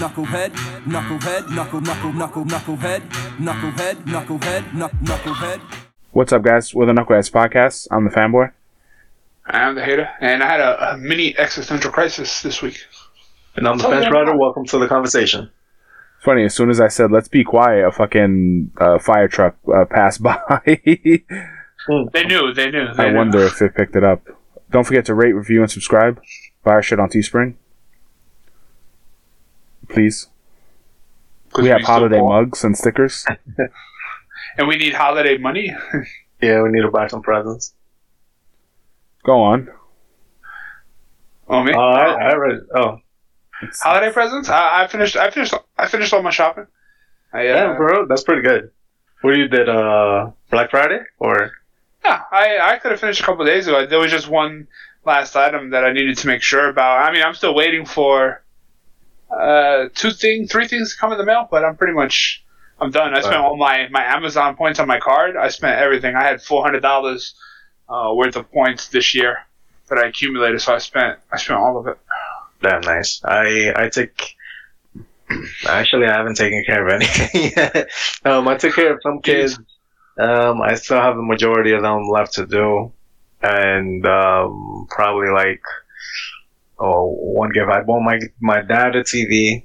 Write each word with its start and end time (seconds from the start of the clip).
knucklehead, 0.00 0.50
knucklehead, 0.86 1.50
knuckle, 1.50 1.80
knuckle, 1.82 2.12
knuckle, 2.14 2.44
knucklehead, 2.46 3.00
knucklehead, 3.36 3.96
knucklehead, 4.04 4.62
knucklehead. 5.02 5.60
What's 6.12 6.32
up, 6.32 6.42
guys? 6.42 6.74
We're 6.74 6.86
the 6.86 6.92
Knuckleheads 6.92 7.30
Podcast. 7.30 7.86
I'm 7.90 8.04
the 8.04 8.10
fanboy. 8.10 8.50
I'm 9.44 9.74
the 9.74 9.84
hater, 9.84 10.08
and 10.22 10.42
I 10.42 10.46
had 10.52 10.60
a, 10.60 10.92
a 10.92 10.96
mini 10.96 11.38
existential 11.38 11.90
crisis 11.90 12.40
this 12.40 12.62
week. 12.62 12.82
And 13.56 13.68
I'm 13.68 13.76
the 13.76 13.84
fence 13.84 14.10
rider. 14.10 14.34
Welcome 14.34 14.64
to 14.68 14.78
the 14.78 14.88
conversation. 14.88 15.50
It's 16.16 16.24
funny, 16.24 16.44
as 16.44 16.54
soon 16.54 16.70
as 16.70 16.80
I 16.80 16.88
said, 16.88 17.12
let's 17.12 17.28
be 17.28 17.44
quiet, 17.44 17.86
a 17.86 17.92
fucking 17.92 18.70
uh, 18.78 18.98
fire 18.98 19.28
truck 19.28 19.56
uh, 19.68 19.84
passed 19.84 20.22
by. 20.22 20.38
They 20.64 22.24
knew, 22.24 22.54
they 22.54 22.70
knew. 22.70 22.86
They 22.94 23.02
I 23.04 23.10
knew. 23.10 23.16
wonder 23.18 23.40
if 23.40 23.60
it 23.60 23.74
picked 23.74 23.96
it 23.96 24.04
up. 24.04 24.22
Don't 24.70 24.84
forget 24.84 25.04
to 25.06 25.14
rate, 25.14 25.32
review, 25.32 25.60
and 25.60 25.70
subscribe. 25.70 26.22
Buy 26.64 26.72
our 26.72 26.82
shit 26.82 26.98
on 26.98 27.10
Teespring. 27.10 27.56
Please. 29.92 30.28
'Cause 31.52 31.62
We 31.64 31.68
have 31.70 31.82
holiday 31.82 32.18
poor. 32.20 32.42
mugs 32.42 32.62
and 32.64 32.76
stickers. 32.78 33.26
and 34.58 34.68
we 34.68 34.76
need 34.76 34.94
holiday 34.94 35.36
money. 35.38 35.74
Yeah, 36.42 36.62
we 36.62 36.70
need 36.70 36.80
to 36.80 36.90
buy 36.90 37.06
some 37.06 37.20
presents. 37.20 37.74
Go 39.24 39.42
on. 39.42 39.68
Oh 41.46 41.62
me, 41.62 41.74
Oh, 41.74 41.78
I, 41.78 42.30
I 42.30 42.34
read. 42.34 42.60
Oh, 42.74 42.98
holiday 43.82 44.10
presents. 44.10 44.48
I, 44.48 44.84
I 44.84 44.86
finished. 44.86 45.16
I 45.16 45.28
finished. 45.30 45.52
I 45.76 45.86
finished 45.86 46.14
all 46.14 46.22
my 46.22 46.30
shopping. 46.30 46.66
I, 47.34 47.40
uh, 47.40 47.42
yeah, 47.42 47.76
bro, 47.76 48.06
that's 48.06 48.22
pretty 48.22 48.40
good. 48.40 48.70
What 49.20 49.36
you 49.36 49.48
did? 49.48 49.68
Uh, 49.68 50.30
Black 50.50 50.70
Friday 50.70 51.00
or? 51.18 51.52
Yeah, 52.06 52.22
I, 52.32 52.58
I 52.58 52.78
could 52.78 52.92
have 52.92 53.00
finished 53.00 53.20
a 53.20 53.24
couple 53.24 53.42
of 53.42 53.46
days 53.46 53.66
ago. 53.66 53.84
There 53.84 53.98
was 53.98 54.10
just 54.10 54.26
one 54.28 54.66
last 55.04 55.36
item 55.36 55.68
that 55.70 55.84
I 55.84 55.92
needed 55.92 56.16
to 56.16 56.26
make 56.26 56.40
sure 56.40 56.70
about. 56.70 57.06
I 57.06 57.12
mean, 57.12 57.22
I'm 57.22 57.34
still 57.34 57.54
waiting 57.54 57.84
for 57.84 58.42
uh, 59.30 59.88
two 59.94 60.10
things, 60.10 60.50
three 60.50 60.68
things 60.68 60.94
come 60.94 61.12
in 61.12 61.18
the 61.18 61.24
mail, 61.24 61.48
but 61.50 61.64
I'm 61.64 61.76
pretty 61.76 61.94
much 61.94 62.44
I'm 62.80 62.90
done. 62.90 63.14
I 63.14 63.20
spent 63.20 63.36
all 63.36 63.56
my, 63.56 63.88
my 63.90 64.02
Amazon 64.02 64.56
points 64.56 64.78
on 64.80 64.88
my 64.88 64.98
card. 64.98 65.36
I 65.36 65.48
spent 65.48 65.78
everything. 65.78 66.16
I 66.16 66.22
had 66.24 66.42
four 66.42 66.62
hundred 66.64 66.80
dollars 66.80 67.34
uh, 67.88 68.12
worth 68.14 68.36
of 68.36 68.50
points 68.50 68.88
this 68.88 69.14
year 69.14 69.38
that 69.88 69.98
I 69.98 70.06
accumulated, 70.08 70.60
so 70.62 70.74
I 70.74 70.78
spent 70.78 71.18
I 71.30 71.36
spent 71.36 71.60
all 71.60 71.78
of 71.78 71.86
it. 71.86 71.98
Damn 72.62 72.80
nice. 72.82 73.20
I 73.24 73.72
I 73.76 73.88
take. 73.88 74.36
Actually, 75.66 76.06
I 76.06 76.16
haven't 76.16 76.36
taken 76.36 76.64
care 76.64 76.86
of 76.86 76.92
anything 76.92 77.52
yet. 77.56 77.90
um, 78.24 78.48
I 78.48 78.56
took 78.56 78.74
care 78.74 78.94
of 78.94 79.00
some 79.02 79.20
kids. 79.20 79.58
Um, 80.18 80.60
I 80.60 80.74
still 80.74 81.00
have 81.00 81.16
the 81.16 81.22
majority 81.22 81.72
of 81.72 81.82
them 81.82 82.08
left 82.08 82.34
to 82.34 82.46
do, 82.46 82.92
and 83.42 84.04
um, 84.06 84.86
probably 84.90 85.28
like 85.28 85.62
oh 86.80 87.06
one 87.20 87.50
gift. 87.50 87.68
I 87.70 87.82
bought 87.82 88.00
my 88.00 88.18
my 88.40 88.62
dad 88.62 88.96
a 88.96 89.02
TV. 89.04 89.64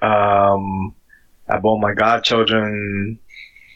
Um, 0.00 0.94
I 1.48 1.58
bought 1.58 1.80
my 1.80 1.92
godchildren 1.94 3.18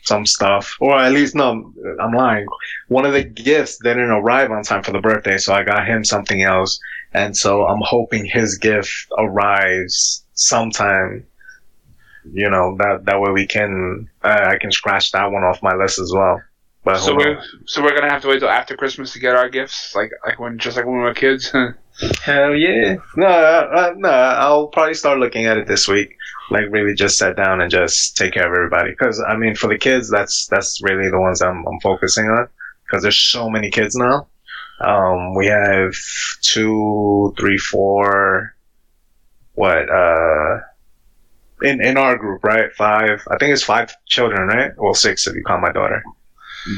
some 0.05 0.25
stuff, 0.25 0.77
or 0.81 0.97
at 0.97 1.13
least 1.13 1.35
no, 1.35 1.73
I'm 2.01 2.13
lying. 2.13 2.47
One 2.89 3.05
of 3.07 3.13
the 3.13 3.25
gifts 3.25 3.79
didn't 3.83 4.11
arrive 4.11 4.51
on 4.51 4.63
time 4.63 4.83
for 4.83 4.93
the 4.93 5.01
birthday, 5.01 5.37
so 5.39 5.53
I 5.53 5.65
got 5.65 5.87
him 5.87 6.05
something 6.05 6.43
else, 6.43 6.79
and 7.13 7.37
so 7.37 7.67
I'm 7.67 7.81
hoping 7.83 8.25
his 8.25 8.57
gift 8.59 8.91
arrives 9.19 10.25
sometime. 10.35 11.27
You 12.33 12.51
know 12.51 12.77
that 12.79 13.05
that 13.05 13.21
way 13.21 13.31
we 13.33 13.47
can 13.47 14.09
uh, 14.25 14.47
I 14.53 14.59
can 14.59 14.73
scratch 14.73 15.13
that 15.13 15.31
one 15.31 15.45
off 15.45 15.63
my 15.63 15.75
list 15.75 15.99
as 16.01 16.13
well. 16.15 16.41
But 16.85 16.99
So 16.99 17.15
we're 17.17 17.37
on. 17.37 17.43
so 17.67 17.83
we're 17.83 17.95
gonna 17.97 18.11
have 18.13 18.23
to 18.23 18.29
wait 18.29 18.41
till 18.41 18.49
after 18.49 18.77
Christmas 18.77 19.13
to 19.13 19.19
get 19.21 19.37
our 19.37 19.49
gifts, 19.49 19.95
like 19.95 20.11
like 20.25 20.39
when 20.41 20.59
just 20.59 20.77
like 20.77 20.87
when 20.87 20.97
we 20.97 21.03
were 21.03 21.15
kids. 21.15 21.53
Hell 22.23 22.55
yeah. 22.55 22.97
No, 23.17 23.27
uh, 23.27 23.69
uh, 23.75 23.95
no, 23.97 24.09
I'll 24.09 24.67
probably 24.69 24.95
start 24.95 25.19
looking 25.19 25.47
at 25.47 25.57
it 25.57 25.67
this 25.67 25.89
week. 25.89 26.17
Like 26.51 26.67
really 26.71 26.95
just 26.95 27.19
sit 27.19 27.37
down 27.37 27.61
and 27.61 27.71
just 27.71 28.17
take 28.17 28.35
care 28.35 28.47
of 28.47 28.55
everybody. 28.55 28.95
Cause 28.95 29.23
I 29.27 29.37
mean, 29.37 29.55
for 29.55 29.69
the 29.69 29.79
kids, 29.79 30.11
that's, 30.11 30.47
that's 30.47 30.83
really 30.83 31.11
the 31.11 31.19
ones 31.19 31.41
I'm, 31.41 31.67
I'm 31.67 31.81
focusing 31.81 32.27
on. 32.27 32.49
Cause 32.91 33.03
there's 33.03 33.19
so 33.19 33.49
many 33.49 33.71
kids 33.71 33.97
now. 33.97 34.29
Um, 34.81 35.35
we 35.35 35.47
have 35.47 35.95
two, 36.43 37.35
three, 37.39 37.57
four, 37.57 38.55
what, 39.55 39.89
uh, 39.91 40.61
in, 41.63 41.83
in 41.83 41.97
our 41.97 42.19
group, 42.19 42.45
right? 42.45 42.71
Five, 42.75 43.27
I 43.31 43.39
think 43.39 43.55
it's 43.55 43.63
five 43.63 43.95
children, 44.05 44.49
right? 44.49 44.73
Well, 44.77 44.93
six 44.93 45.27
if 45.27 45.35
you 45.35 45.43
count 45.45 45.63
my 45.63 45.73
daughter. 45.73 46.03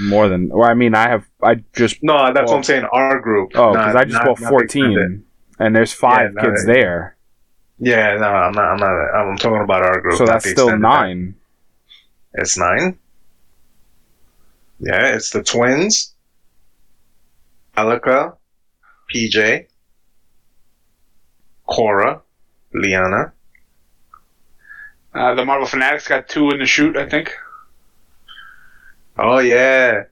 More 0.03 0.29
than. 0.29 0.49
Well, 0.51 0.69
I 0.69 0.75
mean, 0.75 0.95
I 0.95 1.09
have. 1.09 1.25
I 1.43 1.57
just. 1.75 2.03
No, 2.03 2.33
that's 2.33 2.51
what 2.51 2.57
I'm 2.59 2.63
saying. 2.65 2.85
Our 2.93 3.21
group. 3.21 3.53
Oh, 3.55 3.73
because 3.73 3.95
I 3.97 4.05
just 4.05 4.15
not- 4.15 4.27
bought 4.27 4.39
14. 4.39 5.25
And 5.61 5.75
there's 5.75 5.93
five 5.93 6.33
Yeah, 6.37 6.43
kids 6.43 6.65
no, 6.67 6.73
there. 6.75 7.17
Yeah, 7.81 8.17
no, 8.17 8.27
I'm 8.27 8.53
not. 8.53 8.65
I'm 8.73 8.77
not. 8.79 8.91
I'm 9.15 9.37
talking 9.39 9.63
about 9.63 9.83
our 9.83 10.01
group. 10.01 10.19
So 10.19 10.27
that's 10.27 10.45
the 10.45 10.51
still 10.51 10.67
extended 10.69 10.83
nine. 10.83 11.35
It's 12.35 12.57
nine. 12.59 12.99
Yeah, 14.81 15.15
it's 15.15 15.31
the 15.31 15.43
twins. 15.43 16.15
Alika, 17.77 18.37
PJ, 19.15 19.67
Cora, 21.67 22.23
Liana. 22.75 23.33
uh, 25.15 25.35
the 25.35 25.45
Marvel 25.45 25.67
Fanatics 25.67 26.09
got 26.09 26.29
two 26.29 26.51
in 26.51 26.59
the 26.59 26.67
shoot, 26.67 26.97
I 26.97 27.09
think. 27.09 27.33
Oh 29.19 29.39
yeah, 29.39 30.05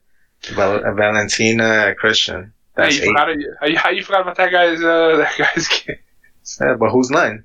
Val- 0.55 0.83
Valentina, 0.95 1.95
Christian. 1.99 2.53
Hey, 2.77 2.83
That's 2.83 2.97
you 2.99 3.03
eight. 3.03 3.07
forgot, 3.09 3.29
how 3.61 3.67
you, 3.67 3.77
how 3.79 3.91
you 3.91 4.03
forgot 4.05 4.21
about 4.23 4.37
that 4.37 4.51
guy's 4.53 4.83
uh, 4.83 5.17
that 5.19 5.35
guy's 5.39 5.69
kid? 5.69 5.99
Yeah, 6.61 6.75
but 6.75 6.91
who's 6.91 7.11
nine? 7.11 7.45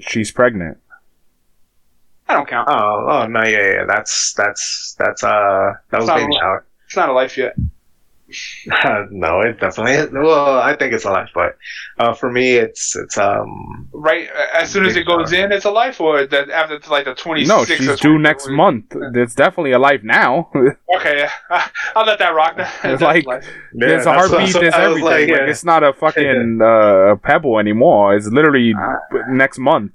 She's 0.00 0.30
pregnant. 0.32 0.78
I 2.28 2.34
don't 2.34 2.48
count. 2.48 2.68
Oh, 2.70 3.06
oh 3.10 3.26
no, 3.26 3.42
yeah, 3.44 3.72
yeah. 3.74 3.84
That's 3.86 4.32
that's 4.34 4.94
that's 4.98 5.22
uh 5.22 5.74
that 5.90 6.00
was 6.00 6.04
It's 6.04 6.08
not 6.08 6.16
baby 6.18 6.36
a- 6.36 6.38
shower. 6.40 6.66
It's 6.86 6.96
not 6.96 7.08
a 7.08 7.12
life 7.12 7.36
yet. 7.36 7.54
no, 9.10 9.40
it 9.40 9.60
definitely. 9.60 9.92
Is. 9.94 10.10
Well, 10.12 10.58
I 10.60 10.74
think 10.76 10.92
it's 10.92 11.04
a 11.04 11.10
life, 11.10 11.30
but 11.34 11.56
uh, 11.98 12.14
for 12.14 12.30
me, 12.30 12.56
it's 12.56 12.94
it's 12.96 13.16
um 13.18 13.88
Right 13.92 14.28
uh, 14.28 14.58
as 14.60 14.70
soon 14.70 14.84
as 14.86 14.96
it 14.96 15.06
goes 15.06 15.32
in, 15.32 15.52
it's 15.52 15.64
a 15.64 15.70
life, 15.70 16.00
or 16.00 16.26
that 16.26 16.50
after 16.50 16.78
like 16.90 17.04
the 17.06 17.14
twenty 17.14 17.44
No, 17.44 17.64
she's 17.64 18.00
due 18.00 18.18
next 18.18 18.48
month. 18.48 18.94
It's 19.14 19.34
definitely 19.34 19.72
a 19.72 19.78
life 19.78 20.02
now. 20.02 20.50
Okay, 20.96 21.18
yeah. 21.18 21.30
I'll 21.96 22.06
let 22.06 22.18
that 22.20 22.34
rock. 22.34 22.56
That's 22.56 22.84
It's 22.84 23.02
like- 23.02 23.26
life. 23.26 23.46
there's 23.72 24.06
a 24.06 24.12
heartbeat, 24.12 24.40
that's 24.40 24.52
there's 24.54 24.74
everything. 24.74 25.04
Like, 25.04 25.28
like, 25.28 25.48
it's 25.50 25.64
not 25.64 25.82
a 25.82 25.92
fucking 25.92 26.60
uh, 26.62 27.16
pebble 27.16 27.58
anymore. 27.58 28.14
It's 28.14 28.28
literally 28.28 28.74
Ah. 28.78 28.98
next 29.28 29.58
month. 29.58 29.90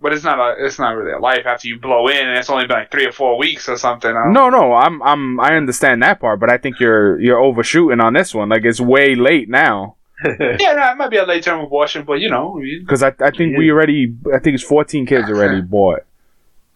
But 0.00 0.12
it's 0.12 0.24
not 0.24 0.38
a. 0.38 0.64
It's 0.64 0.78
not 0.78 0.90
really 0.96 1.12
a 1.12 1.18
life 1.18 1.46
after 1.46 1.68
you 1.68 1.78
blow 1.80 2.08
in, 2.08 2.16
and 2.16 2.36
it's 2.38 2.50
only 2.50 2.66
been 2.66 2.76
like 2.76 2.90
three 2.90 3.06
or 3.06 3.12
four 3.12 3.38
weeks 3.38 3.68
or 3.68 3.76
something. 3.76 4.10
I 4.10 4.24
don't- 4.24 4.32
No, 4.32 4.50
no, 4.50 4.74
I'm, 4.74 5.02
I'm, 5.02 5.40
I 5.40 5.56
understand 5.56 6.02
that 6.02 6.20
part, 6.20 6.38
but 6.40 6.50
I 6.52 6.58
think 6.58 6.78
you're, 6.80 7.20
you're 7.20 7.40
overshooting 7.40 8.00
on 8.00 8.12
this 8.12 8.34
one. 8.34 8.48
Like 8.48 8.64
it's 8.64 8.80
way 8.80 9.14
late 9.14 9.48
now 9.48 9.96
Yeah, 10.24 10.72
no, 10.72 10.90
it 10.92 10.96
might 10.96 11.10
be 11.10 11.18
a 11.18 11.26
late 11.26 11.42
term 11.44 11.60
abortion, 11.60 12.04
but 12.04 12.20
you 12.20 12.30
know, 12.30 12.58
because 12.80 13.02
I, 13.02 13.12
I 13.20 13.30
think 13.30 13.56
we 13.58 13.70
already, 13.70 14.14
I 14.34 14.38
think 14.38 14.54
it's 14.54 14.64
14 14.64 15.04
kids 15.06 15.28
already 15.28 15.60
bought. 15.74 16.04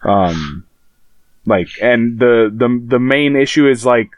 Um, 0.02 0.66
like, 1.46 1.68
and 1.80 2.18
the, 2.18 2.50
the, 2.54 2.82
the 2.86 2.98
main 2.98 3.36
issue 3.36 3.66
is 3.66 3.86
like 3.86 4.10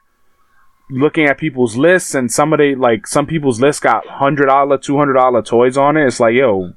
looking 0.90 1.24
at 1.26 1.38
people's 1.38 1.76
lists, 1.76 2.14
and 2.14 2.30
somebody 2.32 2.74
like 2.74 3.06
some 3.06 3.26
people's 3.26 3.60
lists 3.60 3.80
got 3.80 4.06
hundred 4.06 4.46
dollar, 4.46 4.76
two 4.76 4.98
hundred 4.98 5.14
dollar 5.14 5.40
toys 5.42 5.76
on 5.76 5.96
it. 5.96 6.06
It's 6.06 6.18
like, 6.20 6.34
yo, 6.34 6.74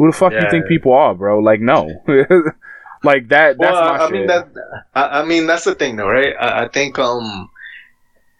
who 0.00 0.06
the 0.06 0.16
fuck 0.16 0.32
you 0.32 0.50
think 0.50 0.66
people 0.66 0.94
are, 0.94 1.14
bro? 1.14 1.40
Like, 1.40 1.60
no, 1.60 2.02
like 3.04 3.28
that. 3.28 3.58
That's 3.58 3.58
well, 3.58 3.84
my 3.84 3.98
I 3.98 4.06
shit. 4.06 4.12
mean 4.12 4.26
that. 4.28 4.48
I, 4.94 5.20
I 5.20 5.24
mean 5.26 5.46
that's 5.46 5.64
the 5.64 5.74
thing, 5.74 5.96
though, 5.96 6.08
right? 6.08 6.34
I, 6.40 6.64
I 6.64 6.68
think 6.68 6.98
um, 6.98 7.50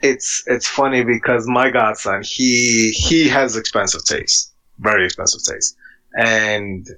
it's 0.00 0.42
it's 0.46 0.66
funny 0.66 1.04
because 1.04 1.46
my 1.46 1.70
godson 1.70 2.22
he 2.24 2.92
he 2.92 3.28
has 3.28 3.58
expensive 3.58 4.06
taste, 4.06 4.54
very 4.78 5.04
expensive 5.04 5.42
taste, 5.42 5.76
and 6.16 6.88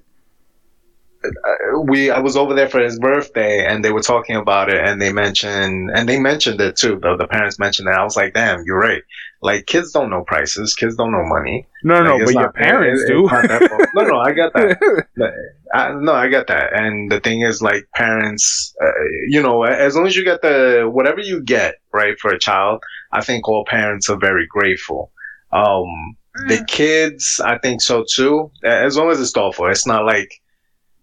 uh, 1.24 1.80
we 1.80 2.12
I 2.12 2.20
was 2.20 2.36
over 2.36 2.54
there 2.54 2.68
for 2.68 2.78
his 2.78 3.00
birthday 3.00 3.66
and 3.66 3.84
they 3.84 3.90
were 3.90 4.00
talking 4.00 4.36
about 4.36 4.68
it 4.68 4.84
and 4.84 5.02
they 5.02 5.12
mentioned 5.12 5.90
and 5.92 6.08
they 6.08 6.20
mentioned 6.20 6.60
it 6.60 6.76
too. 6.76 7.00
though 7.02 7.16
the 7.16 7.26
parents 7.26 7.58
mentioned 7.58 7.88
it. 7.88 7.96
I 7.96 8.04
was 8.04 8.16
like, 8.16 8.34
damn, 8.34 8.62
you're 8.64 8.78
right. 8.78 9.02
Like 9.42 9.66
kids 9.66 9.90
don't 9.92 10.08
know 10.10 10.22
prices, 10.22 10.74
kids 10.74 10.94
don't 10.96 11.10
know 11.10 11.24
money. 11.24 11.66
no, 11.82 12.02
no, 12.02 12.12
Like, 12.14 12.22
it's 12.22 12.32
but 12.34 12.40
your 12.40 12.52
parents 12.52 13.02
it- 13.02 13.08
do. 13.08 13.24
it's 13.24 13.32
not 13.32 13.48
their 13.48 13.68
fault. 13.68 13.88
no, 13.94 14.02
no, 14.04 14.18
I 14.20 14.32
get 14.32 14.52
that. 14.54 15.04
I, 15.74 15.92
no, 15.94 16.12
I 16.12 16.28
get 16.28 16.46
that. 16.48 16.72
And 16.78 17.10
the 17.10 17.18
thing 17.18 17.40
is, 17.40 17.60
like, 17.62 17.88
parents, 17.94 18.74
uh, 18.80 18.90
you 19.28 19.42
know, 19.42 19.62
as 19.64 19.96
long 19.96 20.06
as 20.06 20.14
you 20.14 20.22
get 20.24 20.42
the, 20.42 20.88
whatever 20.92 21.20
you 21.20 21.42
get, 21.42 21.76
right, 21.92 22.18
for 22.20 22.30
a 22.30 22.38
child, 22.38 22.82
I 23.10 23.22
think 23.22 23.48
all 23.48 23.64
parents 23.64 24.08
are 24.10 24.18
very 24.18 24.46
grateful. 24.46 25.10
Um, 25.50 26.16
the 26.48 26.64
kids, 26.68 27.40
I 27.44 27.58
think 27.58 27.80
so 27.82 28.04
too, 28.14 28.50
as 28.64 28.96
long 28.96 29.10
as 29.10 29.20
it's 29.20 29.32
thoughtful. 29.32 29.66
It's 29.68 29.86
not 29.86 30.04
like, 30.04 30.30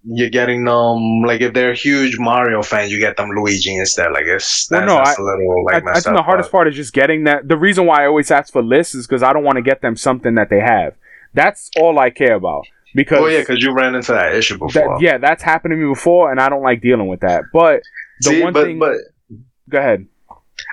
you're 0.03 0.29
getting 0.29 0.63
them 0.63 1.21
like 1.25 1.41
if 1.41 1.53
they're 1.53 1.71
a 1.71 1.75
huge 1.75 2.17
Mario 2.19 2.61
fan, 2.61 2.89
you 2.89 2.99
get 2.99 3.17
them 3.17 3.29
Luigi 3.31 3.75
instead. 3.75 4.11
Like 4.11 4.25
it's 4.25 4.67
that's, 4.67 4.85
no, 4.85 4.95
that's 4.95 5.19
a 5.19 5.21
little 5.21 5.65
like 5.65 5.85
I, 5.85 5.91
I 5.91 5.99
think 5.99 6.15
the 6.15 6.23
hardest 6.23 6.51
part 6.51 6.67
is 6.67 6.75
just 6.75 6.93
getting 6.93 7.25
that. 7.25 7.47
The 7.47 7.57
reason 7.57 7.85
why 7.85 8.03
I 8.03 8.07
always 8.07 8.31
ask 8.31 8.53
for 8.53 8.63
lists 8.63 8.95
is 8.95 9.07
because 9.07 9.23
I 9.23 9.33
don't 9.33 9.43
want 9.43 9.57
to 9.57 9.61
get 9.61 9.81
them 9.81 9.95
something 9.95 10.35
that 10.35 10.49
they 10.49 10.59
have. 10.59 10.95
That's 11.33 11.69
all 11.79 11.99
I 11.99 12.09
care 12.09 12.35
about. 12.35 12.65
because 12.95 13.19
oh 13.19 13.27
yeah, 13.27 13.39
because 13.39 13.61
you 13.61 13.73
ran 13.73 13.95
into 13.95 14.11
that 14.13 14.35
issue 14.35 14.57
before. 14.57 14.97
that, 14.97 15.01
yeah, 15.01 15.17
that's 15.17 15.43
happened 15.43 15.71
to 15.71 15.75
me 15.75 15.87
before, 15.87 16.31
and 16.31 16.39
I 16.39 16.49
don't 16.49 16.63
like 16.63 16.81
dealing 16.81 17.07
with 17.07 17.21
that. 17.21 17.43
But 17.53 17.81
the 18.21 18.29
See, 18.29 18.41
one 18.41 18.53
but, 18.53 18.65
thing, 18.65 18.79
but 18.79 18.95
go 19.69 19.79
ahead. 19.79 20.07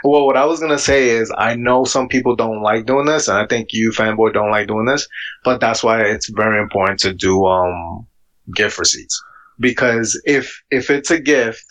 Well, 0.02 0.26
what 0.26 0.36
I 0.36 0.44
was 0.44 0.60
gonna 0.60 0.78
say 0.78 1.10
is, 1.10 1.32
I 1.36 1.54
know 1.54 1.84
some 1.84 2.08
people 2.08 2.36
don't 2.36 2.62
like 2.62 2.86
doing 2.86 3.06
this, 3.06 3.28
and 3.28 3.38
I 3.38 3.46
think 3.46 3.68
you 3.72 3.90
fanboy 3.90 4.32
don't 4.32 4.50
like 4.50 4.68
doing 4.68 4.86
this, 4.86 5.08
but 5.44 5.60
that's 5.60 5.82
why 5.82 6.02
it's 6.02 6.28
very 6.28 6.60
important 6.60 7.00
to 7.00 7.12
do 7.12 7.44
um 7.46 8.06
gift 8.54 8.78
receipts 8.78 9.22
because 9.58 10.20
if 10.24 10.62
if 10.70 10.90
it's 10.90 11.10
a 11.10 11.18
gift 11.20 11.64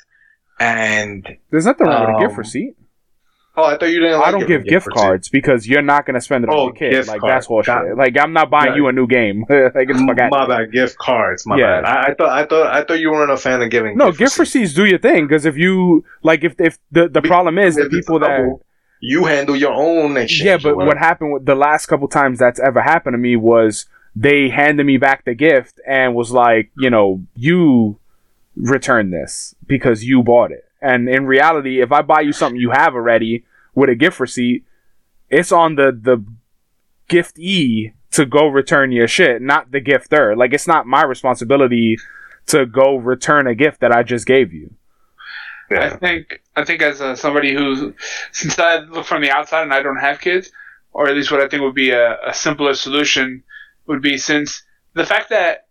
and 0.60 1.27
There's 1.51 1.66
nothing 1.66 1.88
wrong 1.88 2.07
with 2.13 2.16
a 2.18 2.19
gift 2.19 2.31
Um, 2.33 2.38
receipt. 2.38 2.74
oh, 3.57 3.63
I 3.66 3.77
thought 3.77 3.86
you 3.89 4.00
didn't. 4.00 4.19
Like 4.19 4.27
I 4.27 4.31
don't 4.31 4.48
give 4.48 4.63
gift 4.63 4.88
receipts. 4.88 5.01
cards 5.01 5.30
because 5.30 5.68
you're 5.68 5.81
not 5.81 6.06
gonna 6.06 6.22
spend 6.22 6.45
it 6.45 6.50
on 6.50 6.56
Oh, 6.57 6.63
your 6.66 6.74
kid. 6.74 6.92
gift 6.92 7.07
Like 7.10 7.19
card. 7.22 7.31
that's 7.31 7.48
horseshit. 7.48 7.66
Got- 7.66 7.98
Like 7.98 8.16
I'm 8.19 8.33
not 8.33 8.50
buying 8.50 8.69
Right. 8.69 8.77
you 8.77 8.88
a 8.88 8.92
new 8.94 9.07
game. 9.07 9.45
like 9.50 9.89
it's. 9.89 10.00
My 10.00 10.13
bad, 10.48 10.72
gift 10.72 10.98
cards. 10.98 11.45
My 11.45 11.57
Yeah. 11.57 11.81
bad. 11.81 11.86
I, 11.86 12.01
I 12.12 12.13
thought 12.16 12.30
I 12.30 12.45
thought 12.45 12.68
I 12.68 12.83
thought 12.83 13.00
you 13.00 13.12
weren't 13.12 13.31
a 13.31 13.38
fan 13.38 13.62
of 13.62 13.69
giving. 13.69 13.98
No, 13.98 14.12
gift 14.12 14.38
receipts 14.39 14.74
do 14.74 14.86
your 14.86 15.00
thing 15.00 15.28
because 15.28 15.45
if 15.45 15.57
you 15.57 16.04
like, 16.24 16.44
if 16.44 16.56
if 16.60 16.78
the 16.92 17.07
the 17.10 17.21
Be- 17.21 17.28
problem 17.30 17.57
is 17.57 17.75
the 17.75 17.89
people 17.89 18.19
that 18.19 18.42
you 19.01 19.25
handle 19.25 19.56
your 19.56 19.74
own 19.74 20.16
exchange. 20.18 20.45
yeah, 20.45 20.57
but 20.57 20.78
what 20.78 20.98
happened 20.98 21.33
with 21.33 21.45
the 21.45 21.54
last 21.56 21.86
couple 21.88 22.07
times 22.07 22.39
that's 22.39 22.60
ever 22.62 22.81
happened 22.81 23.13
to 23.13 23.18
me 23.18 23.36
was 23.36 23.86
they 24.16 24.50
handed 24.50 24.86
me 24.86 24.98
back 24.98 25.26
the 25.26 25.36
gift 25.36 25.80
and 25.86 26.16
was 26.16 26.32
like, 26.32 26.72
you 26.78 26.90
know, 26.90 27.24
you 27.36 28.00
return 28.56 29.10
this 29.10 29.54
because 29.68 30.06
you 30.06 30.24
bought 30.24 30.52
it. 30.52 30.66
And 30.82 31.10
in 31.10 31.26
reality, 31.26 31.82
if 31.82 31.92
I 31.92 32.02
buy 32.02 32.22
you 32.22 32.32
something 32.32 32.60
you 32.60 32.72
have 32.72 32.96
already 32.96 33.46
with 33.74 33.90
a 33.90 33.96
gift 33.96 34.20
receipt, 34.20 34.64
it's 35.30 35.52
on 35.52 35.76
the 35.76 35.92
the 35.92 36.24
giftee 37.10 37.94
to 38.12 38.26
go 38.26 38.48
return 38.48 38.92
your 38.92 39.08
shit, 39.08 39.42
not 39.42 39.72
the 39.72 39.82
gifter. 39.82 40.38
Like 40.38 40.54
it's 40.54 40.68
not 40.68 40.86
my 40.86 41.04
responsibility 41.04 41.98
to 42.48 42.66
go 42.66 42.96
return 42.96 43.48
a 43.48 43.56
gift 43.56 43.82
that 43.82 43.92
I 43.92 44.04
just 44.04 44.26
gave 44.26 44.54
you. 44.54 44.74
I 45.72 45.90
think 45.90 46.42
I 46.56 46.64
think 46.64 46.82
as 46.82 47.02
uh 47.02 47.16
somebody 47.16 47.54
who, 47.54 47.96
since 48.32 48.58
I 48.60 48.78
look 48.78 49.06
from 49.06 49.22
the 49.22 49.32
outside 49.32 49.64
and 49.64 49.74
I 49.74 49.82
don't 49.82 49.98
have 49.98 50.22
kids, 50.22 50.52
or 50.94 51.10
at 51.10 51.16
least 51.16 51.32
what 51.32 51.42
I 51.42 51.50
think 51.50 51.64
would 51.64 51.76
be 51.76 51.90
a, 51.90 52.18
a 52.28 52.34
simpler 52.34 52.76
solution 52.76 53.44
would 53.88 54.02
be 54.02 54.18
since 54.18 54.64
the 54.94 55.06
fact 55.06 55.30
that 55.30 55.68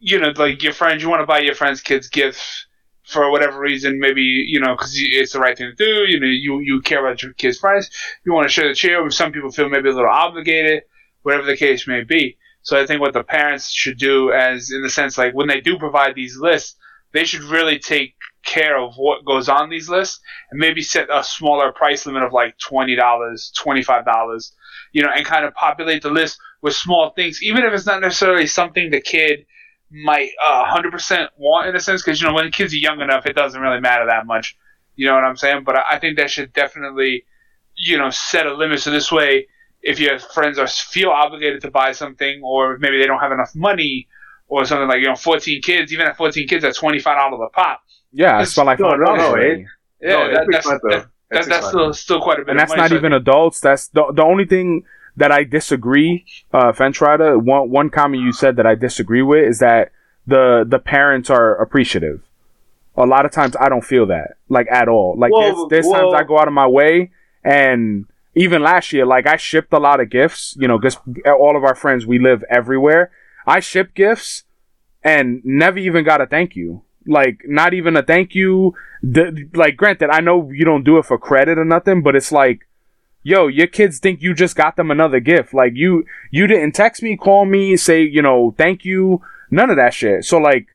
you 0.00 0.18
know 0.18 0.32
like 0.36 0.62
your 0.62 0.72
friends, 0.72 1.02
you 1.02 1.08
want 1.08 1.22
to 1.22 1.26
buy 1.26 1.40
your 1.40 1.54
friends' 1.54 1.80
kids 1.80 2.08
gifts 2.08 2.66
for 3.04 3.30
whatever 3.30 3.58
reason, 3.58 3.98
maybe 3.98 4.22
you 4.22 4.60
know 4.60 4.74
because 4.74 4.92
it's 4.94 5.32
the 5.32 5.40
right 5.40 5.56
thing 5.56 5.72
to 5.76 5.84
do. 5.84 6.10
You 6.10 6.20
know, 6.20 6.26
you 6.26 6.60
you 6.60 6.80
care 6.80 7.04
about 7.04 7.22
your 7.22 7.32
kids' 7.34 7.58
friends, 7.58 7.90
you 8.24 8.32
want 8.32 8.46
to 8.46 8.52
share 8.52 8.68
the 8.68 8.74
cheer. 8.74 9.08
Some 9.10 9.32
people 9.32 9.50
feel 9.50 9.68
maybe 9.68 9.88
a 9.88 9.92
little 9.92 10.10
obligated, 10.10 10.82
whatever 11.22 11.44
the 11.44 11.56
case 11.56 11.86
may 11.86 12.02
be. 12.02 12.38
So 12.62 12.80
I 12.80 12.86
think 12.86 13.00
what 13.00 13.12
the 13.12 13.24
parents 13.24 13.70
should 13.70 13.98
do, 13.98 14.32
as 14.32 14.70
in 14.70 14.82
the 14.82 14.90
sense 14.90 15.18
like 15.18 15.34
when 15.34 15.48
they 15.48 15.60
do 15.60 15.78
provide 15.78 16.14
these 16.14 16.36
lists, 16.36 16.76
they 17.12 17.24
should 17.24 17.42
really 17.42 17.78
take 17.78 18.14
care 18.44 18.78
of 18.78 18.94
what 18.96 19.24
goes 19.24 19.48
on 19.48 19.70
these 19.70 19.88
lists 19.88 20.20
and 20.50 20.58
maybe 20.58 20.82
set 20.82 21.08
a 21.12 21.22
smaller 21.22 21.72
price 21.72 22.06
limit 22.06 22.22
of 22.22 22.32
like 22.32 22.56
$20, 22.58 22.96
$25, 22.96 24.52
you 24.92 25.02
know, 25.02 25.10
and 25.14 25.24
kind 25.24 25.44
of 25.44 25.54
populate 25.54 26.02
the 26.02 26.10
list 26.10 26.38
with 26.60 26.74
small 26.74 27.10
things, 27.10 27.42
even 27.42 27.64
if 27.64 27.72
it's 27.72 27.86
not 27.86 28.00
necessarily 28.00 28.46
something 28.46 28.90
the 28.90 29.00
kid 29.00 29.46
might 29.90 30.30
uh, 30.44 30.64
100% 30.74 31.28
want 31.36 31.68
in 31.68 31.76
a 31.76 31.80
sense, 31.80 32.02
because, 32.02 32.20
you 32.20 32.26
know, 32.26 32.34
when 32.34 32.50
kids 32.50 32.72
are 32.72 32.76
young 32.76 33.00
enough, 33.00 33.26
it 33.26 33.34
doesn't 33.34 33.60
really 33.60 33.80
matter 33.80 34.06
that 34.06 34.26
much. 34.26 34.56
You 34.96 35.06
know 35.06 35.14
what 35.14 35.24
I'm 35.24 35.36
saying? 35.36 35.64
But 35.64 35.76
I 35.76 35.82
I 35.92 35.98
think 35.98 36.18
that 36.18 36.30
should 36.30 36.52
definitely, 36.52 37.24
you 37.76 37.98
know, 37.98 38.10
set 38.10 38.46
a 38.46 38.54
limit. 38.54 38.80
So 38.80 38.90
this 38.90 39.10
way, 39.10 39.48
if 39.82 39.98
your 39.98 40.18
friends 40.18 40.58
are 40.58 40.66
feel 40.66 41.10
obligated 41.10 41.62
to 41.62 41.70
buy 41.70 41.92
something, 41.92 42.42
or 42.44 42.78
maybe 42.78 42.98
they 42.98 43.06
don't 43.06 43.20
have 43.20 43.32
enough 43.32 43.54
money, 43.54 44.08
or 44.52 44.64
something 44.66 44.88
like 44.88 45.00
you 45.00 45.06
know, 45.08 45.16
14 45.16 45.62
kids, 45.62 45.92
even 45.92 46.06
at 46.06 46.16
14 46.16 46.46
kids, 46.46 46.64
at 46.64 46.74
25 46.74 47.16
dollars 47.16 47.40
a 47.46 47.50
pop. 47.58 47.80
Yeah, 48.12 48.32
I 48.32 48.42
It's- 48.42 48.50
spent 48.52 48.66
like 48.66 48.78
no, 48.80 48.90
five 48.90 48.98
no, 49.00 49.14
no, 49.16 49.26
already. 49.28 49.66
Yeah, 50.00 50.08
No, 50.08 50.18
that, 50.18 50.30
it's 50.30 50.38
that's 50.52 50.56
expensive. 50.66 50.90
that, 50.90 51.06
that, 51.30 51.38
It's 51.38 51.48
that's 51.48 51.68
still 51.68 51.92
still 51.94 52.20
quite 52.20 52.38
a 52.40 52.42
bit. 52.44 52.50
and 52.50 52.58
of 52.58 52.58
that's 52.58 52.70
money. 52.70 52.82
not 52.82 52.90
So 52.90 52.96
even 52.96 53.12
think- 53.12 53.22
adults. 53.22 53.60
That's 53.60 53.88
the 53.88 54.04
the 54.12 54.22
only 54.22 54.44
thing 54.44 54.84
that 55.16 55.32
I 55.32 55.44
disagree. 55.44 56.24
Uh, 56.52 56.72
Fence 56.72 57.00
rider, 57.00 57.38
one 57.38 57.70
one 57.70 57.88
comment 57.90 58.22
you 58.22 58.32
said 58.32 58.56
that 58.56 58.66
I 58.66 58.74
disagree 58.74 59.22
with 59.22 59.44
is 59.48 59.58
that 59.60 59.90
the 60.26 60.64
the 60.68 60.78
parents 60.78 61.30
are 61.30 61.54
appreciative. 61.56 62.20
A 62.96 63.06
lot 63.06 63.24
of 63.24 63.30
times 63.32 63.56
I 63.58 63.68
don't 63.70 63.84
feel 63.92 64.04
that 64.06 64.36
like 64.50 64.66
at 64.70 64.86
all. 64.88 65.14
Like 65.16 65.32
Well, 65.32 65.68
there's, 65.70 65.84
there's 65.86 65.92
times 65.94 66.12
I 66.14 66.24
go 66.24 66.38
out 66.38 66.46
of 66.48 66.54
my 66.54 66.66
way 66.66 67.10
and 67.42 68.04
even 68.34 68.62
last 68.62 68.92
year, 68.92 69.04
like 69.06 69.26
I 69.26 69.36
shipped 69.36 69.72
a 69.72 69.78
lot 69.78 70.00
of 70.00 70.10
gifts. 70.10 70.56
You 70.60 70.68
know, 70.68 70.78
because 70.78 70.98
all 71.26 71.56
of 71.56 71.64
our 71.64 71.74
friends 71.74 72.04
we 72.06 72.18
live 72.18 72.44
everywhere. 72.50 73.10
I 73.46 73.60
ship 73.60 73.94
gifts 73.94 74.44
and 75.02 75.40
never 75.44 75.78
even 75.78 76.04
got 76.04 76.20
a 76.20 76.26
thank 76.26 76.56
you. 76.56 76.82
Like 77.06 77.42
not 77.46 77.74
even 77.74 77.96
a 77.96 78.02
thank 78.02 78.34
you. 78.34 78.74
The, 79.02 79.48
like 79.54 79.76
granted, 79.76 80.10
I 80.10 80.20
know 80.20 80.50
you 80.50 80.64
don't 80.64 80.84
do 80.84 80.98
it 80.98 81.06
for 81.06 81.18
credit 81.18 81.58
or 81.58 81.64
nothing, 81.64 82.02
but 82.02 82.14
it's 82.14 82.32
like 82.32 82.66
yo, 83.22 83.46
your 83.46 83.66
kids 83.66 83.98
think 83.98 84.20
you 84.20 84.34
just 84.34 84.56
got 84.56 84.76
them 84.76 84.90
another 84.90 85.20
gift. 85.20 85.54
Like 85.54 85.72
you, 85.74 86.04
you 86.30 86.46
didn't 86.46 86.72
text 86.72 87.02
me, 87.02 87.16
call 87.16 87.44
me, 87.44 87.76
say, 87.76 88.02
you 88.02 88.22
know, 88.22 88.54
thank 88.58 88.84
you, 88.84 89.22
none 89.50 89.70
of 89.70 89.76
that 89.76 89.94
shit. 89.94 90.24
So 90.24 90.38
like, 90.38 90.68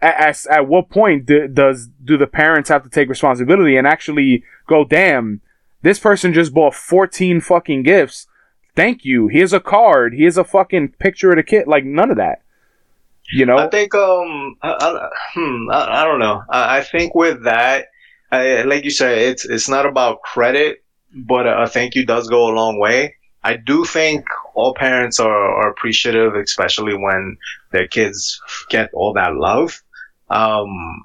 at, 0.00 0.14
at, 0.20 0.46
at 0.50 0.68
what 0.68 0.88
point 0.88 1.26
do, 1.26 1.46
does, 1.48 1.88
do 2.02 2.16
the 2.16 2.26
parents 2.26 2.68
have 2.68 2.82
to 2.84 2.88
take 2.88 3.08
responsibility 3.08 3.76
and 3.76 3.86
actually 3.86 4.44
go, 4.66 4.84
damn, 4.84 5.40
this 5.82 5.98
person 5.98 6.32
just 6.32 6.54
bought 6.54 6.74
14 6.74 7.40
fucking 7.40 7.82
gifts. 7.82 8.26
Thank 8.76 9.04
you. 9.04 9.28
Here's 9.28 9.52
a 9.52 9.60
card. 9.60 10.14
Here's 10.14 10.38
a 10.38 10.44
fucking 10.44 10.94
picture 10.98 11.30
of 11.30 11.36
the 11.36 11.42
kid. 11.42 11.66
Like 11.66 11.84
none 11.84 12.10
of 12.10 12.16
that. 12.16 12.42
You 13.32 13.46
know? 13.46 13.58
I 13.58 13.68
think 13.68 13.94
um 13.94 14.56
I, 14.62 14.72
I, 14.72 15.08
hmm, 15.34 15.70
I, 15.70 16.02
I 16.02 16.04
don't 16.04 16.20
know. 16.20 16.42
I, 16.48 16.78
I 16.78 16.80
think 16.82 17.14
with 17.14 17.44
that, 17.44 17.86
I, 18.32 18.62
like 18.62 18.84
you 18.84 18.90
said, 18.90 19.18
it's 19.18 19.44
it's 19.44 19.68
not 19.68 19.86
about 19.86 20.22
credit, 20.22 20.84
but 21.14 21.46
a, 21.46 21.68
thank 21.68 21.94
you 21.94 22.06
does 22.06 22.28
go 22.28 22.48
a 22.48 22.54
long 22.54 22.78
way. 22.78 23.16
I 23.42 23.56
do 23.56 23.84
think 23.84 24.26
all 24.54 24.74
parents 24.74 25.18
are, 25.18 25.30
are 25.30 25.70
appreciative, 25.70 26.34
especially 26.34 26.94
when 26.94 27.38
their 27.72 27.88
kids 27.88 28.40
get 28.68 28.90
all 28.92 29.14
that 29.14 29.34
love. 29.34 29.82
Um, 30.28 31.04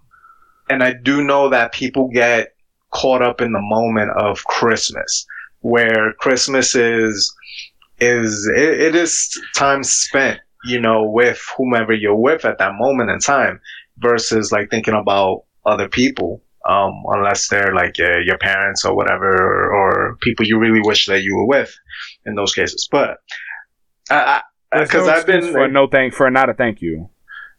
and 0.70 0.84
I 0.84 0.94
do 0.94 1.24
know 1.24 1.50
that 1.50 1.72
people 1.72 2.10
get 2.10 2.56
caught 2.92 3.22
up 3.22 3.42
in 3.42 3.54
the 3.54 3.62
moment 3.62 4.12
of 4.12 4.44
Christmas, 4.44 5.26
where 5.72 6.14
Christmas 6.20 6.76
is 6.76 7.34
is 8.00 8.52
it, 8.56 8.82
it 8.82 8.96
is 8.96 9.30
time 9.56 9.84
spent 9.84 10.40
you 10.66 10.80
know, 10.82 11.04
with 11.04 11.42
whomever 11.58 11.94
you're 11.94 12.16
with 12.16 12.44
at 12.44 12.58
that 12.58 12.74
moment 12.76 13.12
in 13.12 13.20
time 13.20 13.62
versus 13.98 14.52
like 14.52 14.70
thinking 14.70 14.96
about 14.96 15.44
other 15.66 15.88
people. 15.88 16.42
Um, 16.68 17.04
unless 17.10 17.48
they're 17.48 17.76
like 17.76 18.00
your, 18.00 18.20
your 18.22 18.40
parents 18.40 18.86
or 18.86 18.96
whatever, 18.96 19.30
or, 19.30 19.72
or 19.72 20.18
people 20.22 20.48
you 20.48 20.58
really 20.58 20.82
wish 20.84 21.06
that 21.06 21.22
you 21.22 21.36
were 21.36 21.46
with 21.46 21.72
in 22.26 22.34
those 22.34 22.56
cases. 22.56 22.90
But, 22.92 23.20
I, 24.10 24.42
There's 24.72 24.90
because 24.90 25.06
no 25.06 25.14
I've 25.14 25.28
been, 25.28 25.52
for 25.52 25.66
a 25.66 25.68
no 25.68 25.88
thank 25.88 26.16
for 26.16 26.26
a 26.26 26.32
not 26.32 26.50
a 26.50 26.56
thank 26.56 26.82
you. 26.82 27.08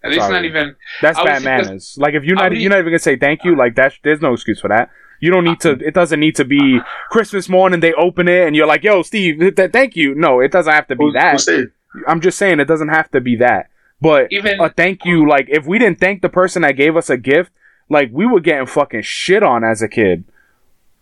At 0.02 0.11
least 0.11 0.23
Sorry. 0.23 0.33
not 0.33 0.45
even. 0.45 0.75
That's 1.00 1.19
I 1.21 1.25
bad 1.25 1.45
manners. 1.45 1.97
Like 1.97 2.14
if 2.14 2.25
you're 2.25 2.35
not 2.35 2.50
would- 2.50 2.61
you're 2.61 2.71
not 2.71 2.81
even 2.81 2.90
gonna 2.90 2.99
say 2.99 3.16
thank 3.16 3.45
you, 3.45 3.57
like 3.57 3.76
that's 3.76 3.97
there's 4.02 4.21
no 4.21 4.33
excuse 4.33 4.61
for 4.61 4.69
that. 4.69 4.90
You 5.20 5.30
don't 5.30 5.44
need 5.44 5.61
to 5.61 5.70
it 5.73 5.94
doesn't 5.94 6.20
need 6.20 6.37
to 6.37 6.44
be 6.44 6.80
Christmas 7.11 7.49
morning 7.49 7.80
they 7.80 7.92
open 7.94 8.28
it 8.28 8.46
and 8.46 8.54
you're 8.54 8.66
like, 8.66 8.82
yo, 8.85 9.02
Steve, 9.02 9.38
th- 9.40 9.54
th- 9.56 9.73
thank 9.73 9.96
you. 9.96 10.14
No, 10.14 10.40
it 10.40 10.52
doesn't 10.52 10.73
have 10.73 10.87
to 10.88 10.96
be 10.96 11.04
who- 11.04 11.11
who 11.11 11.18
that. 11.18 11.40
said- 11.40 11.70
I'm 12.06 12.20
just 12.20 12.37
saying 12.38 12.61
it 12.61 12.66
doesn't 12.66 12.88
have 12.88 13.11
to 13.12 13.20
be 13.20 13.37
that. 13.37 13.68
But 14.00 14.28
Even- 14.30 14.61
a 14.61 14.68
thank 14.68 15.04
you, 15.06 15.26
like 15.28 15.46
if 15.49 15.66
we 15.66 15.78
didn't 15.78 15.99
thank 16.00 16.20
the 16.20 16.28
person 16.28 16.62
that 16.62 16.73
gave 16.73 16.96
us 16.96 17.08
a 17.08 17.16
gift, 17.16 17.50
like 17.88 18.11
we 18.12 18.26
were 18.26 18.40
getting 18.40 18.66
fucking 18.66 19.02
shit 19.02 19.42
on 19.42 19.64
as 19.64 19.80
a 19.80 19.88
kid. 19.88 20.25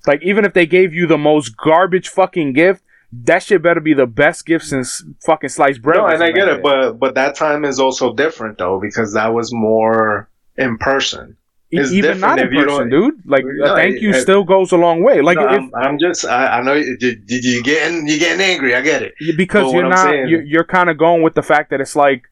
Like 0.06 0.22
even 0.22 0.44
if 0.44 0.52
they 0.52 0.66
gave 0.66 0.94
you 0.94 1.06
the 1.06 1.18
most 1.18 1.56
garbage 1.56 2.08
fucking 2.08 2.52
gift, 2.52 2.82
that 3.24 3.42
shit 3.42 3.62
better 3.62 3.80
be 3.80 3.94
the 3.94 4.06
best 4.06 4.44
gift 4.46 4.64
since 4.66 5.02
fucking 5.24 5.48
sliced 5.48 5.82
bread. 5.82 5.98
No, 5.98 6.06
and 6.06 6.22
I 6.22 6.30
get 6.30 6.48
invented. 6.48 6.58
it, 6.58 6.62
but 6.62 6.92
but 7.00 7.14
that 7.14 7.34
time 7.34 7.64
is 7.64 7.80
also 7.80 8.12
different 8.12 8.58
though 8.58 8.78
because 8.80 9.14
that 9.14 9.32
was 9.34 9.52
more 9.52 10.28
in 10.56 10.78
person. 10.78 11.36
It's 11.78 11.92
even 11.92 12.20
not 12.20 12.38
in 12.38 12.52
you 12.52 12.64
person, 12.64 12.90
dude. 12.90 13.22
Like 13.26 13.44
No, 13.46 13.72
a 13.74 13.76
thank 13.76 14.00
you 14.00 14.10
it- 14.10 14.20
still 14.22 14.44
goes 14.44 14.72
a 14.72 14.76
long 14.76 15.02
way. 15.02 15.20
Like 15.22 15.36
No, 15.38 15.44
if, 15.48 15.50
I'm, 15.50 15.70
I'm 15.74 15.98
just 15.98 16.24
I, 16.24 16.58
I 16.58 16.62
know 16.62 16.74
you, 16.74 16.96
you, 17.00 17.16
you 17.26 17.62
getting 17.62 18.06
you 18.06 18.18
getting 18.18 18.40
angry. 18.40 18.74
I 18.74 18.80
get 18.80 19.02
it. 19.02 19.14
because 19.36 19.64
but 19.64 19.72
you're 19.78 19.88
not 19.88 19.98
saying- 19.98 20.28
you're, 20.28 20.42
you're 20.42 20.64
kind 20.64 20.90
of 20.90 20.98
going 20.98 21.22
with 21.22 21.34
the 21.34 21.42
fact 21.42 21.70
that 21.70 21.80
it's 21.80 21.96
like 21.96 22.24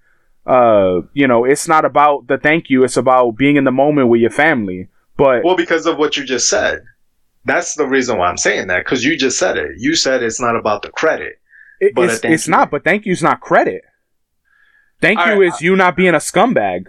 uh 0.47 1.01
you 1.15 1.27
know 1.29 1.45
it's 1.45 1.69
not 1.69 1.85
about 1.85 2.27
the 2.27 2.37
thank 2.37 2.69
you 2.69 2.83
it's 2.83 2.97
about 2.97 3.33
being 3.37 3.55
in 3.57 3.63
the 3.63 3.71
moment 3.71 4.09
with 4.09 4.21
your 4.21 4.31
family 4.31 4.89
but 5.17 5.45
Well, 5.45 5.57
because 5.57 5.87
of 5.87 5.99
what 5.99 6.17
you 6.17 6.25
just 6.25 6.49
said. 6.49 6.83
That's 7.45 7.75
the 7.75 7.87
reason 7.87 8.19
why 8.19 8.29
I'm 8.29 8.37
saying 8.39 8.67
that 8.69 8.85
because 8.85 9.05
you 9.05 9.17
just 9.17 9.39
said 9.39 9.57
it. 9.59 9.73
You 9.79 9.95
said 9.95 10.23
it's 10.23 10.41
not 10.41 10.57
about 10.57 10.83
the 10.83 10.91
credit. 10.91 11.39
it- 11.81 11.95
but 11.95 12.09
it's, 12.11 12.25
it's 12.25 12.49
not 12.49 12.71
but 12.71 12.83
thank 12.85 13.05
you's 13.07 13.23
not 13.23 13.41
credit 13.41 13.83
thank 15.01 15.19
All 15.19 15.27
you 15.35 15.41
right, 15.43 15.53
is 15.55 15.61
you 15.61 15.75
not 15.77 15.97
being 15.97 16.15
a 16.15 16.19
scumbag 16.19 16.87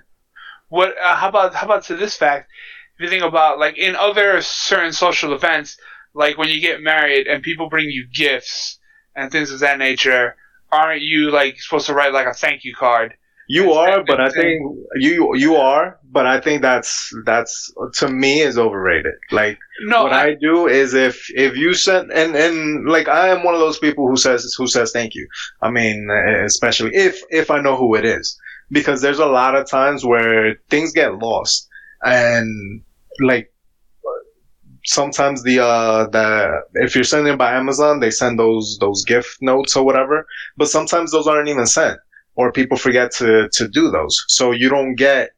What? 0.73 0.95
Uh, 0.99 1.15
how 1.15 1.29
about 1.29 1.53
how 1.53 1.67
about 1.67 1.83
to 1.83 1.95
this 1.95 2.17
fact? 2.17 2.49
If 2.95 3.03
you 3.03 3.07
think 3.07 3.23
about 3.23 3.59
like 3.59 3.77
in 3.77 3.95
other 3.95 4.41
certain 4.41 4.91
social 4.91 5.31
events, 5.31 5.77
like 6.15 6.39
when 6.39 6.49
you 6.49 6.59
get 6.59 6.81
married 6.81 7.27
and 7.27 7.43
people 7.43 7.69
bring 7.69 7.91
you 7.91 8.07
gifts 8.11 8.79
and 9.15 9.31
things 9.31 9.51
of 9.51 9.59
that 9.59 9.77
nature, 9.77 10.35
aren't 10.71 11.03
you 11.03 11.29
like 11.29 11.61
supposed 11.61 11.85
to 11.85 11.93
write 11.93 12.11
like 12.11 12.25
a 12.25 12.33
thank 12.33 12.63
you 12.63 12.73
card? 12.73 13.13
You 13.47 13.73
are, 13.73 14.03
but 14.03 14.19
I 14.19 14.29
think 14.29 14.63
you 14.95 15.35
you 15.35 15.57
are, 15.57 15.99
but 16.11 16.25
I 16.25 16.39
think 16.39 16.63
that's 16.63 17.13
that's 17.23 17.71
to 17.99 18.09
me 18.09 18.39
is 18.39 18.57
overrated. 18.57 19.13
Like 19.31 19.59
No, 19.81 20.05
what 20.05 20.13
I, 20.13 20.29
I, 20.29 20.33
do 20.33 20.67
is 20.67 20.95
if 20.95 21.29
if 21.35 21.55
you 21.55 21.75
send 21.75 22.11
and 22.11 22.35
and 22.35 22.89
like 22.89 23.07
I 23.07 23.27
am 23.27 23.43
one 23.43 23.53
of 23.53 23.59
those 23.59 23.77
people 23.77 24.07
who 24.07 24.17
says 24.17 24.55
who 24.57 24.65
says 24.65 24.91
thank 24.91 25.13
you. 25.13 25.27
I 25.61 25.69
mean, 25.69 26.09
especially 26.45 26.95
if 26.95 27.21
if 27.29 27.51
I 27.51 27.61
know 27.61 27.75
who 27.75 27.93
it 27.93 28.05
is, 28.05 28.39
because 28.73 29.01
there's 29.01 29.19
a 29.19 29.25
lot 29.39 29.55
of 29.55 29.63
times 29.69 29.99
where 30.11 30.55
things 30.69 30.91
get 30.91 31.15
lost 31.27 31.67
and 32.03 32.81
like 33.21 33.47
sometimes 34.85 35.43
the 35.43 35.59
uh 35.63 36.07
the 36.07 36.61
if 36.75 36.95
you're 36.95 37.03
sending 37.03 37.37
by 37.37 37.53
Amazon, 37.53 37.99
they 37.99 38.11
send 38.11 38.37
those 38.37 38.77
those 38.79 39.03
gift 39.05 39.37
notes 39.41 39.75
or 39.77 39.85
whatever, 39.85 40.25
but 40.57 40.67
sometimes 40.67 41.11
those 41.11 41.27
aren't 41.27 41.47
even 41.49 41.65
sent 41.65 41.97
or 42.35 42.51
people 42.51 42.77
forget 42.77 43.11
to 43.19 43.47
to 43.53 43.67
do 43.67 43.89
those. 43.91 44.15
So 44.27 44.51
you 44.51 44.69
don't 44.69 44.95
get 44.95 45.29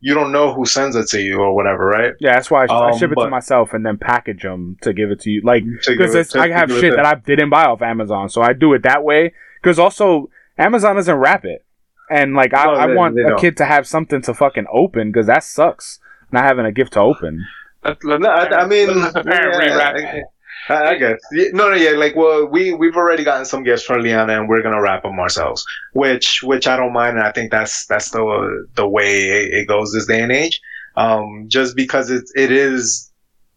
you 0.00 0.14
don't 0.14 0.30
know 0.30 0.52
who 0.54 0.66
sends 0.66 0.94
it 0.94 1.08
to 1.08 1.20
you 1.20 1.38
or 1.40 1.54
whatever, 1.54 1.86
right? 1.86 2.12
Yeah, 2.20 2.34
that's 2.34 2.50
why 2.50 2.66
I, 2.66 2.72
I 2.72 2.90
Um, 2.92 2.98
ship 2.98 3.10
it 3.12 3.16
to 3.16 3.30
myself 3.30 3.72
and 3.72 3.84
then 3.84 3.96
package 3.98 4.42
them 4.42 4.76
to 4.82 4.92
give 4.92 5.10
it 5.10 5.20
to 5.20 5.30
you. 5.30 5.40
Like 5.42 5.64
because 5.86 6.14
it- 6.14 6.20
it's 6.20 6.32
to 6.32 6.40
I 6.40 6.48
have 6.50 6.70
shit 6.70 6.94
that 6.94 7.06
I 7.06 7.14
didn't 7.14 7.50
buy 7.50 7.64
off 7.64 7.82
Amazon, 7.82 8.28
so 8.28 8.42
I 8.42 8.52
do 8.52 8.72
it 8.74 8.82
that 8.84 9.02
way. 9.02 9.32
Because 9.60 9.78
also 9.80 10.28
Amazon 10.58 10.94
doesn't 10.96 11.16
wrap 11.16 11.44
it, 11.44 11.64
and 12.10 12.34
like 12.34 12.54
I, 12.54 12.64
No, 12.64 12.74
I 12.74 12.86
want 12.94 13.18
a 13.18 13.22
don't. 13.24 13.38
kid 13.40 13.56
to 13.58 13.64
have 13.64 13.86
something 13.86 14.22
to 14.22 14.34
fucking 14.34 14.66
open 14.72 15.10
because 15.12 15.26
that 15.26 15.44
sucks. 15.44 15.98
Not 16.32 16.44
having 16.44 16.66
a 16.66 16.72
gift 16.72 16.94
to 16.94 17.00
open. 17.00 17.44
let, 17.84 18.02
let 18.04 18.20
No, 18.20 18.28
I, 18.28 18.62
I 18.62 18.66
mean, 18.66 18.88
let 19.00 19.14
the 19.14 19.22
yeah, 19.26 19.92
I. 19.92 20.22
I, 20.68 20.90
I 20.90 20.94
guess. 20.98 21.20
No, 21.52 21.70
no, 21.70 21.76
yeah. 21.76 21.90
Like, 21.90 22.16
well, 22.16 22.46
we 22.46 22.74
we've 22.74 22.96
already 22.96 23.22
gotten 23.22 23.44
some 23.44 23.62
gifts 23.62 23.84
from 23.84 24.00
Liana, 24.02 24.38
and 24.40 24.48
we're 24.48 24.62
gonna 24.62 24.80
wrap 24.82 25.02
them 25.04 25.20
ourselves, 25.20 25.64
which 25.92 26.40
which 26.42 26.66
I 26.66 26.76
don't 26.76 26.92
mind. 26.92 27.16
And 27.18 27.26
I 27.26 27.30
think 27.32 27.50
that's 27.52 27.86
that's 27.86 28.10
the 28.10 28.66
the 28.74 28.88
way 28.88 29.22
it, 29.28 29.54
it 29.54 29.68
goes 29.68 29.92
this 29.92 30.06
day 30.06 30.20
and 30.22 30.32
age. 30.32 30.60
Um, 30.96 31.44
just 31.48 31.76
because 31.76 32.10
it 32.10 32.24
it 32.34 32.50
is, 32.50 33.12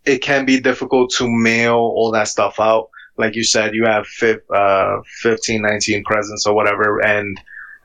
it 0.06 0.20
can 0.20 0.46
be 0.46 0.60
difficult 0.60 1.10
to 1.18 1.28
mail 1.28 1.76
all 1.78 2.12
that 2.12 2.28
stuff 2.28 2.60
out. 2.60 2.90
Like 3.18 3.36
you 3.36 3.44
said, 3.44 3.74
you 3.74 3.86
have 3.86 4.06
fif- 4.08 4.50
uh, 4.54 4.98
15, 5.22 5.62
19 5.62 6.04
presents 6.06 6.46
or 6.46 6.54
whatever, 6.54 7.00
and 7.04 7.40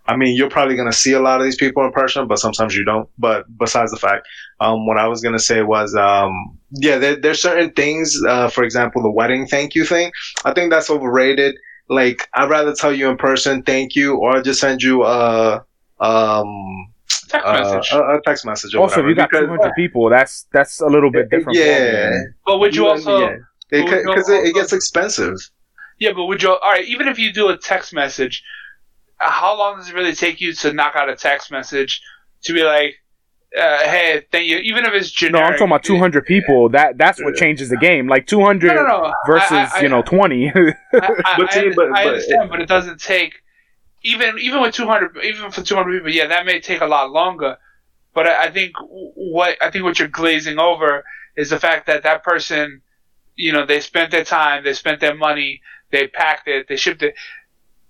I 0.07 0.17
mean, 0.17 0.37
you're 0.37 0.51
probably 0.51 0.77
gonna 0.77 0.93
see 0.93 1.13
a 1.13 1.21
lot 1.21 1.41
of 1.41 1.45
these 1.45 1.57
people 1.57 1.85
in 1.85 1.93
person, 1.93 2.27
but 2.29 2.39
sometimes 2.39 2.77
you 2.77 2.85
don't. 2.85 3.09
But 3.19 3.47
besides 3.59 3.91
the 3.91 3.97
fact, 3.99 4.27
um, 4.61 4.87
what 4.87 4.99
I 4.99 5.09
was 5.09 5.23
gonna 5.23 5.39
say 5.39 5.63
was, 5.63 5.95
um, 5.95 6.59
yeah, 6.73 6.99
there, 6.99 7.17
there's 7.17 7.41
certain 7.41 7.71
things. 7.73 8.15
Uh, 8.27 8.49
for 8.49 8.65
example, 8.65 9.03
the 9.03 9.11
wedding 9.11 9.47
thank 9.47 9.75
you 9.75 9.85
thing. 9.85 10.13
I 10.45 10.53
think 10.53 10.71
that's 10.71 10.91
overrated. 10.91 11.57
Like, 11.89 12.29
I'd 12.35 12.51
rather 12.51 12.75
tell 12.75 12.93
you 12.93 13.09
in 13.09 13.17
person 13.17 13.63
thank 13.63 13.95
you, 13.95 14.17
or 14.17 14.37
I'll 14.37 14.43
just 14.43 14.61
send 14.61 14.83
you 14.83 15.05
a 15.05 15.65
um 16.01 16.89
Text 17.29 17.47
uh, 17.47 17.53
message. 17.63 17.93
a, 17.93 17.99
a 17.99 18.21
text 18.25 18.47
message. 18.47 18.75
Or 18.75 18.83
Also, 18.83 19.01
if 19.01 19.05
whatever, 19.05 19.09
you 19.09 19.15
got 19.17 19.31
because- 19.31 19.47
200 19.47 19.73
people, 19.75 20.11
that's 20.11 20.47
that's 20.53 20.81
a 20.81 20.87
little 20.87 21.11
bit 21.11 21.31
different. 21.31 21.57
Yeah, 21.59 22.11
ballgame. 22.11 22.23
but 22.47 22.59
would 22.59 22.77
you 22.77 22.87
also? 22.87 23.19
yeah, 23.21 23.37
would 23.73 24.05
because 24.05 24.29
it, 24.29 24.45
it 24.49 24.55
gets 24.55 24.73
expensive. 24.73 25.37
Yeah, 25.99 26.13
but 26.15 26.27
would 26.27 26.43
you? 26.43 26.51
All 26.51 26.59
right, 26.71 26.85
even 26.85 27.09
if 27.09 27.19
you 27.19 27.33
do 27.33 27.49
a 27.49 27.57
text 27.57 27.93
message, 27.95 28.43
how 29.19 29.57
long 29.59 29.77
does 29.77 29.89
it 29.89 29.95
really 29.95 30.15
take 30.15 30.41
you 30.41 30.53
to 30.55 30.73
knock 30.73 30.97
out 30.97 31.09
a 31.09 31.17
text 31.17 31.51
message 31.51 32.03
to 32.43 32.53
be 32.53 32.63
like, 32.63 32.97
uh, 33.57 33.79
"Hey, 33.85 34.23
thank 34.33 34.47
you," 34.47 34.59
even 34.59 34.85
if 34.85 34.93
it's 34.95 35.11
generic. 35.11 35.43
No. 35.43 35.47
I'm 35.47 35.53
talking 35.55 35.67
about 35.69 35.85
200 35.85 36.27
people. 36.27 36.69
That 36.71 36.99
that's 36.99 37.23
what 37.23 37.35
changes 37.37 37.69
the 37.69 37.77
game. 37.77 38.09
Like 38.09 38.27
200 38.27 38.67
No, 38.69 38.75
no, 38.75 38.87
no. 38.87 39.15
versus 39.27 39.51
I- 39.53 39.71
I- 39.75 39.81
you 39.81 39.89
know 39.89 40.03
20. 40.03 40.49
I, 40.49 40.51
I, 40.59 40.75
But 40.93 41.51
I, 41.51 41.53
see, 41.53 41.71
but- 41.75 41.87
I 41.87 42.05
but- 42.05 42.07
understand, 42.07 42.51
but 42.51 42.61
it 42.61 42.69
doesn't 42.69 43.01
take 43.01 43.35
even 44.03 44.39
even 44.39 44.61
with 44.61 44.75
200 44.75 45.17
even 45.25 45.51
for 45.51 45.63
200 45.63 45.93
people. 45.99 46.11
Yeah, 46.11 46.27
that 46.27 46.45
may 46.47 46.61
take 46.61 46.81
a 46.83 46.87
lot 46.87 47.11
longer. 47.11 47.57
But 48.13 48.27
I, 48.29 48.45
I 48.45 48.51
think 48.51 48.73
what 48.81 49.57
I 49.63 49.71
think 49.71 49.85
what 49.85 49.99
you're 49.99 50.09
glazing 50.09 50.59
over 50.59 51.05
is 51.37 51.51
the 51.51 51.59
fact 51.59 51.87
that 51.87 52.03
that 52.05 52.23
person, 52.23 52.81
you 53.35 53.53
know, 53.53 53.65
they 53.67 53.81
spent 53.81 54.11
their 54.11 54.25
time, 54.25 54.63
they 54.63 54.73
spent 54.73 55.01
their 55.01 55.15
money, 55.17 55.61
they 55.91 56.07
packed 56.07 56.47
it, 56.47 56.69
they 56.69 56.77
shipped 56.77 57.03
it. 57.03 57.15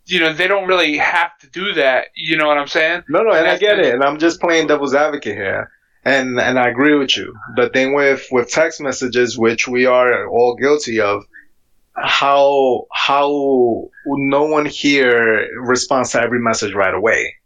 You 0.06 0.20
know, 0.20 0.32
they 0.34 0.46
don't 0.46 0.68
really 0.68 0.98
have 0.98 1.36
to 1.38 1.48
do 1.48 1.72
that. 1.74 2.08
You 2.14 2.36
know 2.36 2.46
what 2.46 2.58
I'm 2.58 2.66
saying? 2.66 3.04
No, 3.08 3.22
no, 3.22 3.32
and 3.32 3.46
I 3.46 3.56
get 3.56 3.78
it, 3.78 3.94
and 3.94 4.04
I'm 4.04 4.18
just 4.18 4.40
playing 4.40 4.66
devil's 4.66 4.94
advocate 4.94 5.34
here, 5.34 5.70
and 6.04 6.38
and 6.38 6.58
I 6.58 6.68
agree 6.68 6.94
with 6.94 7.16
you. 7.16 7.34
The 7.56 7.70
thing 7.70 7.94
with 7.94 8.26
with 8.30 8.50
text 8.50 8.80
messages, 8.80 9.38
which 9.38 9.66
we 9.66 9.86
are 9.86 10.26
all 10.28 10.56
guilty 10.56 11.00
of, 11.00 11.24
how 11.96 12.86
how 12.92 13.88
no 14.06 14.44
one 14.44 14.66
here 14.66 15.48
responds 15.62 16.12
to 16.12 16.20
every 16.20 16.40
message 16.40 16.74
right 16.74 16.94
away. 16.94 17.36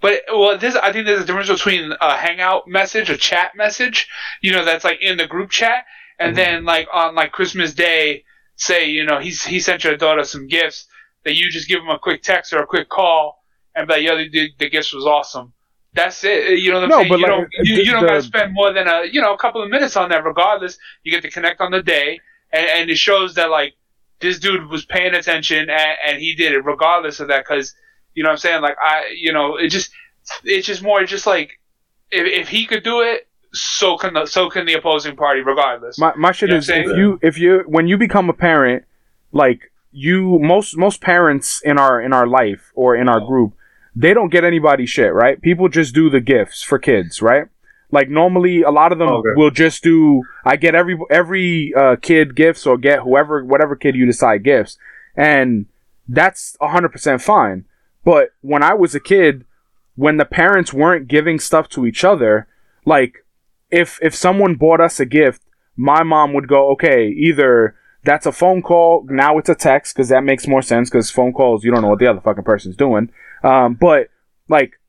But 0.00 0.22
well, 0.28 0.58
this 0.58 0.74
I 0.74 0.92
think 0.92 1.06
there's 1.06 1.22
a 1.22 1.24
difference 1.24 1.48
between 1.48 1.94
a 2.00 2.16
hangout 2.16 2.66
message, 2.66 3.08
a 3.08 3.16
chat 3.16 3.52
message, 3.56 4.08
you 4.42 4.52
know, 4.52 4.64
that's 4.64 4.84
like 4.84 5.00
in 5.00 5.16
the 5.16 5.26
group 5.26 5.50
chat, 5.50 5.84
and 6.18 6.32
Mhm. 6.32 6.36
then 6.36 6.64
like 6.64 6.88
on 6.92 7.14
like 7.14 7.32
Christmas 7.32 7.72
Day, 7.72 8.24
say 8.56 8.86
you 8.86 9.04
know 9.04 9.18
he's 9.18 9.44
he 9.44 9.60
sent 9.60 9.84
your 9.84 9.96
daughter 9.96 10.24
some 10.24 10.46
gifts 10.46 10.88
that 11.24 11.34
you 11.36 11.50
just 11.50 11.68
give 11.68 11.80
him 11.80 11.88
a 11.88 11.98
quick 11.98 12.22
text 12.22 12.52
or 12.52 12.58
a 12.62 12.66
quick 12.66 12.88
call 12.88 13.42
and 13.74 13.86
be 13.88 13.94
like, 13.94 14.02
yo, 14.02 14.16
the, 14.16 14.50
the 14.58 14.68
gifts 14.70 14.92
was 14.92 15.06
awesome. 15.06 15.52
That's 15.94 16.24
it. 16.24 16.46
Uh, 16.46 16.50
you 16.50 16.70
know 16.70 16.76
what 16.80 16.84
I'm 16.84 16.90
No, 16.90 16.96
saying? 16.98 17.08
but 17.10 17.18
you 17.18 17.22
like, 17.26 17.30
don't 17.32 17.48
you, 17.62 17.76
the- 17.76 17.84
you 17.84 17.92
don't 17.92 18.02
gotta 18.02 18.18
uh, 18.18 18.22
spend 18.22 18.54
more 18.54 18.72
than 18.72 18.88
a 18.88 19.04
you 19.10 19.20
know 19.20 19.34
a 19.34 19.38
couple 19.38 19.62
of 19.62 19.68
minutes 19.70 19.96
on 19.96 20.08
that. 20.08 20.24
Regardless, 20.24 20.78
you 21.04 21.12
get 21.12 21.22
to 21.22 21.30
connect 21.30 21.60
on 21.60 21.70
the 21.70 21.82
day, 21.82 22.18
and, 22.52 22.66
and 22.66 22.90
it 22.90 22.96
shows 22.96 23.34
that 23.34 23.50
like 23.50 23.74
this 24.20 24.38
dude 24.38 24.68
was 24.70 24.84
paying 24.84 25.14
attention 25.14 25.68
and, 25.68 25.96
and 26.06 26.18
he 26.20 26.34
did 26.34 26.52
it 26.52 26.60
regardless 26.64 27.18
of 27.20 27.26
that 27.28 27.44
because 27.46 27.74
you 28.14 28.22
know 28.22 28.28
what 28.28 28.34
I'm 28.34 28.38
saying 28.38 28.62
like 28.62 28.76
I 28.80 29.12
you 29.16 29.32
know 29.32 29.56
it 29.56 29.68
just 29.68 29.90
it's 30.44 30.64
just 30.66 30.80
more 30.82 31.02
just 31.04 31.26
like 31.26 31.58
if, 32.12 32.24
if 32.42 32.48
he 32.48 32.64
could 32.66 32.84
do 32.84 33.00
it 33.00 33.26
so 33.52 33.96
can 33.98 34.14
the 34.14 34.26
so 34.26 34.48
can 34.48 34.64
the 34.64 34.74
opposing 34.74 35.16
party 35.16 35.40
regardless 35.40 35.98
My 35.98 36.12
my 36.16 36.30
shit 36.30 36.50
You 36.50 36.54
know 36.54 36.58
is 36.58 36.68
if 36.68 36.86
you 36.96 37.18
if 37.20 37.36
you 37.36 37.64
when 37.66 37.88
you 37.88 37.98
become 37.98 38.30
a 38.30 38.32
parent, 38.32 38.84
like 39.32 39.71
you 39.92 40.38
most 40.40 40.76
most 40.76 41.00
parents 41.00 41.60
in 41.64 41.78
our 41.78 42.00
in 42.00 42.12
our 42.12 42.26
life 42.26 42.72
or 42.74 42.96
in 42.96 43.08
our 43.08 43.20
group, 43.20 43.54
they 43.94 44.14
don't 44.14 44.30
get 44.30 44.44
anybody 44.44 44.86
shit, 44.86 45.12
right? 45.12 45.40
People 45.40 45.68
just 45.68 45.94
do 45.94 46.08
the 46.10 46.20
gifts 46.20 46.62
for 46.62 46.78
kids, 46.78 47.20
right? 47.22 47.46
Like 47.90 48.08
normally, 48.08 48.62
a 48.62 48.70
lot 48.70 48.92
of 48.92 48.98
them 48.98 49.08
Okay. 49.10 49.28
will 49.36 49.50
just 49.50 49.82
do. 49.82 50.22
I 50.46 50.56
get 50.56 50.74
every 50.74 50.98
every 51.10 51.74
uh, 51.76 51.96
kid 51.96 52.34
gifts 52.34 52.66
or 52.66 52.78
get 52.78 53.00
whoever 53.00 53.44
whatever 53.44 53.76
kid 53.76 53.94
you 53.94 54.06
decide 54.06 54.42
gifts, 54.44 54.78
and 55.14 55.66
that's 56.08 56.56
hundred 56.60 56.88
percent 56.90 57.20
fine. 57.20 57.66
But 58.04 58.30
when 58.40 58.62
I 58.62 58.72
was 58.74 58.94
a 58.94 59.00
kid, 59.00 59.44
when 59.94 60.16
the 60.16 60.24
parents 60.24 60.72
weren't 60.72 61.06
giving 61.06 61.38
stuff 61.38 61.68
to 61.70 61.84
each 61.84 62.02
other, 62.02 62.48
like 62.86 63.26
if 63.70 63.98
if 64.00 64.14
someone 64.14 64.54
bought 64.54 64.80
us 64.80 64.98
a 64.98 65.04
gift, 65.04 65.42
my 65.76 66.02
mom 66.02 66.32
would 66.32 66.48
go, 66.48 66.70
okay, 66.72 67.08
either 67.08 67.76
that's 68.04 68.26
a 68.26 68.32
phone 68.32 68.62
call, 68.62 69.06
now 69.08 69.38
it's 69.38 69.48
a 69.48 69.54
text 69.54 69.94
because 69.94 70.08
that 70.08 70.24
makes 70.24 70.46
more 70.46 70.62
sense 70.62 70.90
because 70.90 71.10
phone 71.10 71.32
calls 71.32 71.64
you 71.64 71.70
don't 71.70 71.82
know 71.82 71.88
what 71.88 71.98
the 71.98 72.06
other 72.06 72.20
fucking 72.20 72.44
person's 72.44 72.76
doing. 72.76 73.10
Um, 73.42 73.74
but 73.74 74.08
like 74.48 74.80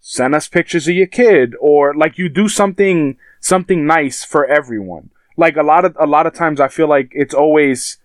send 0.00 0.34
us 0.34 0.48
pictures 0.48 0.88
of 0.88 0.94
your 0.94 1.06
kid 1.06 1.54
or 1.60 1.94
like 1.94 2.18
you 2.18 2.28
do 2.28 2.48
something 2.48 3.16
something 3.40 3.86
nice 3.86 4.24
for 4.24 4.46
everyone. 4.46 5.10
Like 5.36 5.56
a 5.56 5.62
lot 5.62 5.84
of 5.84 5.96
a 5.98 6.06
lot 6.06 6.26
of 6.26 6.34
times 6.34 6.60
I 6.60 6.68
feel 6.68 6.88
like 6.88 7.12
it's 7.12 7.34
always 7.34 7.98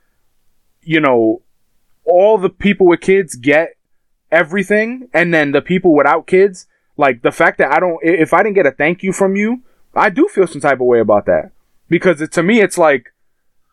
you 0.81 0.99
know 0.99 1.41
all 2.03 2.37
the 2.37 2.49
people 2.49 2.87
with 2.87 3.01
kids 3.01 3.35
get 3.35 3.77
everything 4.31 5.09
and 5.13 5.33
then 5.33 5.51
the 5.51 5.61
people 5.61 5.95
without 5.95 6.27
kids 6.27 6.67
like 6.97 7.21
the 7.21 7.31
fact 7.31 7.59
that 7.59 7.71
I 7.71 7.79
don't 7.79 7.99
if 8.01 8.33
I 8.33 8.43
didn't 8.43 8.55
get 8.55 8.65
a 8.65 8.71
thank 8.71 9.03
you 9.03 9.13
from 9.13 9.35
you, 9.35 9.61
I 9.95 10.09
do 10.09 10.27
feel 10.27 10.47
some 10.47 10.61
type 10.61 10.81
of 10.81 10.87
way 10.87 10.99
about 10.99 11.25
that. 11.27 11.51
Because 11.87 12.21
it, 12.21 12.31
to 12.33 12.43
me 12.43 12.59
it's 12.61 12.77
like 12.77 13.13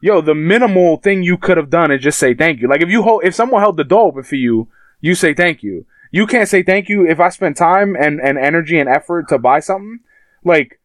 yo, 0.00 0.20
the 0.20 0.34
minimal 0.34 0.98
thing 0.98 1.22
you 1.22 1.36
could 1.36 1.56
have 1.56 1.70
done 1.70 1.90
is 1.90 2.02
just 2.02 2.18
say 2.18 2.34
thank 2.34 2.60
you. 2.60 2.68
Like 2.68 2.82
if 2.82 2.90
you 2.90 3.02
hold 3.02 3.24
if 3.24 3.34
someone 3.34 3.60
held 3.60 3.76
the 3.76 3.84
door 3.84 4.08
open 4.08 4.22
for 4.22 4.36
you, 4.36 4.68
you 5.00 5.14
say 5.14 5.34
thank 5.34 5.62
you. 5.62 5.86
You 6.10 6.26
can't 6.26 6.48
say 6.48 6.62
thank 6.62 6.88
you 6.88 7.06
if 7.06 7.18
I 7.18 7.28
spent 7.28 7.56
time 7.56 7.96
and, 7.96 8.20
and 8.20 8.38
energy 8.38 8.78
and 8.78 8.88
effort 8.88 9.28
to 9.28 9.38
buy 9.38 9.60
something. 9.60 10.00
Like 10.44 10.80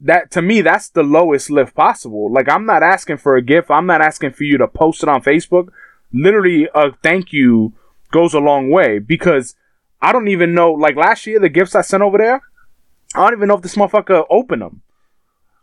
that 0.00 0.30
to 0.32 0.42
me 0.42 0.60
that's 0.60 0.88
the 0.88 1.02
lowest 1.02 1.50
lift 1.50 1.74
possible. 1.74 2.32
Like 2.32 2.48
I'm 2.48 2.66
not 2.66 2.82
asking 2.82 3.16
for 3.16 3.36
a 3.36 3.42
gift. 3.42 3.70
I'm 3.70 3.86
not 3.86 4.00
asking 4.00 4.32
for 4.32 4.44
you 4.44 4.58
to 4.58 4.68
post 4.68 5.02
it 5.02 5.08
on 5.08 5.22
Facebook. 5.22 5.68
Literally 6.12 6.68
a 6.74 6.92
thank 7.02 7.32
you 7.32 7.72
goes 8.10 8.34
a 8.34 8.38
long 8.38 8.70
way 8.70 8.98
because 8.98 9.54
I 10.00 10.12
don't 10.12 10.28
even 10.28 10.54
know 10.54 10.72
like 10.72 10.96
last 10.96 11.26
year 11.26 11.40
the 11.40 11.48
gifts 11.48 11.74
I 11.74 11.82
sent 11.82 12.02
over 12.02 12.18
there, 12.18 12.42
I 13.14 13.24
don't 13.24 13.38
even 13.38 13.48
know 13.48 13.56
if 13.56 13.62
this 13.62 13.76
motherfucker 13.76 14.24
opened 14.30 14.62
them. 14.62 14.82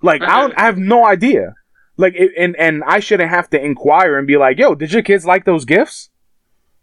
Like 0.01 0.21
I 0.21 0.41
don't 0.41 0.57
I 0.57 0.65
have 0.65 0.77
no 0.77 1.05
idea. 1.05 1.55
Like 1.97 2.13
it, 2.15 2.31
and 2.37 2.55
and 2.57 2.83
I 2.85 2.99
shouldn't 2.99 3.29
have 3.29 3.49
to 3.51 3.63
inquire 3.63 4.17
and 4.17 4.27
be 4.27 4.37
like, 4.37 4.57
"Yo, 4.59 4.75
did 4.75 4.91
your 4.91 5.01
kids 5.03 5.25
like 5.25 5.45
those 5.45 5.65
gifts?" 5.65 6.09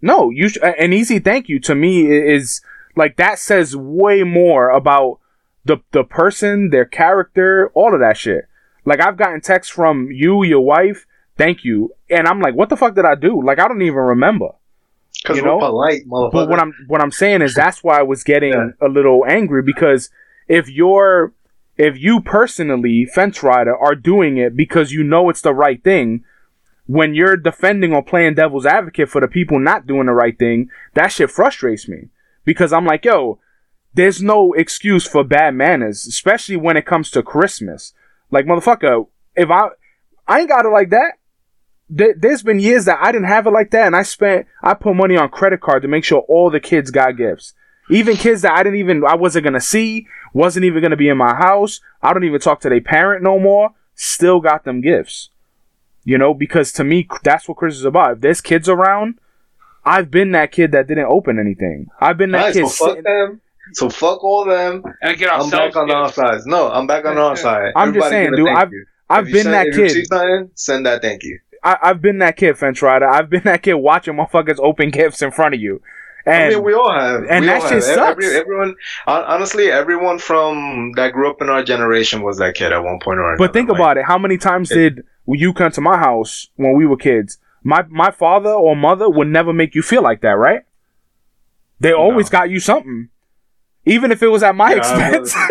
No, 0.00 0.30
you 0.30 0.48
sh- 0.48 0.58
an 0.62 0.92
easy 0.92 1.18
thank 1.18 1.48
you 1.48 1.60
to 1.60 1.74
me 1.74 2.06
is 2.10 2.60
like 2.96 3.16
that 3.16 3.38
says 3.38 3.76
way 3.76 4.22
more 4.22 4.70
about 4.70 5.18
the 5.64 5.78
the 5.92 6.02
person, 6.04 6.70
their 6.70 6.84
character, 6.86 7.70
all 7.74 7.92
of 7.94 8.00
that 8.00 8.16
shit. 8.16 8.46
Like 8.84 9.00
I've 9.00 9.16
gotten 9.16 9.40
texts 9.40 9.72
from 9.72 10.10
you, 10.10 10.42
your 10.44 10.60
wife, 10.64 11.06
thank 11.36 11.62
you, 11.64 11.94
and 12.10 12.26
I'm 12.26 12.40
like, 12.40 12.54
what 12.54 12.68
the 12.68 12.76
fuck 12.76 12.94
did 12.94 13.04
I 13.04 13.14
do? 13.14 13.40
Like 13.42 13.58
I 13.60 13.68
don't 13.68 13.82
even 13.82 13.94
remember. 13.96 14.48
Because 15.22 15.36
You 15.36 15.44
know? 15.44 15.58
polite, 15.58 16.08
motherfucker. 16.08 16.32
But 16.32 16.48
what 16.48 16.58
I'm 16.58 16.72
what 16.88 17.00
I'm 17.02 17.12
saying 17.12 17.42
is 17.42 17.54
that's 17.54 17.84
why 17.84 17.98
I 17.98 18.02
was 18.02 18.24
getting 18.24 18.52
Yeah. 18.54 18.70
a 18.80 18.88
little 18.88 19.24
angry 19.28 19.62
because 19.62 20.10
if 20.48 20.68
you're 20.68 21.32
if 21.76 21.98
you 21.98 22.20
personally 22.20 23.06
fence 23.06 23.42
rider 23.42 23.76
are 23.76 23.94
doing 23.94 24.36
it 24.36 24.56
because 24.56 24.92
you 24.92 25.02
know 25.02 25.30
it's 25.30 25.40
the 25.40 25.54
right 25.54 25.82
thing, 25.82 26.24
when 26.86 27.14
you're 27.14 27.36
defending 27.36 27.94
or 27.94 28.02
playing 28.02 28.34
devil's 28.34 28.66
advocate 28.66 29.08
for 29.08 29.20
the 29.20 29.28
people 29.28 29.58
not 29.58 29.86
doing 29.86 30.06
the 30.06 30.12
right 30.12 30.38
thing, 30.38 30.68
that 30.94 31.08
shit 31.08 31.30
frustrates 31.30 31.88
me 31.88 32.08
because 32.44 32.72
I'm 32.72 32.84
like, 32.84 33.04
yo, 33.04 33.38
there's 33.94 34.22
no 34.22 34.52
excuse 34.52 35.06
for 35.06 35.24
bad 35.24 35.54
manners, 35.54 36.06
especially 36.06 36.56
when 36.56 36.76
it 36.76 36.86
comes 36.86 37.10
to 37.10 37.22
Christmas. 37.22 37.94
Like 38.30 38.46
motherfucker, 38.46 39.06
if 39.36 39.50
I 39.50 39.68
I 40.26 40.40
ain't 40.40 40.48
got 40.48 40.66
it 40.66 40.70
like 40.70 40.90
that. 40.90 41.14
There, 41.88 42.14
there's 42.16 42.42
been 42.42 42.58
years 42.58 42.86
that 42.86 43.00
I 43.02 43.12
didn't 43.12 43.28
have 43.28 43.46
it 43.46 43.50
like 43.50 43.70
that, 43.72 43.86
and 43.86 43.94
I 43.94 44.02
spent 44.02 44.46
I 44.62 44.74
put 44.74 44.96
money 44.96 45.16
on 45.16 45.28
credit 45.28 45.60
card 45.60 45.82
to 45.82 45.88
make 45.88 46.04
sure 46.04 46.20
all 46.20 46.50
the 46.50 46.60
kids 46.60 46.90
got 46.90 47.18
gifts, 47.18 47.52
even 47.90 48.16
kids 48.16 48.42
that 48.42 48.52
I 48.52 48.62
didn't 48.62 48.78
even 48.78 49.04
I 49.04 49.14
wasn't 49.16 49.44
gonna 49.44 49.60
see, 49.60 50.06
wasn't 50.32 50.64
even 50.64 50.82
gonna 50.82 50.96
be 50.96 51.08
in 51.08 51.16
my 51.16 51.34
house. 51.34 51.80
I 52.02 52.12
don't 52.12 52.24
even 52.24 52.40
talk 52.40 52.60
to 52.62 52.68
their 52.68 52.80
parent 52.80 53.22
no 53.22 53.38
more. 53.38 53.70
Still 53.94 54.40
got 54.40 54.64
them 54.64 54.80
gifts, 54.80 55.30
you 56.04 56.16
know, 56.18 56.32
because 56.34 56.72
to 56.72 56.84
me 56.84 57.06
that's 57.22 57.48
what 57.48 57.58
Christmas 57.58 57.80
is 57.80 57.84
about. 57.84 58.12
If 58.12 58.20
there's 58.20 58.40
kids 58.40 58.68
around, 58.68 59.18
I've 59.84 60.10
been 60.10 60.32
that 60.32 60.52
kid 60.52 60.72
that 60.72 60.86
didn't 60.86 61.06
open 61.06 61.38
anything. 61.38 61.88
I've 62.00 62.16
been 62.16 62.30
that 62.32 62.40
Nice, 62.40 62.54
kid. 62.54 62.68
so 62.68 62.86
fuck 62.86 62.88
sitting- 62.96 63.02
them. 63.04 63.40
So 63.74 63.88
fuck 63.88 64.22
all 64.24 64.44
them. 64.44 64.82
and 65.02 65.16
get 65.18 65.32
I'm 65.32 65.48
back 65.48 65.76
on 65.76 65.90
our 65.90 66.04
gifts. 66.06 66.16
side. 66.16 66.40
No, 66.46 66.70
I'm 66.70 66.86
back 66.86 67.04
on 67.04 67.16
our 67.16 67.36
side. 67.36 67.72
I'm 67.76 67.92
just 67.94 68.08
saying, 68.08 68.32
dude, 68.34 68.48
I've- 68.48 68.74
you. 68.74 68.84
I've 69.08 69.24
If 69.24 69.28
you 69.28 69.34
been 69.34 69.42
send- 69.44 69.54
that 69.54 69.66
if 69.68 69.76
you 69.76 69.88
see 69.90 69.94
kid. 70.00 70.06
something, 70.06 70.50
send 70.54 70.86
that 70.86 71.02
thank 71.02 71.22
you. 71.22 71.38
I, 71.62 71.76
I've 71.82 72.00
been 72.02 72.18
that 72.18 72.36
kid, 72.36 72.56
fence 72.58 72.80
rider. 72.82 73.06
I've 73.08 73.28
been 73.30 73.42
that 73.44 73.62
kid 73.62 73.74
watching 73.74 74.14
motherfuckers 74.14 74.58
open 74.58 74.90
gifts 74.98 75.20
in 75.22 75.30
front 75.30 75.54
of 75.54 75.60
you. 75.60 75.82
And 76.24 76.44
I 76.44 76.48
mean, 76.50 76.64
we 76.64 76.74
all 76.74 76.92
have. 76.92 77.24
and 77.28 77.40
we 77.42 77.46
that 77.46 77.62
shit 77.62 77.84
have. 77.84 77.98
Every- 77.98 78.24
sucks. 78.24 78.34
everyone, 78.36 78.74
honestly, 79.06 79.70
everyone 79.70 80.18
from 80.18 80.92
that 80.96 81.12
grew 81.12 81.28
up 81.30 81.42
in 81.42 81.48
our 81.48 81.62
generation 81.62 82.22
was 82.22 82.38
that 82.38 82.54
kid 82.54 82.72
at 82.72 82.82
one 82.82 83.00
point 83.00 83.18
or 83.18 83.24
another. 83.28 83.38
But 83.38 83.52
think 83.52 83.70
about 83.70 83.96
it. 83.96 84.04
How 84.04 84.18
many 84.18 84.38
times 84.38 84.68
did 84.68 85.04
you 85.26 85.52
come 85.52 85.72
to 85.72 85.80
my 85.80 85.98
house 85.98 86.48
when 86.56 86.74
we 86.74 86.86
were 86.86 86.96
kids? 86.96 87.38
My 87.64 87.84
my 87.88 88.10
father 88.10 88.50
or 88.50 88.74
mother 88.76 89.08
would 89.08 89.28
never 89.28 89.52
make 89.52 89.74
you 89.74 89.82
feel 89.82 90.02
like 90.02 90.20
that, 90.22 90.32
right? 90.32 90.62
They 91.80 91.92
always 91.92 92.28
got 92.28 92.48
you 92.50 92.60
something, 92.60 93.08
even 93.86 94.12
if 94.12 94.22
it 94.22 94.28
was 94.28 94.42
at 94.42 94.54
my 94.54 94.72
Yeah, 94.74 94.78
expense. 95.16 95.34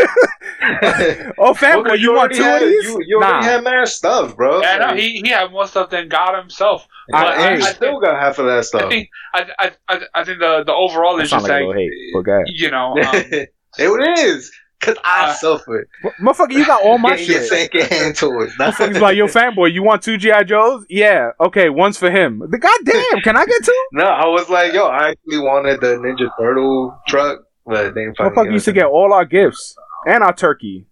oh, 1.37 1.53
family, 1.53 1.83
Well, 1.89 1.95
you, 1.99 2.13
want 2.13 2.33
two 2.33 2.43
had, 2.43 2.61
of 2.61 2.69
these? 2.69 2.83
You, 2.83 2.99
you 3.07 3.19
nah, 3.19 3.27
already 3.27 3.45
had 3.45 3.63
mad 3.63 3.87
stuff, 3.87 4.35
bro. 4.35 4.61
Yeah, 4.61 4.77
no, 4.77 4.95
he 4.95 5.21
he 5.21 5.29
had 5.29 5.51
more 5.51 5.67
stuff 5.67 5.89
than 5.89 6.07
God 6.07 6.37
himself. 6.37 6.87
I- 7.13 7.23
But. 7.23 7.27
I, 7.37 7.49
I 7.49 7.53
I, 7.53 7.59
still 7.59 7.91
think, 7.91 8.03
got 8.03 8.19
half 8.19 8.39
of 8.39 8.45
that 8.45 8.57
I 8.57 8.61
stuff. 8.61 8.89
think 8.89 9.09
I, 9.33 9.45
I, 9.59 9.71
I, 9.89 10.01
I 10.13 10.23
think 10.23 10.39
the 10.39 10.63
the 10.65 10.73
overall 10.73 11.17
that 11.17 11.23
is 11.23 11.31
just 11.31 11.47
like 11.47 11.63
like 11.65 11.75
hate. 11.75 11.91
But 12.13 12.21
go 12.21 12.31
ahead. 12.33 12.45
you 12.47 12.71
know. 12.71 12.95
Um, 13.79 13.93
it 14.03 14.19
is. 14.19 14.51
Because 14.79 14.97
I 15.05 15.29
Uh, 15.29 15.33
suffered. 15.35 15.87
motherfucker, 16.19 16.51
you 16.51 16.65
got 16.65 16.83
all 16.83 16.97
my 16.97 17.11
Getting 17.15 17.29
your 17.35 17.39
shit. 17.43 17.49
second 17.49 17.81
hand 17.87 18.15
to 18.17 18.41
it. 18.41 18.49
Motherfucker's 18.59 18.99
like, 18.99 19.15
yo, 19.15 19.27
fanboy, 19.27 19.71
you 19.71 19.81
want 19.83 20.01
two 20.01 20.17
GI 20.17 20.43
Joes? 20.45 20.85
Yeah, 20.89 21.29
okay, 21.39 21.69
one's 21.69 21.97
for 21.97 22.09
him. 22.11 22.39
The 22.49 22.57
goddamn, 22.57 23.21
can 23.23 23.37
I 23.37 23.45
get 23.45 23.63
two? 23.63 23.85
No, 23.93 24.03
I 24.03 24.25
was 24.27 24.49
like, 24.49 24.73
yo, 24.73 24.87
I 24.87 25.09
actually 25.11 25.37
wanted 25.39 25.79
the 25.81 25.95
Ninja 25.97 26.29
Turtle 26.37 26.99
truck, 27.07 27.39
but 27.65 27.93
they 27.93 28.01
didn't 28.03 28.17
fucking 28.17 28.33
Motherfucker 28.33 28.51
used 28.53 28.65
to 28.65 28.73
get 28.73 28.85
all 28.85 29.13
our 29.13 29.25
gifts 29.25 29.75
and 30.07 30.23
our 30.23 30.33
turkey. 30.33 30.85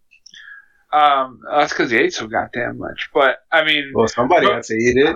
um, 0.91 1.39
that's 1.49 1.71
because 1.73 1.91
he 1.91 1.97
ate 1.97 2.13
so 2.13 2.27
goddamn 2.27 2.77
much. 2.77 3.09
But 3.13 3.37
I 3.51 3.63
mean, 3.63 3.91
Well, 3.93 4.07
somebody 4.07 4.47
had 4.49 4.63
to 4.63 4.73
eat 4.75 4.97
it. 4.97 5.15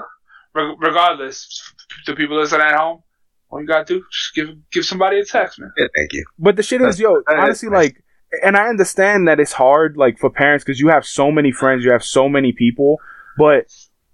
regardless, 0.54 1.74
the 2.06 2.16
people 2.16 2.40
listening 2.40 2.62
at 2.62 2.76
home, 2.76 3.02
all 3.50 3.62
you 3.62 3.68
gotta 3.68 3.86
do 3.86 4.04
just 4.12 4.36
give 4.36 4.50
give 4.72 4.86
somebody 4.86 5.20
a 5.20 5.26
text, 5.26 5.60
man. 5.60 5.72
Yeah, 5.78 5.88
thank 5.96 6.14
you. 6.14 6.26
But 6.40 6.56
the 6.56 6.64
shit 6.64 6.82
is, 6.82 7.00
yo, 7.00 7.22
That's- 7.28 7.44
honestly, 7.44 7.70
that's- 7.70 7.86
like, 7.94 8.04
and 8.44 8.58
I 8.58 8.68
understand 8.68 9.28
that 9.28 9.40
it's 9.40 9.54
hard, 9.54 9.96
like, 9.96 10.18
for 10.18 10.30
parents 10.30 10.64
because 10.64 10.80
you 10.80 10.88
have 10.90 11.06
so 11.06 11.32
many 11.32 11.52
friends, 11.52 11.86
you 11.86 11.92
have 11.92 12.04
so 12.04 12.28
many 12.28 12.52
people. 12.52 13.00
But 13.38 13.68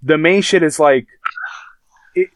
the 0.03 0.17
main 0.17 0.41
shit 0.41 0.62
is 0.62 0.77
like, 0.79 1.07
it, 2.16 2.27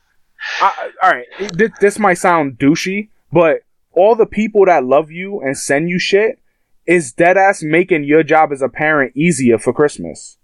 I, 0.61 0.91
all 1.01 1.11
right, 1.11 1.25
it, 1.39 1.57
this, 1.57 1.71
this 1.81 1.99
might 1.99 2.13
sound 2.15 2.57
douchey, 2.57 3.09
but 3.33 3.62
all 3.93 4.15
the 4.15 4.25
people 4.25 4.65
that 4.65 4.83
love 4.85 5.11
you 5.11 5.39
and 5.41 5.57
send 5.57 5.89
you 5.89 5.99
shit 5.99 6.39
is 6.85 7.13
dead 7.13 7.37
ass 7.37 7.63
making 7.63 8.03
your 8.03 8.23
job 8.23 8.51
as 8.51 8.61
a 8.61 8.69
parent 8.69 9.15
easier 9.15 9.57
for 9.57 9.73
Christmas. 9.73 10.37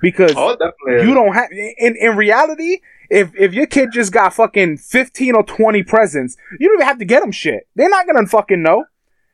Because 0.00 0.32
Oh, 0.36 0.56
you 0.86 1.14
don't 1.14 1.32
have 1.34 1.50
in 1.50 1.96
in 1.96 2.16
reality 2.16 2.78
if 3.10 3.32
if 3.34 3.52
your 3.54 3.66
kid 3.66 3.90
just 3.92 4.12
got 4.12 4.34
fucking 4.34 4.76
15 4.78 5.34
or 5.34 5.42
20 5.42 5.82
presents 5.82 6.36
you 6.60 6.68
don't 6.68 6.76
even 6.76 6.86
have 6.86 6.98
to 6.98 7.04
get 7.04 7.20
them 7.20 7.32
shit. 7.32 7.66
They're 7.74 7.88
not 7.88 8.06
gonna 8.06 8.26
fucking 8.26 8.62
know. 8.62 8.84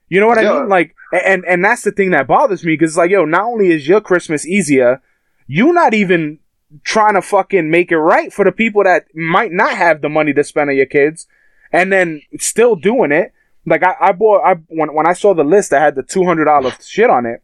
You 0.09 0.20
know 0.20 0.27
what 0.27 0.38
i 0.38 0.42
mean? 0.61 0.68
Like 0.68 0.94
and 1.12 1.44
and 1.46 1.64
that's 1.64 1.83
the 1.83 1.90
thing 1.90 2.11
that 2.12 2.27
bothers 2.27 2.64
me 2.64 2.74
because 2.74 2.96
like 2.96 3.11
yo 3.11 3.24
not 3.24 3.44
only 3.44 3.70
is 3.72 3.87
your 3.88 4.00
christmas 4.00 4.46
easier 4.46 5.00
you're 5.46 5.72
not 5.72 5.94
even 5.94 6.38
trying 6.83 7.14
to 7.14 7.22
fucking 7.22 7.70
make 7.70 7.90
it 7.92 7.98
right 7.98 8.33
for 8.33 8.44
the 8.44 8.53
people 8.53 8.83
that 8.85 9.07
might 9.14 9.53
not 9.53 9.74
have 9.77 10.00
the 10.03 10.09
money 10.09 10.33
to 10.33 10.42
spend 10.44 10.70
on 10.70 10.77
your 10.77 10.87
kids 10.87 11.27
and 11.72 11.92
then 11.92 12.20
still 12.38 12.74
doing 12.77 13.12
it 13.12 13.33
like 13.66 13.83
i, 13.83 13.94
I 14.00 14.12
bought 14.12 14.42
i 14.44 14.55
when, 14.68 14.94
when 14.94 15.07
i 15.07 15.12
saw 15.12 15.35
the 15.35 15.44
list 15.44 15.70
that 15.70 15.81
had 15.81 15.94
the 15.94 16.03
$200 16.03 16.88
shit 16.88 17.11
on 17.11 17.27
it 17.27 17.42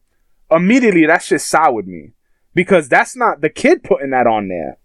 immediately 0.51 1.07
that 1.07 1.23
shit 1.23 1.41
soured 1.41 1.87
me 1.87 2.13
because 2.55 2.89
that's 2.89 3.17
not 3.17 3.41
the 3.41 3.49
kid 3.49 3.83
putting 3.83 4.11
that 4.11 4.27
on 4.27 4.49
there, 4.49 4.79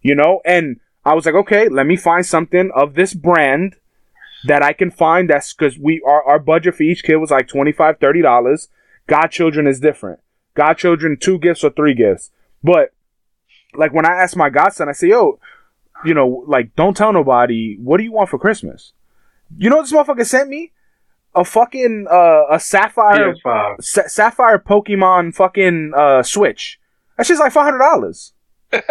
you 0.00 0.14
know? 0.14 0.40
And 0.44 0.80
I 1.04 1.14
was 1.14 1.26
like, 1.26 1.34
okay, 1.34 1.68
let 1.68 1.86
me 1.86 1.96
find 1.96 2.24
something 2.24 2.70
of 2.74 2.94
this 2.94 3.14
brand 3.14 3.76
that 4.44 4.62
I 4.62 4.72
can 4.72 4.90
find 4.90 5.30
that's 5.30 5.52
because 5.52 5.78
we 5.78 6.02
our, 6.06 6.22
our 6.24 6.38
budget 6.38 6.74
for 6.74 6.82
each 6.82 7.04
kid 7.04 7.16
was 7.16 7.30
like 7.30 7.48
25 7.48 7.98
$30. 7.98 8.68
Godchildren 9.06 9.66
is 9.66 9.80
different. 9.80 10.20
Godchildren, 10.54 11.16
two 11.18 11.38
gifts 11.38 11.64
or 11.64 11.70
three 11.70 11.94
gifts. 11.94 12.30
But 12.62 12.92
like 13.74 13.92
when 13.92 14.06
I 14.06 14.14
asked 14.14 14.36
my 14.36 14.50
godson, 14.50 14.88
I 14.88 14.92
say, 14.92 15.08
yo, 15.08 15.38
you 16.04 16.14
know, 16.14 16.44
like 16.46 16.74
don't 16.74 16.96
tell 16.96 17.12
nobody, 17.12 17.76
what 17.80 17.98
do 17.98 18.04
you 18.04 18.12
want 18.12 18.30
for 18.30 18.38
Christmas? 18.38 18.92
You 19.56 19.70
know 19.70 19.76
what 19.76 19.82
this 19.82 19.92
motherfucker 19.92 20.26
sent 20.26 20.48
me? 20.48 20.72
A 21.34 21.44
fucking 21.44 22.06
uh, 22.10 22.42
a 22.50 22.60
sapphire 22.60 23.34
Sa- 23.80 24.06
Sapphire 24.06 24.58
Pokemon 24.58 25.34
fucking 25.34 25.92
uh, 25.96 26.22
Switch. 26.22 26.78
That 27.16 27.26
shit's 27.26 27.40
like 27.40 27.52
five 27.52 27.64
hundred 27.64 27.78
dollars. 27.78 28.32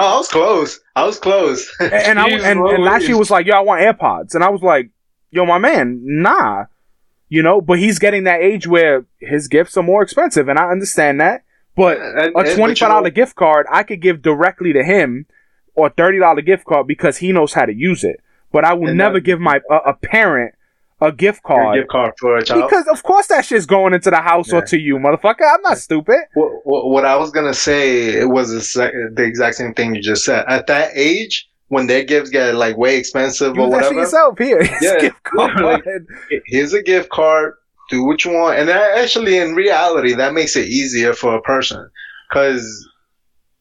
Oh, 0.00 0.14
I 0.14 0.16
was 0.16 0.28
close. 0.28 0.80
I 0.96 1.04
was 1.04 1.18
close. 1.18 1.74
And, 1.80 1.92
and 1.92 2.18
I 2.20 2.28
and, 2.30 2.58
and 2.60 2.82
last 2.84 3.06
year 3.08 3.18
was 3.18 3.30
like, 3.30 3.46
yo, 3.46 3.54
I 3.54 3.60
want 3.60 3.82
AirPods, 3.82 4.34
and 4.34 4.42
I 4.44 4.48
was 4.48 4.62
like, 4.62 4.90
yo, 5.30 5.44
my 5.44 5.58
man, 5.58 6.00
nah, 6.04 6.64
you 7.28 7.42
know. 7.42 7.60
But 7.60 7.78
he's 7.80 7.98
getting 7.98 8.24
that 8.24 8.40
age 8.40 8.66
where 8.66 9.04
his 9.20 9.48
gifts 9.48 9.76
are 9.76 9.82
more 9.82 10.02
expensive, 10.02 10.48
and 10.48 10.58
I 10.58 10.70
understand 10.70 11.20
that. 11.20 11.42
But 11.76 11.98
And- 12.00 12.18
a 12.18 12.22
and- 12.26 12.34
but 12.34 12.54
twenty 12.54 12.72
you 12.72 12.76
five 12.76 12.88
dollar 12.90 13.10
gift 13.10 13.34
card 13.36 13.66
I 13.70 13.82
could 13.82 14.00
give 14.00 14.22
directly 14.22 14.72
to 14.72 14.82
him, 14.84 15.26
or 15.74 15.90
thirty 15.90 16.18
dollar 16.18 16.40
gift 16.42 16.64
card 16.64 16.86
because 16.86 17.18
he 17.18 17.32
knows 17.32 17.52
how 17.52 17.66
to 17.66 17.74
use 17.74 18.04
it. 18.04 18.20
But 18.52 18.64
I 18.64 18.72
will 18.74 18.94
never 18.94 19.14
that- 19.14 19.20
give 19.22 19.40
my 19.40 19.60
a, 19.70 19.74
a 19.90 19.94
parent 19.94 20.54
a 21.00 21.12
gift 21.12 21.40
Your 21.48 21.56
card. 21.56 21.76
gift 21.76 21.88
card 21.88 22.12
for 22.18 22.36
a 22.36 22.44
child. 22.44 22.68
Because 22.68 22.86
of 22.88 23.02
course 23.02 23.26
that 23.28 23.44
shit's 23.44 23.66
going 23.66 23.94
into 23.94 24.10
the 24.10 24.20
house 24.20 24.52
or 24.52 24.62
to 24.62 24.78
you, 24.78 24.96
motherfucker. 24.96 25.48
I'm 25.48 25.62
not 25.62 25.78
stupid. 25.78 26.18
What, 26.34 26.66
what, 26.66 26.88
what 26.88 27.04
I 27.04 27.16
was 27.16 27.30
gonna 27.30 27.54
say 27.54 28.08
it 28.18 28.28
was 28.28 28.50
the, 28.50 28.60
sec- 28.60 28.92
the 29.14 29.22
exact 29.22 29.56
same 29.56 29.74
thing 29.74 29.94
you 29.94 30.02
just 30.02 30.24
said. 30.24 30.44
At 30.48 30.66
that 30.66 30.90
age, 30.94 31.48
when 31.68 31.86
their 31.86 32.02
gifts 32.04 32.30
get 32.30 32.54
like 32.54 32.76
way 32.76 32.96
expensive 32.98 33.54
Use 33.56 33.64
or 33.64 33.70
whatever, 33.70 33.94
yourself 33.94 34.38
here. 34.38 34.62
Yeah, 34.80 35.00
gift 35.00 35.22
card. 35.22 35.60
like- 35.62 35.84
here's 36.46 36.72
a 36.72 36.82
gift 36.82 37.10
card. 37.10 37.54
Do 37.90 38.04
what 38.04 38.22
you 38.24 38.32
want, 38.32 38.58
and 38.58 38.68
that 38.68 38.98
actually, 38.98 39.38
in 39.38 39.54
reality, 39.54 40.12
that 40.12 40.34
makes 40.34 40.56
it 40.56 40.66
easier 40.68 41.14
for 41.14 41.34
a 41.36 41.40
person. 41.40 41.88
Cause, 42.30 42.86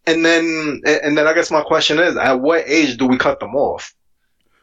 and 0.06 0.26
then, 0.26 0.82
and 0.86 1.17
then 1.17 1.28
I 1.28 1.34
guess 1.34 1.50
my 1.50 1.62
question 1.62 1.97
is, 1.97 2.17
at 2.17 2.41
what 2.41 2.67
age 2.67 2.97
do 2.97 3.08
we 3.08 3.17
cut 3.17 3.39
them 3.39 3.56
off? 3.56 3.93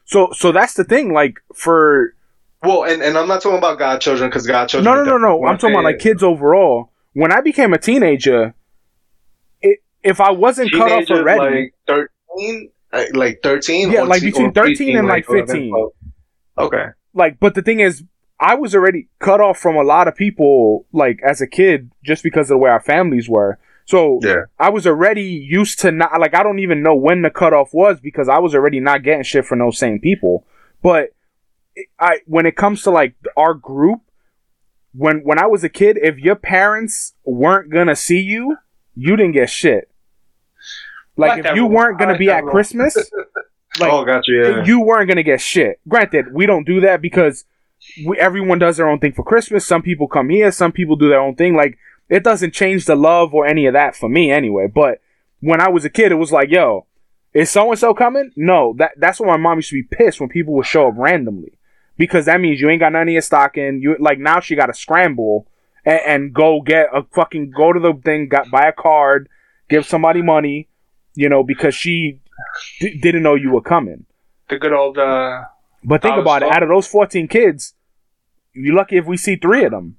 so 0.05 0.29
so 0.33 0.53
that's 0.53 0.75
the 0.75 0.85
thing. 0.85 1.15
Like 1.15 1.41
for 1.55 2.15
Well, 2.65 2.85
and, 2.85 3.03
and 3.03 3.17
I'm 3.19 3.29
not 3.29 3.43
talking 3.43 3.59
about 3.59 3.79
godchildren 3.79 4.31
because 4.31 4.47
godchildren. 4.47 4.85
no 4.85 5.03
no 5.03 5.17
no 5.17 5.19
no. 5.19 5.47
I'm 5.47 5.59
talking 5.59 5.75
about 5.75 5.85
like 5.85 5.99
kids 5.99 6.23
overall. 6.23 6.91
When 7.13 7.33
I 7.33 7.41
became 7.41 7.73
a 7.73 7.79
teenager, 7.79 8.55
it, 9.61 9.81
if 10.03 10.21
I 10.21 10.31
wasn't 10.31 10.73
cut 10.73 10.91
off 10.91 11.11
already, 11.11 11.41
like 11.61 11.75
thirteen, 11.87 12.71
uh, 12.93 13.05
like 13.13 13.41
thirteen. 13.43 13.91
Yeah, 13.93 14.01
or 14.03 14.07
like 14.07 14.23
between 14.23 14.49
or 14.49 14.53
13 14.53 14.99
and, 14.99 15.07
preteen, 15.07 15.09
like 15.09 15.27
15. 15.27 15.71
12. 15.71 15.93
Okay. 16.57 16.85
like 17.15 17.41
but 17.41 17.55
the 17.55 17.63
thing 17.63 17.81
is 17.81 18.05
I 18.39 18.55
was 18.55 18.75
already 18.75 19.09
cut 19.19 19.41
off 19.41 19.59
from 19.59 19.77
a 19.77 19.83
lot 19.83 20.07
of 20.09 20.15
people 20.15 20.87
like 20.93 21.21
as 21.25 21.41
a 21.41 21.47
kid 21.47 21.91
just 22.05 22.23
because 22.23 22.51
of 22.51 22.55
the 22.55 22.59
way 22.59 22.71
our 22.71 22.81
families 22.81 23.29
were. 23.29 23.59
So 23.87 24.19
Yeah. 24.23 24.45
I 24.59 24.71
was 24.71 24.87
already 24.87 25.23
used 25.25 25.81
to 25.81 25.91
not 25.91 26.19
like 26.21 26.35
I 26.35 26.43
don't 26.43 26.59
even 26.61 26.83
know 26.83 26.95
when 26.95 27.23
the 27.23 27.31
cutoff 27.31 27.75
was 27.75 28.01
because 28.01 28.29
I 28.29 28.39
was 28.39 28.55
already 28.55 28.81
not 28.81 29.03
getting 29.03 29.23
shit 29.25 29.45
from 29.45 29.59
those 29.59 29.79
same 29.79 29.99
people. 30.01 30.47
But 30.83 31.05
it- 31.05 31.15
I 31.99 32.21
when 32.27 32.47
it 32.47 32.57
comes 32.57 32.83
to 32.83 32.91
like 32.91 33.15
our 33.37 33.55
group, 33.55 34.01
when 34.93 35.21
when 35.21 35.39
I 35.39 35.47
was 35.47 35.65
a 35.65 35.69
kid, 35.69 35.99
if 36.01 36.19
your 36.19 36.37
parents 36.37 37.15
weren't 37.25 37.71
gonna 37.71 37.97
see 37.97 38.21
you, 38.21 38.57
you 38.95 39.17
didn't 39.17 39.33
get 39.33 39.51
shit. 39.51 39.91
Like 41.17 41.43
Fuck 41.43 41.51
if 41.51 41.57
you 41.57 41.63
rule. 41.63 41.71
weren't 41.71 41.99
gonna 41.99 42.13
like 42.13 42.19
be 42.19 42.31
at 42.31 42.45
rule. 42.45 42.53
Christmas, 42.53 42.97
like 43.81 43.93
oh, 43.93 44.05
got 44.05 44.27
you. 44.27 44.43
Yeah. 44.43 44.65
you 44.65 44.81
weren't 44.81 45.09
gonna 45.09 45.23
get 45.23 45.41
shit. 45.41 45.81
Granted, 45.89 46.33
we 46.33 46.47
don't 46.47 46.65
do 46.65 46.81
that 46.81 47.03
because 47.03 47.45
we, 48.05 48.19
everyone 48.19 48.59
does 48.59 48.77
their 48.77 48.89
own 48.89 48.99
thing 48.99 49.13
for 49.13 49.25
Christmas. 49.25 49.67
Some 49.67 49.83
people 49.83 50.09
come 50.09 50.29
here, 50.29 50.51
some 50.53 50.73
people 50.73 50.97
do 50.97 51.09
their 51.09 51.21
own 51.21 51.35
thing. 51.35 51.55
Like 51.55 51.79
it 52.09 52.23
doesn't 52.23 52.55
change 52.55 52.85
the 52.85 52.97
love 52.97 53.35
or 53.35 53.47
any 53.47 53.67
of 53.67 53.73
that 53.73 53.97
for 53.97 54.09
me 54.09 54.31
anyway. 54.31 54.69
But 54.73 55.01
when 55.41 55.61
I 55.61 55.69
was 55.69 55.85
a 55.85 55.91
kid, 55.91 56.13
it 56.13 56.17
was 56.17 56.33
like, 56.33 56.51
yo, 56.51 56.87
is 57.33 57.51
so 57.51 57.71
and 57.71 57.79
so 57.79 57.95
coming? 57.95 58.31
No, 58.37 58.75
that 58.79 58.93
that's 58.97 59.19
why 59.19 59.27
my 59.29 59.37
mom 59.37 59.59
used 59.59 59.71
to 59.71 59.83
be 59.83 59.97
pissed 59.97 60.21
when 60.21 60.29
people 60.29 60.55
would 60.55 60.67
show 60.67 60.89
up 60.89 60.95
randomly 60.97 61.59
because 61.97 62.27
that 62.27 62.41
means 62.41 62.61
you 62.61 62.69
ain't 62.71 62.81
got 62.81 62.93
none 62.93 63.09
of 63.09 63.13
your 63.13 63.23
stock 63.23 63.57
in. 63.57 63.81
You 63.81 63.97
like 63.99 64.19
now 64.19 64.41
she 64.41 64.57
got 64.57 64.67
to 64.67 64.75
scramble 64.75 65.47
and, 65.85 66.01
and 66.07 66.35
go 66.35 66.61
get 66.61 66.89
a 66.95 67.03
fucking 67.13 67.53
go 67.57 67.73
to 67.73 67.81
the 67.81 67.95
thing, 68.05 68.29
got 68.29 68.51
buy 68.51 68.67
a 68.67 68.73
card, 68.73 69.29
give 69.69 69.87
somebody 69.87 70.23
money, 70.23 70.69
you 71.15 71.29
know, 71.29 71.43
because 71.43 71.75
she 71.75 72.21
d- 72.81 72.99
didn't 73.01 73.23
know 73.23 73.35
you 73.35 73.51
were 73.53 73.63
coming. 73.63 74.07
The 74.49 74.59
good 74.59 74.73
old. 74.73 74.99
uh 74.99 75.45
But 75.85 76.03
think 76.03 76.15
I 76.15 76.19
was 76.19 76.25
about 76.25 76.43
it. 76.43 76.51
Out 76.51 76.63
of 76.63 76.69
those 76.69 76.87
14 76.87 77.29
kids, 77.29 77.75
you're 78.53 78.75
lucky 78.75 78.97
if 78.97 79.07
we 79.07 79.17
see 79.17 79.37
three 79.37 79.65
of 79.65 79.73
them. 79.73 79.99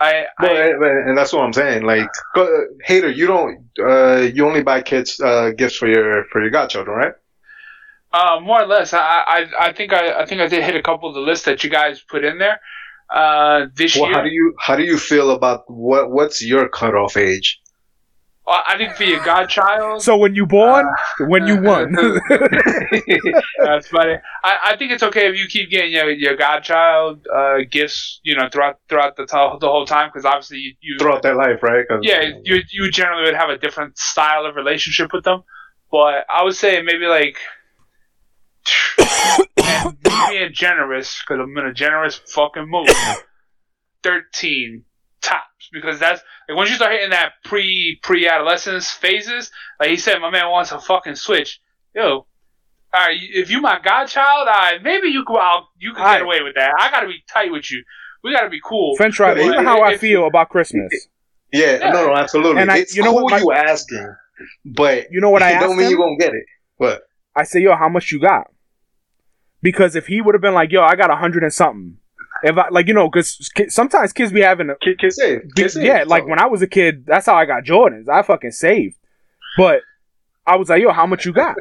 I, 0.00 0.26
Well, 0.40 0.56
I 0.56 0.70
and, 0.70 1.08
and 1.10 1.18
that's 1.18 1.32
what 1.32 1.44
I'm 1.44 1.52
saying. 1.52 1.84
Like, 1.84 2.10
go, 2.34 2.66
hater, 2.82 3.08
you 3.08 3.26
don't, 3.26 3.64
uh, 3.80 4.28
you 4.34 4.44
only 4.46 4.62
buy 4.62 4.82
kids 4.82 5.20
uh, 5.20 5.52
gifts 5.56 5.76
for 5.76 5.86
your 5.88 6.24
for 6.30 6.42
your 6.42 6.50
godchildren, 6.50 6.96
right? 6.96 7.14
Uh, 8.14 8.38
more 8.40 8.62
or 8.62 8.66
less. 8.66 8.94
I, 8.94 8.98
I, 9.36 9.46
I 9.68 9.72
think 9.72 9.92
I, 9.92 10.22
I 10.22 10.24
think 10.26 10.40
I 10.40 10.46
did 10.46 10.62
hit 10.62 10.76
a 10.76 10.82
couple 10.82 11.08
of 11.08 11.14
the 11.16 11.20
lists 11.20 11.44
that 11.46 11.64
you 11.64 11.70
guys 11.70 12.00
put 12.00 12.24
in 12.24 12.38
there. 12.38 12.60
Uh, 13.10 13.66
this 13.74 13.96
Well, 13.96 14.06
year, 14.06 14.14
how 14.14 14.22
do 14.22 14.30
you 14.30 14.54
how 14.66 14.76
do 14.76 14.84
you 14.84 14.98
feel 14.98 15.32
about 15.32 15.64
what 15.68 16.10
what's 16.10 16.38
your 16.52 16.68
cutoff 16.68 17.16
age? 17.16 17.60
Uh, 18.46 18.60
I 18.68 18.76
think 18.76 18.94
for 18.94 19.04
your 19.04 19.24
godchild. 19.24 20.02
So 20.02 20.16
when 20.16 20.34
you 20.34 20.46
born, 20.46 20.86
when 21.32 21.46
you 21.46 21.56
won. 21.60 21.92
That's 23.58 23.88
funny. 23.88 24.16
I, 24.44 24.58
I 24.64 24.76
think 24.76 24.92
it's 24.92 25.02
okay 25.02 25.28
if 25.28 25.36
you 25.36 25.46
keep 25.48 25.70
getting 25.70 25.92
your, 25.92 26.10
your 26.10 26.36
godchild 26.36 27.26
uh, 27.34 27.58
gifts, 27.70 28.20
you 28.22 28.36
know, 28.36 28.48
throughout 28.52 28.78
throughout 28.88 29.16
the, 29.16 29.26
to- 29.26 29.58
the 29.60 29.68
whole 29.68 29.86
time, 29.86 30.10
because 30.10 30.24
obviously 30.24 30.58
you, 30.58 30.74
you 30.80 30.98
Throughout 30.98 31.22
their 31.22 31.34
life, 31.34 31.62
right? 31.62 31.84
'Cause- 31.88 32.00
yeah, 32.02 32.20
you 32.44 32.60
you 32.70 32.90
generally 32.90 33.24
would 33.24 33.34
have 33.34 33.50
a 33.50 33.58
different 33.58 33.98
style 33.98 34.44
of 34.46 34.54
relationship 34.56 35.12
with 35.12 35.24
them. 35.24 35.42
But 35.90 36.26
I 36.28 36.42
would 36.44 36.54
say 36.56 36.82
maybe 36.82 37.06
like 37.06 37.38
and 38.98 39.96
being 40.28 40.52
generous 40.52 41.20
because 41.20 41.40
I'm 41.42 41.56
in 41.58 41.66
a 41.66 41.72
generous 41.74 42.16
fucking 42.16 42.68
mood. 42.68 42.88
Thirteen 44.02 44.84
tops 45.22 45.68
because 45.72 45.98
that's 45.98 46.20
like 46.48 46.56
once 46.56 46.68
you 46.68 46.76
start 46.76 46.92
hitting 46.92 47.10
that 47.10 47.32
pre 47.44 47.98
pre 48.02 48.28
adolescence 48.28 48.90
phases. 48.90 49.50
Like 49.80 49.88
he 49.90 49.96
said, 49.96 50.18
my 50.18 50.30
man 50.30 50.50
wants 50.50 50.72
a 50.72 50.78
fucking 50.80 51.14
switch. 51.14 51.60
Yo, 51.94 52.04
all 52.04 52.26
right, 52.94 53.16
if 53.20 53.50
you 53.50 53.60
my 53.62 53.78
godchild, 53.82 54.46
all 54.46 54.54
right, 54.54 54.82
maybe 54.82 55.08
you 55.08 55.24
go 55.24 55.38
out, 55.40 55.64
you 55.78 55.92
can 55.94 56.02
All 56.02 56.06
right. 56.06 56.18
get 56.18 56.22
away 56.24 56.42
with 56.42 56.54
that. 56.56 56.72
I 56.78 56.90
gotta 56.90 57.06
be 57.06 57.22
tight 57.32 57.50
with 57.50 57.70
you. 57.70 57.82
We 58.22 58.32
gotta 58.32 58.50
be 58.50 58.60
cool. 58.62 58.94
French 58.96 59.16
fry, 59.16 59.34
But 59.34 59.44
you 59.44 59.50
know 59.52 59.62
how 59.62 59.80
I 59.80 59.92
if- 59.92 60.00
feel 60.00 60.26
about 60.26 60.50
Christmas. 60.50 60.92
yeah, 61.52 61.78
no, 61.78 62.06
no, 62.08 62.14
absolutely. 62.14 62.60
And 62.62 62.70
I- 62.70 62.78
it's 62.78 62.94
you 62.96 63.02
know 63.02 63.12
cool 63.12 63.24
what 63.24 63.30
my- 63.32 63.38
you 63.38 63.52
asking, 63.52 64.14
but 64.66 65.10
You 65.10 65.20
know 65.22 65.30
what 65.30 65.42
I 65.42 65.58
don't 65.58 65.76
mean 65.76 65.86
him? 65.86 65.92
you 65.92 65.96
gonna 65.98 66.16
get 66.18 66.34
it. 66.34 66.44
But 66.78 67.02
I 67.34 67.44
say, 67.44 67.60
yo, 67.60 67.74
how 67.74 67.88
much 67.88 68.12
you 68.12 68.20
got? 68.20 68.48
Because 69.64 69.96
if 69.96 70.06
he 70.08 70.20
would 70.20 70.34
have 70.34 70.42
been 70.42 70.52
like, 70.52 70.70
yo, 70.70 70.82
I 70.82 70.94
got 70.94 71.10
a 71.10 71.16
hundred 71.16 71.42
and 71.42 71.52
something. 71.52 71.96
If 72.42 72.58
I 72.58 72.68
like, 72.68 72.86
you 72.86 72.92
know, 72.92 73.08
because 73.08 73.50
sometimes 73.68 74.12
kids 74.12 74.30
be 74.30 74.42
having, 74.42 74.68
a, 74.68 74.76
kid, 74.76 74.98
kid 74.98 75.12
save, 75.14 75.42
be- 75.54 75.62
kid 75.62 75.70
save. 75.70 75.84
yeah, 75.84 76.04
like 76.06 76.26
when 76.26 76.38
I 76.38 76.44
was 76.44 76.60
a 76.60 76.66
kid, 76.66 77.06
that's 77.06 77.24
how 77.24 77.34
I 77.34 77.46
got 77.46 77.64
Jordans. 77.64 78.06
I 78.06 78.20
fucking 78.20 78.50
saved. 78.50 78.96
But 79.56 79.80
I 80.46 80.56
was 80.56 80.68
like, 80.68 80.82
yo, 80.82 80.92
how 80.92 81.06
much 81.06 81.24
you 81.24 81.32
got? 81.32 81.56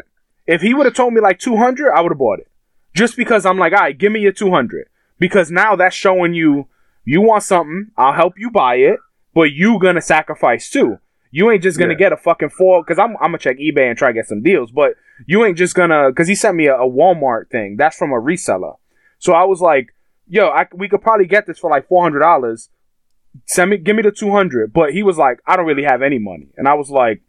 If 0.45 0.61
he 0.61 0.73
would 0.73 0.85
have 0.85 0.95
told 0.95 1.13
me 1.13 1.21
like 1.21 1.39
two 1.39 1.55
hundred, 1.55 1.93
I 1.93 2.01
would 2.01 2.11
have 2.11 2.17
bought 2.17 2.39
it. 2.39 2.49
Just 2.93 3.15
because 3.15 3.45
I'm 3.45 3.57
like, 3.57 3.71
all 3.71 3.79
right, 3.79 3.97
give 3.97 4.11
me 4.11 4.19
your 4.19 4.33
two 4.33 4.51
hundred. 4.51 4.89
Because 5.17 5.49
now 5.49 5.77
that's 5.77 5.95
showing 5.95 6.33
you 6.33 6.67
you 7.05 7.21
want 7.21 7.43
something, 7.43 7.91
I'll 7.97 8.11
help 8.11 8.33
you 8.37 8.51
buy 8.51 8.75
it, 8.75 8.99
but 9.33 9.53
you 9.53 9.79
gonna 9.79 10.01
sacrifice 10.01 10.69
too. 10.69 10.99
You 11.35 11.49
ain't 11.49 11.63
just 11.63 11.79
gonna 11.79 11.93
Yeah. 11.93 11.97
get 11.97 12.13
a 12.13 12.17
fucking 12.17 12.49
four 12.49 12.83
because 12.83 12.99
I'm 12.99 13.11
I'm 13.17 13.29
gonna 13.31 13.39
check 13.39 13.57
eBay 13.57 13.89
and 13.89 13.97
try 13.97 14.09
to 14.09 14.13
get 14.13 14.27
some 14.27 14.43
deals, 14.43 14.71
but 14.71 14.93
you 15.25 15.43
ain't 15.43 15.57
just 15.57 15.73
gonna 15.73 16.09
because 16.09 16.27
he 16.27 16.35
sent 16.35 16.55
me 16.55 16.67
a, 16.67 16.75
a 16.75 16.87
Walmart 16.87 17.49
thing. 17.49 17.75
That's 17.75 17.97
from 17.97 18.11
a 18.11 18.21
reseller. 18.21 18.75
So 19.17 19.33
I 19.33 19.43
was 19.45 19.59
like, 19.59 19.95
yo, 20.27 20.49
I, 20.49 20.67
we 20.75 20.87
could 20.87 21.01
probably 21.01 21.25
get 21.25 21.47
this 21.47 21.57
for 21.57 21.71
like 21.71 21.87
four 21.87 22.03
hundred 22.03 22.19
dollars. 22.19 22.69
Send 23.47 23.71
me, 23.71 23.77
give 23.77 23.95
me 23.95 24.03
the 24.03 24.11
two 24.11 24.29
hundred. 24.29 24.73
But 24.73 24.93
he 24.93 25.01
was 25.01 25.17
like, 25.17 25.39
I 25.47 25.55
don't 25.55 25.65
really 25.65 25.85
have 25.85 26.03
any 26.03 26.19
money, 26.19 26.49
and 26.55 26.67
I 26.67 26.75
was 26.75 26.91
like, 26.91 27.23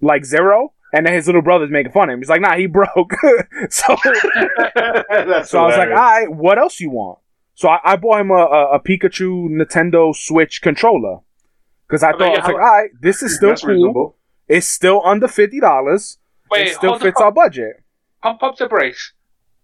like 0.00 0.24
zero. 0.24 0.72
And 0.92 1.04
then 1.04 1.12
his 1.14 1.26
little 1.26 1.42
brother's 1.42 1.72
making 1.72 1.90
fun 1.90 2.08
of 2.08 2.12
him. 2.14 2.20
He's 2.20 2.28
like, 2.28 2.40
nah, 2.40 2.54
he 2.54 2.66
broke. 2.66 3.14
so 3.68 3.96
so 3.98 5.58
I 5.58 5.66
was 5.66 5.76
like, 5.76 5.88
all 5.88 5.94
right, 5.96 6.30
what 6.32 6.56
else 6.56 6.78
you 6.78 6.90
want? 6.90 7.18
So 7.56 7.68
I, 7.68 7.80
I 7.84 7.96
bought 7.96 8.20
him 8.20 8.30
a, 8.30 8.34
a, 8.34 8.74
a 8.74 8.80
Pikachu 8.80 9.48
Nintendo 9.48 10.14
Switch 10.14 10.62
controller 10.62 11.18
because 11.88 12.02
I 12.02 12.10
Okay, 12.10 12.18
thought 12.18 12.30
yeah, 12.32 12.38
it's 12.38 12.46
like, 12.46 12.54
all 12.56 12.60
right, 12.60 12.90
this 13.00 13.22
is 13.22 13.36
still 13.36 13.54
cool. 13.56 13.68
reasonable. 13.70 14.16
It's 14.48 14.66
still 14.66 15.02
under 15.04 15.28
fifty 15.28 15.60
dollars. 15.60 16.18
Wait, 16.50 16.68
It 16.68 16.74
still 16.74 16.90
hold 16.90 17.00
the 17.00 17.04
fits 17.06 17.18
fu- 17.18 17.24
our 17.24 17.32
budget. 17.32 17.82
pump 18.22 18.42
up 18.42 18.56
the 18.56 18.68
brakes. 18.68 19.12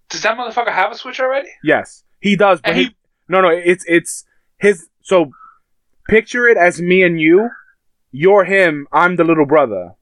Does 0.09 0.23
that 0.23 0.37
motherfucker 0.37 0.73
have 0.73 0.91
a 0.91 0.95
switch 0.97 1.21
already? 1.21 1.49
Yes, 1.63 2.05
he 2.21 2.35
does. 2.37 2.61
But 2.63 2.75
he, 2.77 2.85
he- 2.85 2.97
no, 3.29 3.41
no, 3.41 3.49
it's 3.49 3.85
it's 3.87 4.25
his. 4.59 4.89
So 5.03 5.31
picture 6.09 6.49
it 6.49 6.57
as 6.57 6.81
me 6.81 7.03
and 7.03 7.21
you. 7.21 7.49
You're 8.13 8.45
him. 8.45 8.89
I'm 8.93 9.15
the 9.17 9.23
little 9.25 9.47
brother. 9.47 9.93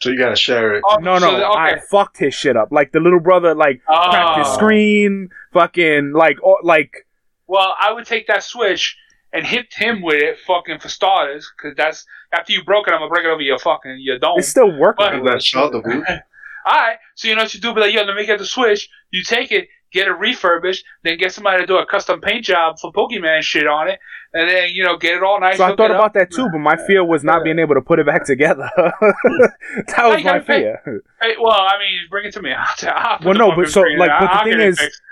So 0.00 0.10
you 0.10 0.18
gotta 0.18 0.36
share 0.36 0.74
it. 0.76 0.82
Oh, 0.86 0.96
No, 0.96 1.18
so 1.18 1.38
no, 1.38 1.52
I 1.52 1.78
fucked 1.90 2.18
his 2.18 2.34
shit 2.34 2.56
up. 2.56 2.68
Like 2.70 2.92
the 2.92 3.00
little 3.00 3.20
brother, 3.20 3.54
like 3.54 3.82
cracked 3.84 4.38
his 4.38 4.46
Oh. 4.48 4.54
screen, 4.54 5.28
fucking 5.52 6.12
like, 6.12 6.36
oh, 6.44 6.58
like 6.62 7.06
Well, 7.46 7.74
I 7.80 7.92
would 7.92 8.06
take 8.06 8.26
that 8.28 8.42
switch 8.42 8.96
and 9.36 9.46
hit 9.46 9.66
him 9.72 10.02
with 10.02 10.22
it, 10.22 10.38
fucking 10.46 10.78
for 10.80 10.88
starters, 10.88 11.50
because 11.56 11.76
that's 11.76 12.06
after 12.32 12.52
you 12.52 12.64
broke 12.64 12.88
it, 12.88 12.92
I'm 12.92 13.00
gonna 13.00 13.10
break 13.10 13.24
it 13.24 13.28
over 13.28 13.42
your 13.42 13.58
fucking 13.58 13.98
your 14.00 14.18
dome. 14.18 14.38
it's 14.38 14.48
still 14.48 14.70
working. 14.76 15.06
But- 15.22 15.30
That's 15.32 15.44
shoulder 15.44 15.80
boot. 15.82 16.04
All 16.68 16.72
right, 16.74 16.96
so 17.14 17.28
you 17.28 17.36
know 17.36 17.42
what 17.42 17.54
you 17.54 17.60
do? 17.60 17.72
Be 17.74 17.80
like, 17.82 17.94
yo, 17.94 18.02
let 18.02 18.16
me 18.16 18.26
get 18.26 18.40
the 18.40 18.44
switch. 18.46 18.88
You 19.12 19.22
take 19.22 19.52
it, 19.52 19.68
get 19.92 20.08
it 20.08 20.10
refurbished, 20.10 20.84
then 21.04 21.16
get 21.16 21.30
somebody 21.32 21.60
to 21.62 21.66
do 21.66 21.76
a 21.76 21.86
custom 21.86 22.20
paint 22.20 22.44
job 22.44 22.80
for 22.80 22.90
Pokemon 22.92 23.42
shit 23.42 23.68
on 23.68 23.86
it, 23.88 24.00
and 24.32 24.50
then 24.50 24.70
you 24.72 24.82
know 24.82 24.96
get 24.96 25.14
it 25.14 25.22
all 25.22 25.38
nice. 25.38 25.58
So 25.58 25.64
I 25.64 25.76
thought 25.76 25.92
about 25.92 26.06
up. 26.06 26.12
that 26.14 26.32
too, 26.32 26.48
but 26.50 26.58
my 26.58 26.76
fear 26.76 27.04
was 27.04 27.22
not 27.22 27.44
being 27.44 27.60
able 27.60 27.76
to 27.76 27.80
put 27.80 28.00
it 28.00 28.06
back 28.06 28.24
together. 28.26 28.68
that 28.76 29.52
was 29.98 30.16
my 30.16 30.22
gotta 30.22 30.40
pay- 30.40 30.60
fear. 30.62 31.02
Hey, 31.22 31.34
well, 31.40 31.52
I 31.52 31.78
mean, 31.78 32.00
bring 32.10 32.26
it 32.26 32.32
to 32.32 32.42
me. 32.42 32.50
I'll, 32.52 32.66
t- 32.76 32.88
I'll 32.88 33.18
put 33.18 33.26
Well, 33.26 33.34
no, 33.36 33.54
but 33.54 33.68
so, 33.70 33.82
like, 33.82 33.98
but 33.98 34.06
the 34.20 34.32
I'll 34.32 34.42
thing 34.42 34.52
get 34.54 34.60
it 34.60 34.68
is, 34.70 34.78
fixed. 34.80 35.02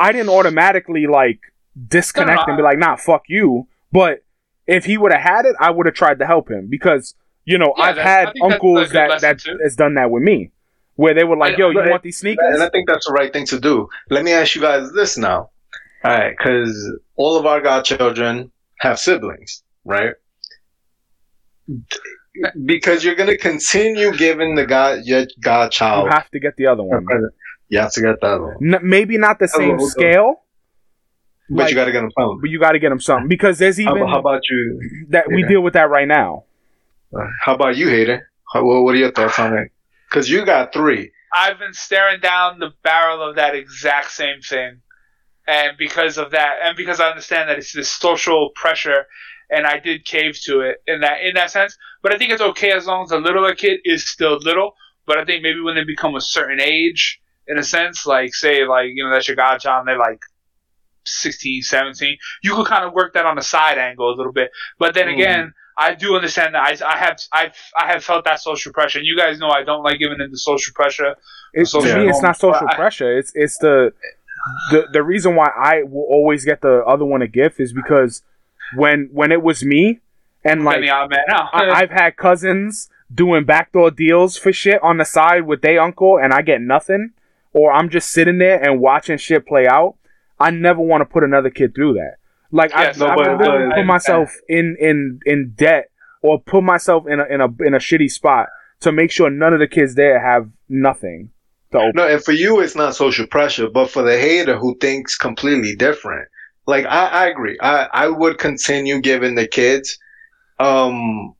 I 0.00 0.10
didn't 0.10 0.30
automatically 0.30 1.06
like 1.06 1.38
disconnect 1.88 2.38
No, 2.38 2.42
no, 2.46 2.52
and 2.54 2.56
be 2.56 2.62
like, 2.64 2.78
"Nah, 2.78 2.96
fuck 2.96 3.22
you." 3.28 3.68
But 3.94 4.24
if 4.66 4.84
he 4.84 4.98
would 4.98 5.12
have 5.12 5.20
had 5.22 5.46
it, 5.46 5.54
I 5.60 5.70
would 5.70 5.86
have 5.86 5.94
tried 5.94 6.18
to 6.18 6.26
help 6.26 6.50
him 6.50 6.66
because 6.68 7.14
you 7.44 7.58
know 7.58 7.72
Yeah, 7.78 7.84
I've 7.84 7.96
had 7.96 8.32
think 8.32 8.34
that's 8.40 8.40
a 8.40 8.44
uncles 8.56 8.90
that 8.90 9.20
that 9.20 9.38
too. 9.38 9.56
has 9.62 9.76
done 9.76 9.94
that 9.94 10.10
with 10.10 10.22
me, 10.24 10.50
where 10.96 11.14
they 11.14 11.22
were 11.22 11.36
like, 11.36 11.56
"Yo, 11.56 11.70
you 11.70 11.90
want 11.90 12.02
these 12.02 12.18
sneakers?" 12.18 12.54
And 12.54 12.62
I 12.62 12.68
think 12.70 12.88
that's 12.88 13.06
the 13.06 13.12
right 13.12 13.32
thing 13.32 13.46
to 13.46 13.60
do. 13.60 13.88
Let 14.10 14.24
me 14.24 14.32
ask 14.32 14.56
you 14.56 14.60
guys 14.60 14.92
this 14.92 15.16
now. 15.16 15.50
All 16.04 16.10
right, 16.10 16.34
because 16.36 16.74
all 17.16 17.38
of 17.38 17.46
our 17.46 17.60
godchildren 17.60 18.50
have 18.80 18.98
siblings, 18.98 19.62
right? 19.84 20.14
Because 22.64 23.04
you're 23.04 23.14
gonna 23.14 23.38
continue 23.38 24.12
giving 24.16 24.56
the 24.56 24.66
god 24.66 25.04
your 25.04 25.24
godchild. 25.40 26.06
You 26.06 26.10
have 26.10 26.30
to 26.32 26.40
get 26.40 26.56
the 26.56 26.66
other 26.66 26.82
one. 26.82 27.06
You 27.68 27.78
have 27.78 27.92
to 27.92 28.02
get 28.02 28.20
that 28.20 28.40
one, 28.40 28.74
N- 28.74 28.80
maybe 28.82 29.18
not 29.18 29.38
the 29.38 29.48
same 29.48 29.78
scale, 29.78 30.43
but 31.50 31.64
like- 31.64 31.70
you 31.70 31.76
got 31.76 31.84
to 31.84 31.92
get 31.92 32.00
them 32.00 32.10
something. 32.18 32.38
but 32.40 32.50
you 32.50 32.58
got 32.58 32.72
to 32.72 32.78
get 32.78 32.92
him 32.92 33.00
something 33.00 33.28
because 33.28 33.58
there's 33.58 33.82
How, 33.82 33.94
even 33.96 34.08
how 34.08 34.18
about 34.18 34.42
you? 34.48 35.06
that 35.10 35.28
we 35.28 35.42
deal 35.44 35.60
with 35.60 35.74
that 35.74 35.90
right 35.90 36.08
now. 36.08 36.44
Uh, 37.14 37.26
how 37.42 37.54
about 37.54 37.76
you, 37.76 37.88
hater? 37.88 38.30
How, 38.52 38.64
what 38.64 38.82
what 38.82 38.94
are 38.94 38.98
your 38.98 39.12
thoughts 39.12 39.38
on 39.38 39.56
it? 39.56 39.70
Because 40.08 40.28
you 40.28 40.44
got 40.44 40.72
three. 40.72 41.10
I've 41.32 41.58
been 41.58 41.74
staring 41.74 42.20
down 42.20 42.60
the 42.60 42.72
barrel 42.82 43.28
of 43.28 43.36
that 43.36 43.54
exact 43.54 44.12
same 44.12 44.40
thing. 44.40 44.80
And 45.46 45.76
because 45.76 46.16
of 46.16 46.30
that, 46.30 46.56
and 46.62 46.76
because 46.76 47.00
I 47.00 47.08
understand 47.08 47.50
that 47.50 47.58
it's 47.58 47.72
this 47.72 47.90
social 47.90 48.50
pressure, 48.54 49.06
and 49.50 49.66
I 49.66 49.78
did 49.78 50.04
cave 50.04 50.38
to 50.44 50.60
it 50.60 50.82
in 50.86 51.00
that 51.00 51.20
in 51.20 51.34
that 51.34 51.50
sense. 51.50 51.76
But 52.02 52.14
I 52.14 52.18
think 52.18 52.32
it's 52.32 52.40
okay 52.40 52.72
as 52.72 52.86
long 52.86 53.02
as 53.04 53.10
the 53.10 53.18
littler 53.18 53.54
kid 53.54 53.80
is 53.84 54.06
still 54.06 54.38
little. 54.38 54.74
But 55.06 55.18
I 55.18 55.24
think 55.24 55.42
maybe 55.42 55.60
when 55.60 55.74
they 55.74 55.84
become 55.84 56.14
a 56.14 56.20
certain 56.20 56.60
age, 56.60 57.20
in 57.46 57.58
a 57.58 57.62
sense, 57.62 58.06
like 58.06 58.34
say 58.34 58.66
like 58.66 58.90
you 58.94 59.04
know 59.04 59.10
that's 59.10 59.28
your 59.28 59.36
godchild, 59.36 59.80
and 59.80 59.88
they're 59.88 59.98
like 59.98 60.20
16, 61.06 61.62
17, 61.62 62.16
you 62.42 62.54
could 62.54 62.66
kind 62.66 62.84
of 62.84 62.92
work 62.92 63.14
that 63.14 63.26
on 63.26 63.36
the 63.36 63.42
side 63.42 63.78
angle 63.78 64.12
a 64.12 64.16
little 64.16 64.32
bit. 64.32 64.50
But 64.78 64.94
then 64.94 65.06
Mhm. 65.08 65.14
again, 65.14 65.54
I 65.76 65.94
do 65.94 66.14
understand 66.14 66.54
that 66.54 66.62
I, 66.82 66.94
I 66.94 66.96
have 66.98 67.18
I've 67.32 67.56
I 67.76 67.86
have 67.92 68.04
felt 68.04 68.24
that 68.24 68.40
social 68.40 68.72
pressure. 68.72 68.98
And 68.98 69.06
you 69.06 69.16
guys 69.16 69.38
know 69.38 69.48
I 69.50 69.64
don't 69.64 69.82
like 69.82 69.98
giving 69.98 70.20
into 70.20 70.36
social 70.36 70.72
pressure. 70.72 71.16
It's, 71.52 71.70
social 71.72 71.90
to 71.92 71.98
me, 72.00 72.08
it's 72.08 72.22
not 72.22 72.36
social 72.36 72.60
but 72.66 72.74
I- 72.74 72.76
pressure. 72.76 73.18
It's 73.18 73.32
it's 73.34 73.58
the 73.58 73.92
the 74.70 74.86
the 74.92 75.02
reason 75.02 75.34
why 75.36 75.50
I 75.56 75.82
will 75.82 76.06
always 76.08 76.44
get 76.44 76.60
the 76.60 76.84
other 76.86 77.04
one 77.04 77.22
a 77.22 77.26
gift 77.28 77.58
is 77.60 77.72
because 77.72 78.22
when 78.76 79.08
when 79.12 79.32
it 79.32 79.42
was 79.42 79.64
me 79.64 80.00
and 80.44 80.64
like 80.64 80.76
Like, 80.76 80.82
the 80.84 80.90
odd 80.90 81.10
man 81.10 81.24
out. 81.28 81.48
I, 81.52 81.70
I've 81.70 81.90
had 81.90 82.16
cousins 82.16 82.88
doing 83.12 83.44
backdoor 83.44 83.90
deals 83.90 84.36
for 84.36 84.52
shit 84.52 84.82
on 84.82 84.98
the 84.98 85.04
side 85.04 85.46
with 85.46 85.60
their 85.62 85.80
uncle 85.80 86.18
and 86.18 86.32
I 86.32 86.42
get 86.42 86.60
nothing, 86.60 87.10
or 87.52 87.72
I'm 87.72 87.88
just 87.88 88.10
sitting 88.10 88.38
there 88.38 88.62
and 88.62 88.80
watching 88.80 89.16
shit 89.18 89.46
play 89.46 89.66
out, 89.66 89.94
I 90.38 90.50
never 90.50 90.80
want 90.80 91.00
to 91.02 91.06
put 91.06 91.24
another 91.24 91.50
kid 91.50 91.74
through 91.74 91.94
that. 91.94 92.16
Like 92.50 92.70
Yes, 92.72 93.00
I, 93.00 93.04
no, 93.06 93.12
I 93.12 93.16
but- 93.16 93.28
would 93.30 93.38
literally 93.40 93.68
but- 93.70 93.76
put 93.76 93.86
myself 93.86 94.30
in 94.48 94.76
in 94.80 95.20
in 95.26 95.52
debt 95.56 95.90
or 96.22 96.40
put 96.40 96.62
myself 96.62 97.06
in 97.08 97.20
a 97.20 97.24
in 97.26 97.40
a 97.40 97.46
in 97.66 97.74
a 97.74 97.78
shitty 97.78 98.10
spot 98.10 98.48
to 98.80 98.92
make 98.92 99.10
sure 99.10 99.30
none 99.30 99.52
of 99.52 99.60
the 99.60 99.66
kids 99.68 99.94
there 99.94 100.20
have 100.20 100.48
nothing 100.68 101.30
to 101.72 101.78
open. 101.78 101.92
No, 101.94 102.06
and 102.08 102.22
for 102.22 102.32
you, 102.32 102.60
it's 102.60 102.74
not 102.76 102.94
social 102.94 103.26
pressure, 103.26 103.68
but 103.68 103.90
for 103.90 104.02
the 104.02 104.18
hater 104.18 104.56
who 104.56 104.76
thinks 104.80 105.16
completely 105.16 105.74
different, 105.76 106.28
like 106.66 106.84
I, 106.86 107.06
I 107.06 107.26
agree. 107.28 107.56
I, 107.60 107.88
I 107.92 108.08
would 108.08 108.38
continue 108.38 109.00
giving 109.00 109.34
the 109.34 109.46
kids. 109.48 109.98
Um, 110.60 111.34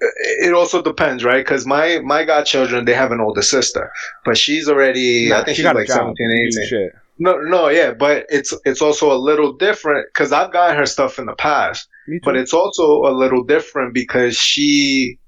it 0.00 0.54
also 0.54 0.82
depends, 0.82 1.24
right? 1.24 1.44
Because 1.44 1.66
my 1.66 2.00
my 2.00 2.24
godchildren, 2.24 2.84
they 2.86 2.94
have 2.94 3.12
an 3.12 3.20
older 3.20 3.42
sister, 3.42 3.92
but 4.24 4.36
she's 4.38 4.68
already, 4.68 5.28
Nah, 5.28 5.40
I 5.40 5.44
think 5.44 5.48
she 5.56 5.62
she's 5.62 5.64
got 5.64 5.76
a 5.76 5.80
like 5.80 5.88
job, 5.88 6.14
17, 6.16 6.16
piece 6.46 6.56
of 6.56 6.62
18. 6.78 6.90
No, 7.20 7.36
no, 7.38 7.68
yeah, 7.68 7.92
but 7.92 8.24
it's 8.30 8.54
it's 8.64 8.80
also 8.80 9.12
a 9.12 9.18
little 9.18 9.52
different 9.52 10.08
because 10.12 10.32
I've 10.32 10.52
gotten 10.52 10.76
her 10.76 10.86
stuff 10.86 11.18
in 11.18 11.26
the 11.26 11.34
past. 11.34 11.86
But 12.24 12.34
it's 12.34 12.52
also 12.54 13.02
a 13.04 13.12
little 13.12 13.44
different 13.44 13.94
because 13.94 14.36
she 14.36 15.18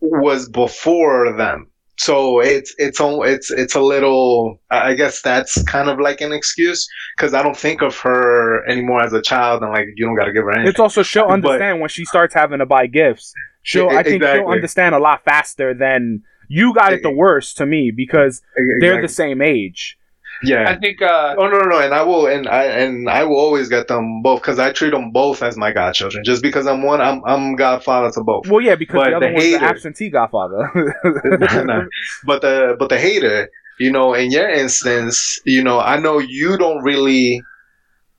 was 0.00 0.48
before 0.48 1.36
them. 1.36 1.68
So 1.98 2.40
it's 2.40 2.74
it's 2.78 2.98
it's 3.00 3.50
it's 3.50 3.74
a 3.74 3.80
little. 3.80 4.58
I 4.70 4.94
guess 4.94 5.20
that's 5.20 5.62
kind 5.64 5.90
of 5.90 6.00
like 6.00 6.22
an 6.22 6.32
excuse 6.32 6.88
because 7.16 7.34
I 7.34 7.42
don't 7.42 7.56
think 7.56 7.82
of 7.82 7.96
her 7.98 8.66
anymore 8.66 9.02
as 9.02 9.12
a 9.12 9.22
child 9.22 9.62
and 9.62 9.70
like 9.70 9.88
you 9.94 10.06
don't 10.06 10.16
got 10.16 10.24
to 10.24 10.32
give 10.32 10.44
her 10.44 10.50
anything. 10.52 10.70
It's 10.70 10.80
also 10.80 11.02
she'll 11.02 11.26
But- 11.26 11.34
understand 11.34 11.80
when 11.80 11.90
she 11.90 12.06
starts 12.06 12.34
having 12.34 12.58
to 12.60 12.66
buy 12.66 12.86
gifts. 12.86 13.34
She'll, 13.64 13.90
I 13.90 14.02
think 14.02 14.24
she'll 14.24 14.48
understand 14.48 14.94
a 14.94 14.98
lot 14.98 15.22
faster 15.24 15.72
than 15.72 16.22
you 16.48 16.74
got 16.74 16.92
it 16.94 17.02
the 17.02 17.12
worst 17.12 17.58
to 17.58 17.66
me 17.66 17.92
because 17.94 18.42
they're 18.80 19.00
the 19.00 19.08
same 19.08 19.40
age. 19.40 19.98
Yeah. 20.42 20.68
I 20.68 20.76
think 20.78 21.00
uh, 21.02 21.34
Oh 21.38 21.48
no, 21.48 21.58
no, 21.58 21.68
no, 21.68 21.78
and 21.78 21.94
I 21.94 22.02
will, 22.02 22.26
and 22.26 22.48
I 22.48 22.64
and 22.64 23.08
I 23.08 23.24
will 23.24 23.38
always 23.38 23.68
get 23.68 23.88
them 23.88 24.22
both 24.22 24.40
because 24.40 24.58
I 24.58 24.72
treat 24.72 24.90
them 24.90 25.10
both 25.10 25.42
as 25.42 25.56
my 25.56 25.72
godchildren. 25.72 26.24
Just 26.24 26.42
because 26.42 26.66
I'm 26.66 26.82
one, 26.82 27.00
I'm 27.00 27.22
I'm 27.24 27.56
godfather 27.56 28.10
to 28.12 28.22
both. 28.22 28.48
Well, 28.48 28.60
yeah, 28.60 28.74
because 28.74 28.96
But 28.96 29.10
the 29.10 29.16
other 29.16 29.28
the 29.28 29.34
one's 29.34 29.50
the 29.50 29.62
absentee 29.62 30.10
godfather. 30.10 30.70
No. 31.64 31.86
but 32.24 32.42
the 32.42 32.76
but 32.78 32.88
the 32.88 32.98
hater, 32.98 33.48
you 33.78 33.92
know, 33.92 34.14
in 34.14 34.30
your 34.30 34.48
instance, 34.48 35.38
you 35.44 35.62
know, 35.62 35.78
I 35.80 35.98
know 35.98 36.18
you 36.18 36.56
don't 36.58 36.82
really 36.82 37.42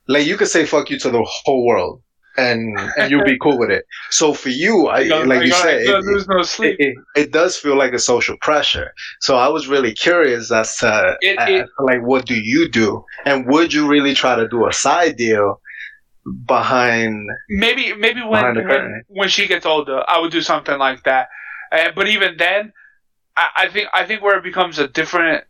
like 0.06 0.26
you 0.26 0.36
could 0.36 0.48
say 0.48 0.66
fuck 0.66 0.90
you 0.90 0.98
to 1.00 1.10
the 1.10 1.22
whole 1.44 1.66
world 1.66 2.02
and 2.36 2.78
and 2.96 3.10
you'll 3.10 3.24
be 3.24 3.38
cool 3.42 3.58
with 3.58 3.70
it. 3.70 3.86
So 4.10 4.32
for 4.32 4.48
you, 4.48 4.88
I 4.88 5.02
like 5.24 5.44
you 5.46 5.52
said, 5.52 5.82
it, 5.82 6.26
no 6.28 6.40
it, 6.40 6.44
sleep. 6.44 6.76
it, 6.78 6.96
it 7.16 7.32
does 7.32 7.56
feel 7.56 7.76
like 7.76 7.92
a 7.92 7.98
social 7.98 8.36
pressure. 8.40 8.92
So 9.20 9.36
I 9.36 9.48
was 9.48 9.68
really 9.68 9.92
curious 9.92 10.50
as 10.50 10.76
to 10.78 11.16
to, 11.22 11.66
like 11.78 12.02
what 12.02 12.26
do 12.26 12.34
you 12.34 12.68
do, 12.68 13.04
and 13.24 13.46
would 13.46 13.72
you 13.72 13.86
really 13.86 14.14
try 14.14 14.34
to 14.36 14.48
do 14.48 14.66
a 14.66 14.72
side 14.72 15.16
deal 15.16 15.60
behind? 16.46 17.28
maybe 17.48 17.94
maybe 17.94 18.22
when 18.22 18.56
when, 18.66 19.04
when 19.08 19.28
she 19.28 19.46
gets 19.46 19.66
older, 19.66 20.02
I 20.08 20.18
would 20.18 20.32
do 20.32 20.40
something 20.40 20.78
like 20.78 21.02
that. 21.04 21.28
Uh, 21.72 21.90
but 21.94 22.08
even 22.08 22.36
then, 22.36 22.72
I, 23.36 23.48
I 23.56 23.68
think 23.68 23.88
I 23.92 24.04
think 24.04 24.22
where 24.22 24.36
it 24.36 24.44
becomes 24.44 24.78
a 24.78 24.88
different. 24.88 25.44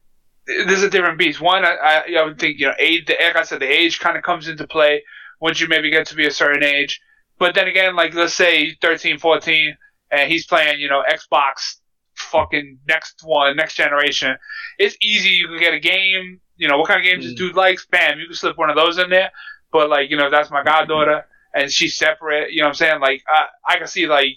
There's 0.47 0.83
a 0.83 0.91
different 0.91 1.19
beast. 1.19 1.41
One, 1.41 1.65
I, 1.65 1.75
I, 1.75 2.15
I 2.19 2.23
would 2.23 2.39
think 2.39 2.59
you 2.61 2.67
know, 2.67 2.75
age. 2.79 3.07
the- 3.07 3.17
Like 3.19 3.37
I 3.37 3.45
said, 3.45 3.61
the 3.61 3.67
age 3.67 3.99
kind 3.99 4.19
of 4.19 4.23
comes 4.23 4.47
into 4.47 4.67
play 4.67 5.03
once 5.45 5.61
you 5.61 5.69
maybe 5.69 5.91
get 5.91 6.07
to 6.07 6.15
be 6.15 6.27
a 6.27 6.31
certain 6.31 6.65
age. 6.65 7.03
But 7.39 7.55
then 7.55 7.69
again, 7.69 7.95
like 7.95 8.15
let's 8.15 8.33
say 8.33 8.65
he's 8.65 8.77
13, 8.81 9.19
14, 9.19 9.77
and 10.11 10.33
he's 10.33 10.47
playing, 10.47 10.81
you 10.81 10.89
know, 10.89 11.03
Xbox, 11.07 11.81
fucking 12.15 12.79
next 12.89 13.21
one, 13.25 13.55
next 13.55 13.75
generation. 13.75 14.37
It's 14.79 14.97
easy. 15.03 15.29
You 15.41 15.49
can 15.49 15.59
get 15.59 15.75
a 15.75 15.79
game. 15.79 16.41
You 16.57 16.69
know, 16.69 16.79
what 16.79 16.89
kind 16.89 16.99
of 16.99 17.05
games 17.05 17.25
this 17.25 17.35
Mm. 17.35 17.37
dude 17.37 17.57
likes? 17.57 17.85
Bam, 17.85 18.19
you 18.19 18.27
can 18.29 18.35
slip 18.35 18.57
one 18.57 18.71
of 18.71 18.77
those 18.77 18.97
in 18.97 19.11
there. 19.11 19.31
But 19.71 19.91
like, 19.91 20.09
you 20.11 20.17
know, 20.17 20.25
if 20.27 20.31
that's 20.31 20.51
my 20.51 20.63
goddaughter 20.63 21.27
and 21.53 21.71
she's 21.71 21.95
separate. 21.99 22.51
You 22.53 22.61
know 22.61 22.69
what 22.69 22.71
I'm 22.71 22.75
saying? 22.77 23.01
Like, 23.01 23.23
I, 23.29 23.45
I 23.69 23.77
can 23.77 23.87
see 23.87 24.07
like, 24.07 24.33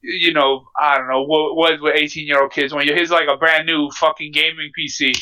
you 0.00 0.32
know, 0.32 0.64
I 0.76 0.98
don't 0.98 1.06
know 1.08 1.22
what 1.22 1.54
what 1.54 1.80
with 1.80 1.94
18 1.94 2.26
year 2.26 2.42
old 2.42 2.50
kids 2.52 2.74
when 2.74 2.88
you 2.88 2.92
here's 2.92 3.12
like 3.12 3.28
a 3.28 3.36
brand 3.36 3.66
new 3.66 3.88
fucking 3.92 4.32
gaming 4.32 4.72
PC, 4.76 5.16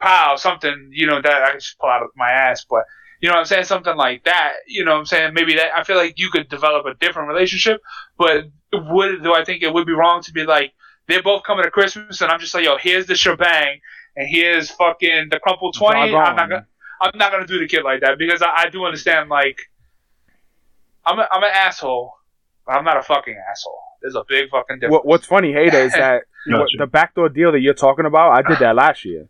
pow, 0.00 0.36
something 0.36 0.90
you 0.92 1.08
know 1.08 1.20
that 1.20 1.42
I 1.42 1.50
can 1.50 1.58
just 1.58 1.76
pull 1.80 1.90
out 1.90 2.04
of 2.04 2.10
my 2.14 2.30
ass, 2.30 2.64
but. 2.70 2.84
You 3.24 3.30
know 3.30 3.36
what 3.36 3.40
I'm 3.40 3.46
saying? 3.46 3.64
Something 3.64 3.96
like 3.96 4.24
that. 4.24 4.52
You 4.66 4.84
know 4.84 4.92
what 4.92 4.98
I'm 4.98 5.06
saying? 5.06 5.32
Maybe 5.32 5.54
that. 5.54 5.74
I 5.74 5.82
feel 5.82 5.96
like 5.96 6.18
you 6.18 6.28
could 6.28 6.46
develop 6.50 6.84
a 6.84 6.92
different 6.92 7.26
relationship, 7.28 7.80
but 8.18 8.44
would 8.70 9.22
do 9.22 9.32
I 9.32 9.42
think 9.46 9.62
it 9.62 9.72
would 9.72 9.86
be 9.86 9.94
wrong 9.94 10.22
to 10.24 10.32
be 10.32 10.44
like 10.44 10.74
they're 11.08 11.22
both 11.22 11.42
coming 11.42 11.64
to 11.64 11.70
Christmas 11.70 12.20
and 12.20 12.30
I'm 12.30 12.38
just 12.38 12.52
like, 12.52 12.66
yo, 12.66 12.76
here's 12.76 13.06
the 13.06 13.14
shebang 13.14 13.80
and 14.14 14.28
here's 14.28 14.70
fucking 14.72 15.28
the 15.30 15.38
crumple 15.38 15.72
twenty. 15.72 16.14
I'm 16.14 16.36
not 16.36 16.50
gonna 16.50 16.66
I'm 17.00 17.16
not 17.16 17.32
gonna 17.32 17.46
do 17.46 17.58
the 17.58 17.66
kid 17.66 17.82
like 17.82 18.02
that 18.02 18.18
because 18.18 18.42
I, 18.42 18.64
I 18.64 18.68
do 18.68 18.84
understand 18.84 19.30
like 19.30 19.56
I'm 21.06 21.18
a, 21.18 21.26
I'm 21.32 21.42
an 21.42 21.50
asshole. 21.54 22.12
But 22.66 22.72
I'm 22.72 22.84
not 22.84 22.98
a 22.98 23.02
fucking 23.02 23.42
asshole. 23.50 23.80
There's 24.02 24.16
a 24.16 24.24
big 24.28 24.50
fucking 24.50 24.80
difference. 24.80 24.92
what, 24.92 25.06
what's 25.06 25.26
funny, 25.26 25.54
Hater, 25.54 25.78
is 25.78 25.92
that 25.94 26.24
Gotcha. 26.46 26.58
what- 26.60 26.68
the 26.76 26.86
backdoor 26.86 27.30
deal 27.30 27.52
that 27.52 27.60
you're 27.60 27.72
talking 27.72 28.04
about, 28.04 28.32
I 28.32 28.46
did 28.46 28.58
that 28.60 28.76
last 28.76 29.06
year. 29.06 29.28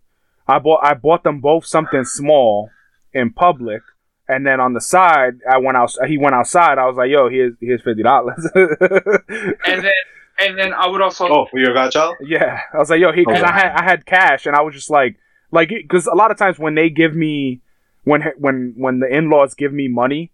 I 0.48 0.58
bought 0.58 0.80
I 0.82 0.94
bought 0.94 1.22
them 1.22 1.40
both 1.40 1.64
something 1.64 2.04
small 2.04 2.70
in 3.14 3.32
public, 3.32 3.82
and 4.28 4.46
then 4.46 4.60
on 4.60 4.72
the 4.74 4.80
side, 4.80 5.34
I 5.50 5.58
went 5.58 5.76
out. 5.76 5.92
He 6.06 6.18
went 6.18 6.34
outside. 6.34 6.78
I 6.78 6.86
was 6.86 6.96
like, 6.96 7.10
"Yo, 7.10 7.28
here's 7.28 7.54
here's 7.60 7.82
fifty 7.82 8.02
dollars." 8.02 8.44
and 8.54 9.82
then 9.84 9.92
and 10.38 10.58
then 10.58 10.72
I 10.74 10.86
would 10.88 11.00
also 11.02 11.28
Oh, 11.28 11.46
for 11.50 11.58
your 11.58 11.74
godchild? 11.74 12.16
Yeah, 12.20 12.60
I 12.72 12.78
was 12.78 12.90
like, 12.90 13.00
yo, 13.00 13.12
because 13.12 13.42
Okay. 13.42 13.44
I 13.44 13.52
had 13.52 13.72
I 13.72 13.84
had 13.84 14.06
cash, 14.06 14.46
and 14.46 14.56
I 14.56 14.62
was 14.62 14.74
just 14.74 14.90
like, 14.90 15.16
like, 15.52 15.68
because 15.68 16.06
a 16.06 16.14
lot 16.14 16.30
of 16.30 16.36
times 16.38 16.58
when 16.58 16.74
they 16.74 16.90
give 16.90 17.14
me, 17.14 17.60
when 18.04 18.22
when 18.38 18.74
when 18.76 19.00
the 19.00 19.06
in 19.06 19.30
laws 19.30 19.54
give 19.54 19.72
me 19.72 19.88
money, 19.88 20.32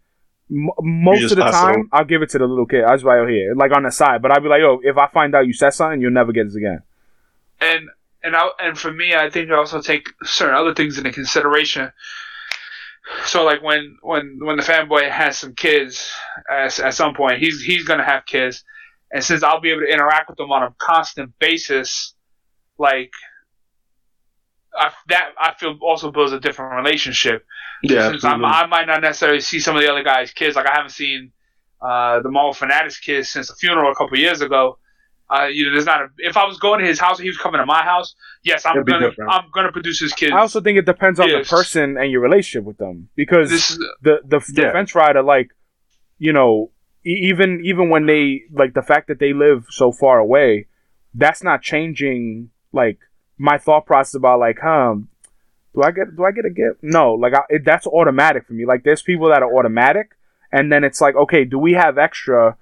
m- 0.50 0.70
most 0.82 1.30
of 1.30 1.36
the 1.36 1.44
time. 1.44 1.88
I'll 1.92 2.04
give 2.04 2.22
it 2.22 2.30
to 2.30 2.38
the 2.38 2.46
little 2.46 2.66
kid. 2.66 2.84
I 2.84 2.92
was 2.92 3.04
like, 3.04 3.18
oh 3.18 3.26
here, 3.26 3.54
like 3.54 3.72
on 3.76 3.82
the 3.82 3.90
side, 3.90 4.22
but 4.22 4.30
I'd 4.30 4.42
be 4.42 4.48
like, 4.48 4.60
yo, 4.60 4.80
if 4.82 4.96
I 4.96 5.06
find 5.08 5.34
out 5.34 5.46
you 5.46 5.52
said 5.52 5.70
something, 5.70 6.00
you'll 6.00 6.12
never 6.12 6.32
get 6.32 6.44
this 6.46 6.56
again. 6.56 6.82
and 7.60 7.88
and 8.22 8.36
I, 8.36 8.48
and 8.58 8.78
for 8.78 8.92
me, 8.92 9.14
I 9.14 9.30
think 9.30 9.50
I 9.50 9.54
also 9.54 9.80
take 9.80 10.08
certain 10.24 10.54
other 10.54 10.74
things 10.74 10.98
into 10.98 11.10
consideration. 11.12 11.90
So 13.24 13.44
like 13.44 13.62
when 13.62 13.96
when 14.02 14.38
when 14.40 14.56
the 14.56 14.62
fanboy 14.62 15.10
has 15.10 15.38
some 15.38 15.54
kids 15.54 16.12
at, 16.50 16.78
at 16.78 16.94
some 16.94 17.14
point, 17.14 17.38
he's 17.38 17.62
he's 17.62 17.84
gonna 17.84 18.04
have 18.04 18.26
kids, 18.26 18.64
and 19.10 19.22
since 19.24 19.42
I'll 19.42 19.60
be 19.60 19.70
able 19.70 19.82
to 19.82 19.92
interact 19.92 20.28
with 20.28 20.38
them 20.38 20.52
on 20.52 20.62
a 20.62 20.74
constant 20.78 21.32
basis, 21.38 22.14
like 22.78 23.12
I, 24.74 24.90
that 25.08 25.30
I 25.38 25.54
feel 25.54 25.78
also 25.82 26.10
builds 26.10 26.32
a 26.32 26.40
different 26.40 26.74
relationship. 26.74 27.44
Yeah, 27.82 28.10
since 28.10 28.24
I'm, 28.24 28.44
I 28.44 28.66
might 28.66 28.86
not 28.86 29.00
necessarily 29.00 29.40
see 29.40 29.60
some 29.60 29.76
of 29.76 29.82
the 29.82 29.90
other 29.90 30.04
guys' 30.04 30.32
kids. 30.32 30.56
Like 30.56 30.66
I 30.66 30.74
haven't 30.74 30.90
seen 30.90 31.32
uh, 31.80 32.20
the 32.20 32.30
Marvel 32.30 32.52
Fanatics 32.52 32.98
kids 32.98 33.28
since 33.28 33.48
the 33.48 33.54
funeral 33.54 33.90
a 33.90 33.94
couple 33.94 34.18
years 34.18 34.40
ago. 34.40 34.78
Uh, 35.32 35.44
you 35.46 35.64
know, 35.66 35.72
there's 35.72 35.86
not 35.86 36.00
a. 36.02 36.08
If 36.18 36.36
I 36.36 36.44
was 36.44 36.58
going 36.58 36.80
to 36.80 36.86
his 36.86 36.98
house 36.98 37.18
and 37.18 37.24
he 37.24 37.30
was 37.30 37.38
coming 37.38 37.60
to 37.60 37.66
my 37.66 37.82
house, 37.82 38.14
yes, 38.42 38.66
I'm 38.66 38.76
It'd 38.76 38.86
gonna 38.88 39.10
different. 39.10 39.30
I'm 39.32 39.44
gonna 39.52 39.70
produce 39.70 40.00
his 40.00 40.12
kids. 40.12 40.32
I 40.32 40.38
also 40.40 40.60
think 40.60 40.76
it 40.78 40.86
depends 40.86 41.20
on 41.20 41.28
Yes. 41.28 41.48
the 41.48 41.56
person 41.56 41.96
and 41.96 42.10
your 42.10 42.20
relationship 42.20 42.64
with 42.64 42.78
them 42.78 43.08
because 43.14 43.48
this 43.50 43.70
is 43.70 43.78
the 44.02 44.20
the, 44.24 44.40
the 44.52 44.62
Yeah. 44.62 44.72
fence 44.72 44.94
rider, 44.94 45.22
like, 45.22 45.50
you 46.18 46.32
know, 46.32 46.72
e- 47.06 47.28
even 47.30 47.60
even 47.64 47.90
when 47.90 48.06
they 48.06 48.42
like 48.52 48.74
the 48.74 48.82
fact 48.82 49.06
that 49.06 49.20
they 49.20 49.32
live 49.32 49.66
so 49.70 49.92
far 49.92 50.18
away, 50.18 50.66
that's 51.14 51.42
not 51.44 51.62
changing 51.62 52.50
like 52.72 52.98
my 53.38 53.56
thought 53.56 53.86
process 53.86 54.14
about 54.14 54.40
like, 54.40 54.58
huh, 54.60 54.96
do 55.74 55.82
I 55.82 55.92
get 55.92 56.16
do 56.16 56.24
I 56.24 56.32
get 56.32 56.44
a 56.44 56.50
gift? 56.50 56.80
No, 56.82 57.14
like 57.14 57.34
I, 57.34 57.42
it, 57.50 57.64
that's 57.64 57.86
automatic 57.86 58.46
for 58.48 58.54
me. 58.54 58.66
Like 58.66 58.82
there's 58.82 59.02
people 59.02 59.28
that 59.28 59.44
are 59.44 59.54
automatic, 59.56 60.10
and 60.50 60.72
then 60.72 60.82
it's 60.82 61.00
like, 61.00 61.14
okay, 61.14 61.44
do 61.44 61.56
we 61.56 61.74
have 61.74 61.98
extra 61.98 62.56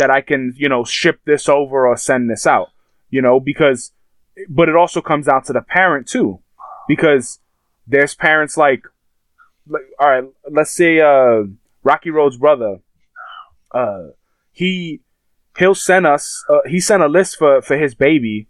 that 0.00 0.10
I 0.10 0.20
can 0.20 0.54
you 0.56 0.68
know 0.68 0.84
ship 0.84 1.20
this 1.24 1.48
over 1.48 1.86
or 1.86 1.96
send 1.96 2.30
this 2.30 2.46
out? 2.46 2.68
You 3.10 3.22
know, 3.22 3.38
because 3.38 3.92
but 4.48 4.68
it 4.68 4.76
also 4.76 5.00
comes 5.00 5.26
down 5.26 5.42
to 5.44 5.52
the 5.52 5.60
parent 5.62 6.08
too, 6.08 6.40
because 6.88 7.38
there's 7.86 8.14
parents 8.14 8.56
like 8.56 8.82
like 9.66 9.82
all 9.98 10.08
right 10.08 10.24
let's 10.50 10.72
say 10.72 11.00
uh 11.00 11.42
rocky 11.84 12.10
road's 12.10 12.36
brother 12.36 12.80
uh 13.72 14.08
he 14.52 15.00
he'll 15.58 15.74
send 15.74 16.06
us 16.06 16.44
uh, 16.48 16.58
he 16.66 16.80
sent 16.80 17.02
a 17.02 17.08
list 17.08 17.36
for 17.36 17.60
for 17.62 17.76
his 17.76 17.94
baby 17.94 18.48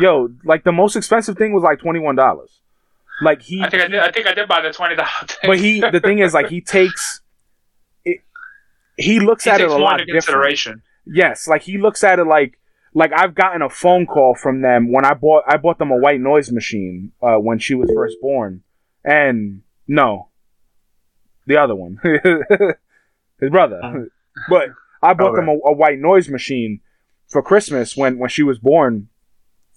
yo 0.00 0.28
like 0.44 0.64
the 0.64 0.72
most 0.72 0.96
expensive 0.96 1.36
thing 1.36 1.52
was 1.52 1.62
like 1.62 1.78
$21 1.78 2.16
like 3.22 3.42
he 3.42 3.62
I 3.62 3.70
think 3.70 3.82
I 3.82 3.88
did. 3.88 4.00
I 4.00 4.10
think 4.10 4.26
I 4.26 4.34
did 4.34 4.48
buy 4.48 4.60
the 4.60 4.72
twenty 4.72 4.94
dollars. 4.94 5.36
but 5.42 5.58
he 5.58 5.80
the 5.80 6.00
thing 6.00 6.18
is 6.18 6.34
like 6.34 6.48
he 6.48 6.60
takes 6.60 7.20
it 8.04 8.18
he 8.96 9.20
looks 9.20 9.44
he 9.44 9.50
at 9.50 9.60
it 9.60 9.70
a 9.70 9.76
lot 9.76 9.98
different 9.98 10.10
consideration. 10.10 10.82
Yes, 11.06 11.46
like 11.46 11.62
he 11.62 11.78
looks 11.78 12.02
at 12.04 12.18
it 12.18 12.26
like 12.26 12.58
like 12.94 13.12
I've 13.14 13.34
gotten 13.34 13.62
a 13.62 13.70
phone 13.70 14.06
call 14.06 14.34
from 14.34 14.62
them 14.62 14.90
when 14.90 15.04
I 15.04 15.14
bought 15.14 15.44
I 15.46 15.56
bought 15.56 15.78
them 15.78 15.90
a 15.90 15.96
white 15.96 16.20
noise 16.20 16.50
machine 16.50 17.12
uh, 17.22 17.36
when 17.36 17.58
she 17.58 17.74
was 17.74 17.90
first 17.94 18.16
born, 18.20 18.62
and 19.04 19.62
no, 19.86 20.28
the 21.46 21.56
other 21.58 21.74
one, 21.74 22.00
his 23.40 23.50
brother. 23.50 24.08
but 24.48 24.68
I 25.02 25.14
bought 25.14 25.36
them 25.36 25.48
a, 25.48 25.52
a 25.52 25.72
white 25.72 25.98
noise 25.98 26.28
machine, 26.28 26.80
for 27.28 27.42
Christmas 27.42 27.96
when 27.96 28.18
when 28.18 28.30
she 28.30 28.42
was 28.42 28.58
born, 28.58 29.08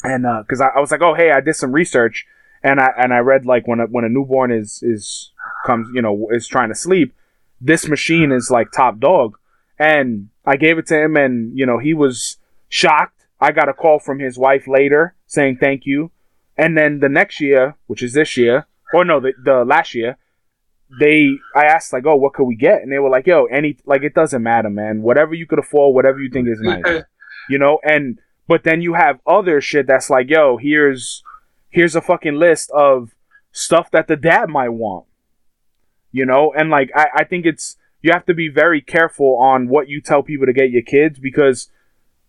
and 0.03 0.25
because 0.43 0.61
I, 0.61 0.67
I 0.67 0.79
was 0.79 0.91
like, 0.91 1.01
oh 1.01 1.13
hey, 1.13 1.31
I 1.31 1.41
did 1.41 1.55
some 1.55 1.71
research, 1.71 2.25
and 2.63 2.79
I 2.79 2.91
and 2.97 3.13
I 3.13 3.19
read 3.19 3.45
like 3.45 3.67
when 3.67 3.79
a, 3.79 3.85
when 3.85 4.05
a 4.05 4.09
newborn 4.09 4.51
is 4.51 4.81
is 4.83 5.31
comes 5.65 5.89
you 5.93 6.01
know 6.01 6.29
is 6.31 6.47
trying 6.47 6.69
to 6.69 6.75
sleep, 6.75 7.13
this 7.59 7.87
machine 7.87 8.31
is 8.31 8.51
like 8.51 8.71
top 8.71 8.99
dog, 8.99 9.37
and 9.77 10.29
I 10.49 10.57
gave 10.57 10.79
it 10.79 10.87
to 10.87 10.99
him, 10.99 11.15
and 11.15 11.57
you 11.57 11.65
know 11.65 11.77
he 11.77 11.93
was 11.93 12.37
shocked. 12.69 13.25
I 13.39 13.51
got 13.51 13.69
a 13.69 13.73
call 13.73 13.99
from 13.99 14.17
his 14.19 14.37
wife 14.37 14.67
later 14.67 15.13
saying 15.27 15.57
thank 15.57 15.85
you, 15.85 16.09
and 16.57 16.75
then 16.75 16.99
the 16.99 17.07
next 17.07 17.39
year, 17.39 17.75
which 17.85 18.01
is 18.01 18.13
this 18.13 18.35
year, 18.35 18.65
or 18.91 19.05
no, 19.05 19.19
the, 19.19 19.33
the 19.43 19.63
last 19.63 19.93
year, 19.93 20.17
they 20.99 21.29
I 21.55 21.65
asked 21.65 21.93
like, 21.93 22.07
oh, 22.07 22.15
what 22.15 22.33
could 22.33 22.45
we 22.45 22.55
get? 22.55 22.81
And 22.81 22.91
they 22.91 22.97
were 22.97 23.11
like, 23.11 23.27
yo, 23.27 23.45
any 23.45 23.77
like 23.85 24.01
it 24.01 24.15
doesn't 24.15 24.41
matter, 24.41 24.71
man. 24.71 25.03
Whatever 25.03 25.35
you 25.35 25.45
could 25.45 25.59
afford, 25.59 25.93
whatever 25.93 26.19
you 26.19 26.31
think 26.31 26.47
is 26.47 26.59
nice, 26.61 27.03
you 27.47 27.59
know. 27.59 27.79
And 27.83 28.19
but 28.47 28.63
then 28.63 28.81
you 28.81 28.95
have 28.95 29.19
other 29.27 29.61
shit 29.61 29.85
that's 29.85 30.09
like, 30.09 30.29
yo, 30.29 30.57
here's 30.57 31.23
here's 31.69 31.95
a 31.95 32.01
fucking 32.01 32.35
list 32.35 32.71
of 32.71 33.11
stuff 33.51 33.91
that 33.91 34.07
the 34.07 34.15
dad 34.15 34.49
might 34.49 34.69
want, 34.69 35.05
you 36.11 36.25
know. 36.25 36.51
And 36.57 36.71
like 36.71 36.89
I 36.95 37.07
I 37.17 37.23
think 37.23 37.45
it's 37.45 37.77
you 38.01 38.11
have 38.13 38.25
to 38.25 38.33
be 38.33 38.47
very 38.49 38.81
careful 38.81 39.37
on 39.37 39.67
what 39.67 39.89
you 39.89 40.01
tell 40.01 40.23
people 40.23 40.45
to 40.45 40.53
get 40.53 40.69
your 40.71 40.81
kids 40.83 41.19
because 41.19 41.69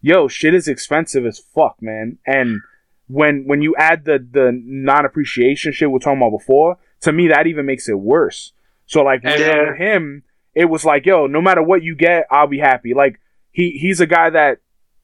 yo, 0.01 0.29
shit 0.29 0.55
is 0.55 0.67
expensive 0.69 1.27
as 1.27 1.39
fuck, 1.39 1.77
man. 1.81 2.19
And 2.27 2.61
when 3.09 3.45
when 3.47 3.61
you 3.63 3.75
add 3.77 4.05
the 4.05 4.19
the 4.19 4.51
non 4.53 5.05
appreciation 5.05 5.73
shit 5.73 5.91
we 5.91 5.97
are 5.97 6.01
talking 6.01 6.19
about 6.19 6.37
before, 6.39 6.79
to 7.03 7.13
me 7.13 7.29
that 7.29 7.47
even 7.47 7.67
makes 7.67 7.89
it 7.89 7.99
worse. 7.99 8.53
So 8.87 9.03
like 9.03 9.23
with 9.23 9.39
Yeah. 9.41 9.75
him, 9.77 10.23
it 10.55 10.65
was 10.65 10.85
like, 10.85 11.07
yo, 11.07 11.27
no 11.27 11.41
matter 11.41 11.63
what 11.63 11.83
you 11.83 11.95
get, 11.95 12.27
I'll 12.31 12.47
be 12.49 12.59
happy. 12.59 12.95
Like 12.95 13.21
he 13.53 13.71
he's 13.73 14.01
a 14.01 14.07
guy 14.07 14.31
that 14.31 14.59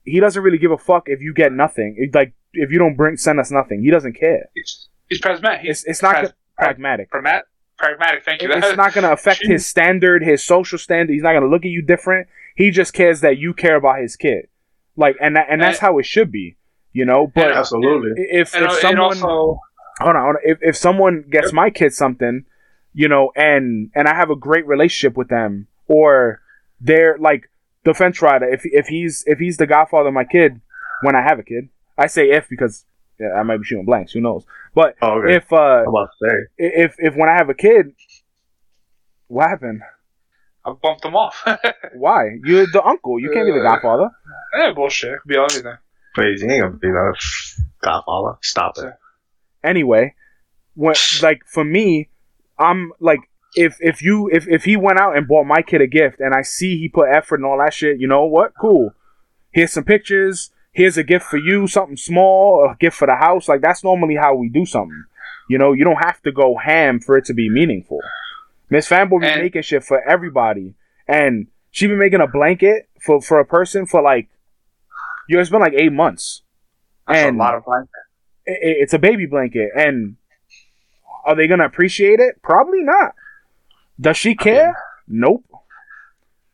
he 0.05 0.21
doesn't 0.21 0.43
really 0.43 0.59
give 0.59 0.71
a 0.73 0.79
fuck 0.79 1.05
if 1.07 1.21
you 1.21 1.35
get 1.35 1.53
nothing. 1.53 1.97
It- 1.99 2.15
like 2.15 2.35
if 2.53 2.71
you 2.71 2.79
don't 2.79 2.97
bring 2.97 3.17
send 3.17 3.39
us 3.39 3.51
nothing, 3.51 3.83
he 3.83 3.91
doesn't 3.91 4.15
care. 4.15 4.49
He's, 4.55 4.89
he's 5.09 5.21
pragmatic. 5.21 5.61
He's 5.63 5.81
It's 5.81 5.85
it's 5.89 6.03
not 6.03 6.33
pragmatic. 6.57 7.11
pragmatic. 7.11 7.45
Pragmatic. 7.79 8.25
Thank 8.25 8.43
you. 8.43 8.51
It's 8.51 8.77
not 8.77 8.95
gonna 8.95 9.13
affect 9.13 9.41
Jeez. 9.45 9.53
his 9.53 9.67
standard, 9.67 10.23
his 10.23 10.43
social 10.43 10.79
standard. 10.79 11.13
He's 11.13 11.23
not 11.23 11.35
gonna 11.35 11.49
look 11.49 11.65
at 11.65 11.71
you 11.71 11.83
different. 11.83 12.29
He 12.55 12.71
just 12.71 12.93
cares 12.93 13.21
that 13.21 13.39
you 13.39 13.53
care 13.53 13.77
about 13.77 14.01
his 14.01 14.17
kid. 14.17 14.49
Like 14.97 15.17
and 15.21 15.37
that, 15.37 15.47
and 15.51 15.61
that's 15.61 15.79
how 15.79 15.99
it 15.99 16.07
should 16.07 16.33
be, 16.33 16.57
you 16.93 17.05
know. 17.05 17.31
But 17.35 17.49
And, 17.49 17.59
Absolutely. 17.59 18.13
if 18.31 18.55
and, 18.55 18.65
if 18.65 18.73
someone 18.81 19.01
also, 19.01 19.61
hold 20.01 20.17
on, 20.17 20.23
hold 20.23 20.37
on. 20.37 20.43
If, 20.43 20.59
if 20.63 20.77
someone 20.77 21.25
gets 21.31 21.53
my 21.53 21.69
kid 21.69 21.93
something, 21.93 22.47
you 22.95 23.09
know, 23.09 23.31
and 23.37 23.91
and 23.95 24.09
I 24.09 24.15
have 24.15 24.31
a 24.31 24.37
great 24.37 24.67
relationship 24.67 25.15
with 25.15 25.29
them, 25.29 25.67
or 25.87 26.41
they're 26.81 27.19
like 27.19 27.51
the 27.85 27.93
fence 27.93 28.23
rider. 28.23 28.49
If 28.49 28.63
if 28.65 28.87
he's 28.87 29.23
if 29.27 29.39
he's 29.39 29.59
the 29.59 29.67
godfather 29.67 30.09
of 30.09 30.15
my 30.15 30.25
kid, 30.25 30.63
when 31.03 31.15
I 31.15 31.21
have 31.21 31.39
a 31.39 31.43
kid, 31.43 31.69
I 31.99 32.07
say 32.07 32.31
if 32.31 32.49
because 32.49 32.87
yeah, 33.19 33.33
I 33.33 33.43
might 33.43 33.59
be 33.59 33.65
shooting 33.65 33.85
blanks. 33.87 34.13
Who 34.13 34.21
knows? 34.21 34.45
But 34.75 34.97
Oh, 35.03 35.21
okay. 35.23 35.37
if 35.37 35.53
uh 35.53 35.57
I'm 35.57 35.89
about 35.89 36.11
to 36.23 36.29
say. 36.29 36.37
if 36.59 36.97
if 36.99 37.15
when 37.17 37.29
I 37.29 37.35
have 37.35 37.49
a 37.49 37.55
kid, 37.55 37.93
what 39.29 39.49
happened? 39.49 39.83
I 40.65 40.73
bumped 40.73 41.05
him 41.05 41.15
off. 41.15 41.47
Why? 41.95 42.31
You're 42.45 42.67
the 42.67 42.83
uncle. 42.85 43.21
You 43.21 43.31
can't 43.33 43.47
be 43.47 43.53
the 43.53 43.61
godfather. 43.61 44.11
yeah, 44.59 44.73
bullshit. 44.73 45.13
It 45.15 45.19
could 45.23 45.29
be 45.29 45.37
anything. 45.37 45.79
Please, 46.15 46.43
you 46.43 46.51
ain't 46.51 46.63
gonna 46.63 46.77
be 46.77 46.89
that 46.89 47.15
Godfather. 47.83 48.39
Stop 48.43 48.79
it. 48.79 48.95
anyway 49.63 50.15
when 50.75 50.95
like 51.23 51.41
for 51.47 51.65
me 51.65 52.09
i'm 52.59 52.93
like 53.01 53.21
if 53.55 53.77
if 53.81 54.03
you 54.03 54.29
if, 54.33 54.47
if 54.49 54.65
he 54.65 54.77
went 54.77 54.99
out 54.99 55.17
and 55.17 55.27
bought 55.29 55.45
my 55.47 55.63
kid 55.63 55.81
a 55.81 55.87
gift 55.87 56.21
and 56.21 56.35
i 56.35 56.43
see 56.43 56.79
he 56.79 56.89
put 56.89 57.09
effort 57.09 57.37
and 57.37 57.45
all 57.47 57.59
that 57.59 57.73
shit 57.73 57.99
you 57.99 58.07
know 58.07 58.25
what 58.25 58.53
cool 58.61 58.93
here's 59.53 59.73
some 59.73 59.85
pictures 59.85 60.51
here's 60.77 60.97
a 60.99 61.03
gift 61.13 61.25
for 61.27 61.39
you 61.39 61.67
something 61.67 61.97
small 61.97 62.69
a 62.71 62.77
gift 62.77 62.97
for 62.97 63.07
the 63.07 63.17
house. 63.17 63.49
Like 63.49 63.63
that's 63.63 63.83
normally 63.83 64.17
how 64.17 64.35
we 64.35 64.49
do 64.49 64.65
something. 64.67 65.05
You 65.49 65.59
know 65.59 65.73
you 65.73 65.85
don't 65.85 66.05
have 66.05 66.21
to 66.23 66.33
go 66.33 66.57
ham 66.57 67.01
for 67.01 67.17
it 67.19 67.25
to 67.27 67.35
be 67.35 67.49
meaningful. 67.51 68.01
Miss 68.71 68.89
fanboy 68.89 69.21
be 69.21 69.27
And- 69.27 69.43
making 69.43 69.63
shit 69.63 69.85
for 69.85 70.01
everybody. 70.09 70.75
And 71.09 71.47
she 71.71 71.87
been 71.87 71.99
making 71.99 72.21
a 72.21 72.27
blanket 72.27 72.89
for 73.05 73.21
for 73.21 73.41
a 73.41 73.45
person 73.47 73.87
for 73.87 74.03
like 74.03 74.29
you 75.29 75.35
know, 75.37 75.41
it's 75.41 75.51
been 75.51 75.61
like 75.61 75.75
eight 75.75 75.93
months. 75.93 76.43
That's 77.09 77.19
And- 77.27 77.37
a 77.37 77.39
lot 77.39 77.55
of 77.55 77.65
i- 77.69 78.77
it's 78.83 78.93
a 78.95 78.99
baby 78.99 79.27
blanket. 79.27 79.71
And 79.77 80.17
are 81.25 81.35
they 81.35 81.49
gonna 81.49 81.65
appreciate 81.65 82.21
it? 82.21 82.41
Probably 82.43 82.83
not. 82.83 83.15
Does 84.01 84.17
she 84.17 84.35
care? 84.35 84.75
nope. 85.09 85.45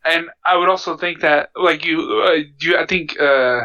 And 0.05 0.29
I 0.45 0.57
would 0.57 0.69
also 0.69 0.97
think 0.97 1.21
that, 1.21 1.51
like 1.55 1.85
you, 1.85 1.97
uh, 2.27 2.37
you, 2.59 2.77
I 2.77 2.85
think 2.85 3.17
uh, 3.19 3.61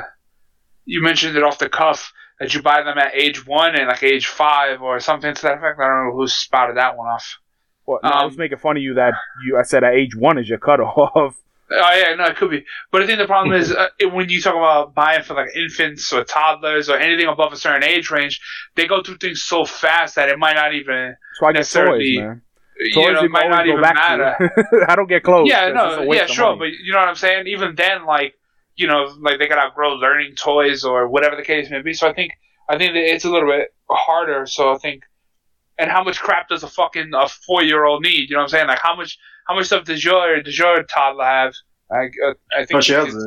you 0.92 1.02
mentioned 1.02 1.36
it 1.36 1.42
off 1.44 1.58
the 1.58 1.68
cuff 1.68 2.00
that 2.40 2.54
you 2.54 2.62
buy 2.62 2.82
them 2.82 2.96
at 2.98 3.14
age 3.14 3.46
one 3.46 3.74
and 3.78 3.88
like 3.88 4.02
age 4.02 4.26
five 4.26 4.80
or 4.80 4.98
something 5.00 5.34
to 5.34 5.42
that 5.42 5.58
effect. 5.58 5.78
I 5.80 5.86
don't 5.86 6.06
know 6.08 6.16
who 6.16 6.26
spotted 6.28 6.76
that 6.76 6.96
one 6.96 7.08
off. 7.08 7.26
well, 7.86 7.98
no, 8.02 8.08
i 8.10 8.24
was 8.24 8.34
Um, 8.34 8.38
making 8.38 8.58
fun 8.58 8.76
of 8.78 8.82
you 8.82 8.94
that 8.94 9.14
you 9.44 9.50
i 9.58 9.62
said 9.62 9.82
at 9.88 9.94
age 9.94 10.14
one 10.28 10.36
is 10.38 10.48
your 10.48 10.58
cutoff 10.58 11.34
Oh 11.70 11.92
yeah, 12.02 12.14
no, 12.14 12.24
it 12.32 12.36
could 12.36 12.50
be. 12.50 12.64
But 12.90 13.02
I 13.02 13.06
think 13.06 13.18
the 13.18 13.26
problem 13.26 13.52
is 13.60 13.70
uh, 13.70 13.88
when 14.16 14.30
you 14.30 14.40
talk 14.40 14.54
about 14.54 14.94
buying 14.94 15.22
for 15.22 15.34
like 15.34 15.50
infants 15.54 16.10
or 16.14 16.24
toddlers 16.24 16.88
or 16.88 16.96
anything 16.96 17.28
above 17.28 17.52
a 17.52 17.58
certain 17.58 17.84
age 17.84 18.10
range, 18.10 18.40
they 18.74 18.86
go 18.86 19.02
through 19.02 19.18
things 19.18 19.42
so 19.42 19.66
fast 19.66 20.14
that 20.14 20.30
it 20.30 20.38
might 20.38 20.54
not 20.54 20.72
even, 20.80 21.14
so 21.38 21.44
i 21.46 21.52
get 21.52 21.58
toys 21.58 21.60
Necessarily, 21.60 22.18
man 22.20 22.40
you 22.80 22.92
toys 22.94 23.12
know, 23.12 23.20
you 23.20 23.26
it 23.26 23.30
might 23.38 23.50
not 23.50 23.66
even 23.66 23.80
matter. 23.82 24.30
i 24.88 24.96
don't 24.96 25.10
get 25.14 25.22
clothes 25.24 25.48
yeah, 25.50 25.70
'cause 25.70 25.92
it's 25.98 26.02
a 26.02 26.04
no, 26.06 26.12
yeah, 26.14 26.26
sure, 26.26 26.56
money. 26.56 26.58
but 26.58 26.68
you 26.86 26.92
know 26.92 27.00
what 27.00 27.08
I'm 27.08 27.16
saying. 27.26 27.46
Even 27.48 27.74
then, 27.74 28.06
like 28.06 28.32
you 28.78 28.86
know, 28.86 29.12
like 29.20 29.38
they 29.38 29.48
gotta 29.48 29.60
outgrow 29.62 29.94
learning 29.94 30.34
toys 30.36 30.84
or 30.84 31.08
whatever 31.08 31.36
the 31.36 31.42
case 31.42 31.68
may 31.70 31.82
be. 31.82 31.92
So 31.92 32.08
I 32.08 32.12
think 32.12 32.32
I 32.70 32.78
think 32.78 32.92
that 32.94 33.00
it's 33.14 33.24
a 33.24 33.30
little 33.30 33.48
bit 33.50 33.74
harder. 33.90 34.46
So 34.46 34.72
I 34.72 34.78
think, 34.78 35.02
and 35.78 35.90
how 35.90 36.02
much 36.04 36.20
crap 36.20 36.48
does 36.48 36.62
a 36.62 36.68
fucking 36.68 37.10
a 37.14 37.28
four 37.28 37.62
year 37.64 37.84
old 37.84 38.02
need? 38.02 38.30
You 38.30 38.36
know 38.36 38.38
what 38.38 38.44
I'm 38.44 38.48
saying? 38.50 38.68
Like 38.68 38.78
how 38.80 38.94
much 38.96 39.18
how 39.48 39.54
much 39.56 39.66
stuff 39.66 39.84
does 39.84 40.04
your 40.04 40.40
does 40.42 40.58
your 40.58 40.82
toddler 40.84 41.24
have? 41.24 41.54
I, 41.90 42.08
I 42.56 42.64
think 42.66 42.78
Oh, 42.78 42.80
she 42.80 42.92
has 42.92 43.14
it. 43.14 43.22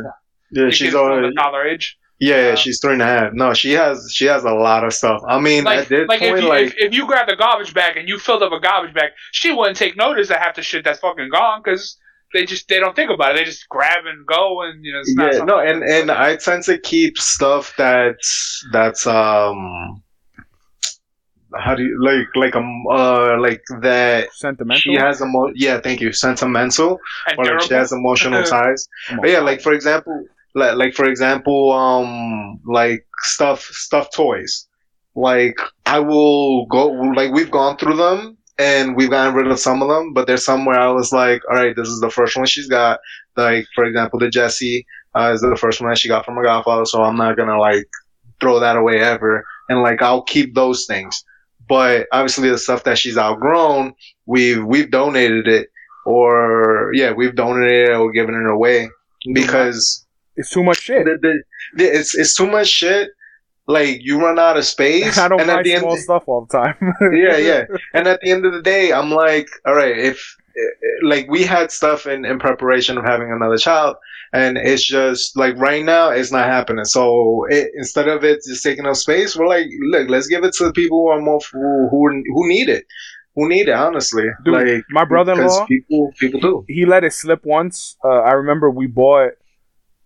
Yeah, 0.54 0.70
she's 0.70 0.96
already. 0.96 1.34
toddler 1.36 1.66
age. 1.68 1.98
Yeah, 2.20 2.46
yeah, 2.50 2.54
Uh, 2.54 2.56
she's 2.56 2.80
three 2.80 2.94
and 2.94 3.02
a 3.02 3.06
half. 3.06 3.34
No, 3.34 3.54
she 3.56 3.72
has 3.72 4.12
she 4.14 4.26
has 4.26 4.44
a 4.44 4.54
lot 4.54 4.84
of 4.84 4.94
stuff. 4.94 5.22
I 5.28 5.40
mean, 5.40 5.64
Like, 5.64 5.90
like, 5.90 6.08
point, 6.08 6.22
if, 6.22 6.42
you, 6.44 6.48
like 6.48 6.68
if, 6.68 6.74
if 6.78 6.94
you 6.94 7.08
grabbed 7.08 7.32
a 7.32 7.36
garbage 7.36 7.74
bag 7.74 7.98
and 7.98 8.08
you 8.08 8.20
filled 8.20 8.44
up 8.44 8.52
a 8.52 8.60
garbage 8.60 8.94
bag, 8.94 9.10
she 9.32 9.52
wouldn't 9.52 9.76
take 9.78 9.98
notice 9.98 10.30
of 10.30 10.38
half 10.38 10.56
the 10.56 10.62
shit 10.62 10.84
that's 10.86 11.00
fucking 11.00 11.30
gone 11.30 11.62
because 11.64 11.98
they 12.34 12.46
just 12.46 12.68
they 12.68 12.80
don't 12.80 12.96
think 12.96 13.12
about 13.12 13.32
it. 13.32 13.40
They 13.40 13.44
just 13.44 13.68
grab 13.70 14.06
and 14.06 14.26
go 14.26 14.62
and 14.64 14.84
you 14.84 14.94
know. 14.94 15.00
It's 15.00 15.16
not 15.16 15.34
yeah, 15.34 15.40
no, 15.44 15.60
and 15.60 15.84
and 15.84 16.12
I 16.12 16.36
tend 16.36 16.64
to 16.64 16.78
keep 16.78 17.18
stuff 17.18 17.74
that's 17.78 18.66
that's 18.72 19.06
um 19.08 20.02
how 21.54 21.76
do 21.76 21.84
you 21.84 22.02
like 22.02 22.28
like 22.36 22.56
um 22.56 22.86
uh 22.90 23.38
like 23.40 23.62
that 23.82 24.30
sentimental 24.34 24.80
she 24.80 24.96
has 24.96 25.20
a 25.20 25.26
emo 25.26 25.52
yeah 25.54 25.82
thank 25.82 26.00
you 26.00 26.14
sentimental 26.14 26.98
and 27.28 27.38
or 27.38 27.44
like 27.44 27.62
she 27.62 27.74
has 27.74 27.92
emotional 27.92 28.44
ties. 28.56 28.88
But 29.20 29.30
yeah, 29.30 29.40
like 29.40 29.62
for 29.62 29.74
example, 29.74 30.26
like, 30.56 30.76
like 30.76 30.94
for 30.94 31.06
example, 31.06 31.72
um, 31.72 32.60
like 32.66 33.06
stuff, 33.20 33.62
stuff 33.62 34.10
toys. 34.14 34.68
Like 35.16 35.60
I 35.86 36.00
will 36.00 36.66
go, 36.68 36.88
like 36.88 37.32
we've 37.32 37.52
gone 37.52 37.78
through 37.78 37.98
them 37.98 38.38
and 38.62 38.96
we've 38.96 39.10
gotten 39.10 39.34
rid 39.34 39.48
of 39.48 39.60
some 39.60 39.82
of 39.82 39.90
them, 39.90 40.14
but 40.14 40.28
there's 40.28 40.46
some 40.46 40.66
where 40.66 40.80
I 40.80 40.92
was 40.92 41.12
like, 41.12 41.42
all 41.50 41.56
right, 41.56 41.76
this 41.76 41.88
is 41.88 42.00
the 42.00 42.12
first 42.12 42.38
one 42.38 42.46
she's 42.46 42.68
got. 42.68 43.00
Like 43.36 43.66
for 43.74 43.86
example, 43.86 44.20
the 44.20 44.30
Jessie 44.30 44.86
uh, 45.16 45.32
is 45.34 45.42
the 45.42 45.56
first 45.56 45.82
one 45.82 45.90
that 45.90 45.98
she 45.98 46.08
got 46.08 46.26
from 46.26 46.36
her 46.36 46.44
godfather, 46.44 46.86
so 46.86 47.02
I'm 47.02 47.18
not 47.18 47.38
gonna 47.38 47.60
like 47.60 47.88
throw 48.40 48.60
that 48.60 48.78
away 48.78 49.00
ever. 49.00 49.46
And 49.70 49.82
like 49.82 50.02
I'll 50.02 50.22
keep 50.24 50.54
those 50.54 50.86
things. 50.86 51.24
But 51.68 52.08
obviously, 52.12 52.50
the 52.50 52.58
stuff 52.58 52.84
that 52.84 52.98
she's 52.98 53.18
outgrown, 53.18 53.94
we've 54.26 54.64
we've 54.64 54.92
donated 54.92 55.48
it, 55.48 55.70
or 56.06 56.92
yeah, 56.94 57.12
we've 57.14 57.36
donated 57.36 57.90
it 57.90 57.96
or 57.96 58.12
given 58.12 58.36
it 58.36 58.50
away 58.50 58.90
because 59.34 60.06
it's 60.36 60.50
too 60.50 60.64
much 60.64 60.80
shit 60.80 61.06
the, 61.06 61.42
the, 61.76 61.84
it's 61.84 62.16
it's 62.16 62.36
too 62.36 62.48
much 62.48 62.68
shit. 62.68 63.10
Like 63.72 64.00
you 64.02 64.20
run 64.20 64.38
out 64.38 64.58
of 64.58 64.66
space, 64.66 65.18
i 65.24 65.28
don't 65.28 65.40
and 65.42 65.48
buy 65.48 65.60
at 65.60 65.64
the 65.64 65.74
end, 65.74 65.82
small 65.82 65.98
stuff 65.98 66.24
all 66.28 66.46
the 66.46 66.58
time 66.58 66.76
yeah, 67.26 67.38
yeah. 67.38 67.64
And 67.94 68.08
at 68.08 68.20
the 68.22 68.30
end 68.32 68.46
of 68.46 68.54
the 68.54 68.62
day, 68.62 68.92
I'm 68.92 69.12
like, 69.12 69.48
all 69.66 69.76
right, 69.76 69.98
if 69.98 70.18
eh, 70.58 70.62
eh, 70.62 71.08
like 71.12 71.26
we 71.30 71.44
had 71.44 71.72
stuff 71.72 72.06
in 72.06 72.26
in 72.26 72.40
preparation 72.40 72.98
of 72.98 73.06
having 73.06 73.32
another 73.32 73.58
child, 73.58 73.96
and 74.34 74.58
it's 74.58 74.86
just 74.86 75.38
like 75.38 75.56
right 75.58 75.84
now 75.84 76.10
it's 76.10 76.32
not 76.32 76.46
happening. 76.46 76.86
So 76.86 77.46
it, 77.50 77.72
instead 77.76 78.08
of 78.08 78.24
it 78.24 78.40
just 78.48 78.64
taking 78.64 78.86
up 78.86 78.96
space, 78.96 79.36
we're 79.36 79.48
like, 79.48 79.68
look, 79.94 80.10
let's 80.10 80.28
give 80.28 80.44
it 80.44 80.54
to 80.58 80.66
the 80.66 80.74
people 80.74 80.98
who 81.00 81.08
are 81.08 81.22
more 81.22 81.40
who 81.52 81.90
who, 81.92 82.24
who 82.34 82.48
need 82.48 82.70
it, 82.70 82.86
who 83.36 83.48
need 83.48 83.68
it. 83.70 83.76
Honestly, 83.76 84.26
Dude, 84.44 84.54
like 84.54 84.84
my 84.90 85.06
brother-in-law- 85.06 85.66
people 85.66 86.12
people 86.20 86.40
do. 86.40 86.66
he 86.68 86.86
let 86.86 87.04
it 87.04 87.14
slip 87.14 87.46
once. 87.46 87.96
Uh, 88.04 88.22
I 88.30 88.34
remember 88.34 88.70
we 88.70 88.88
bought. 88.88 89.34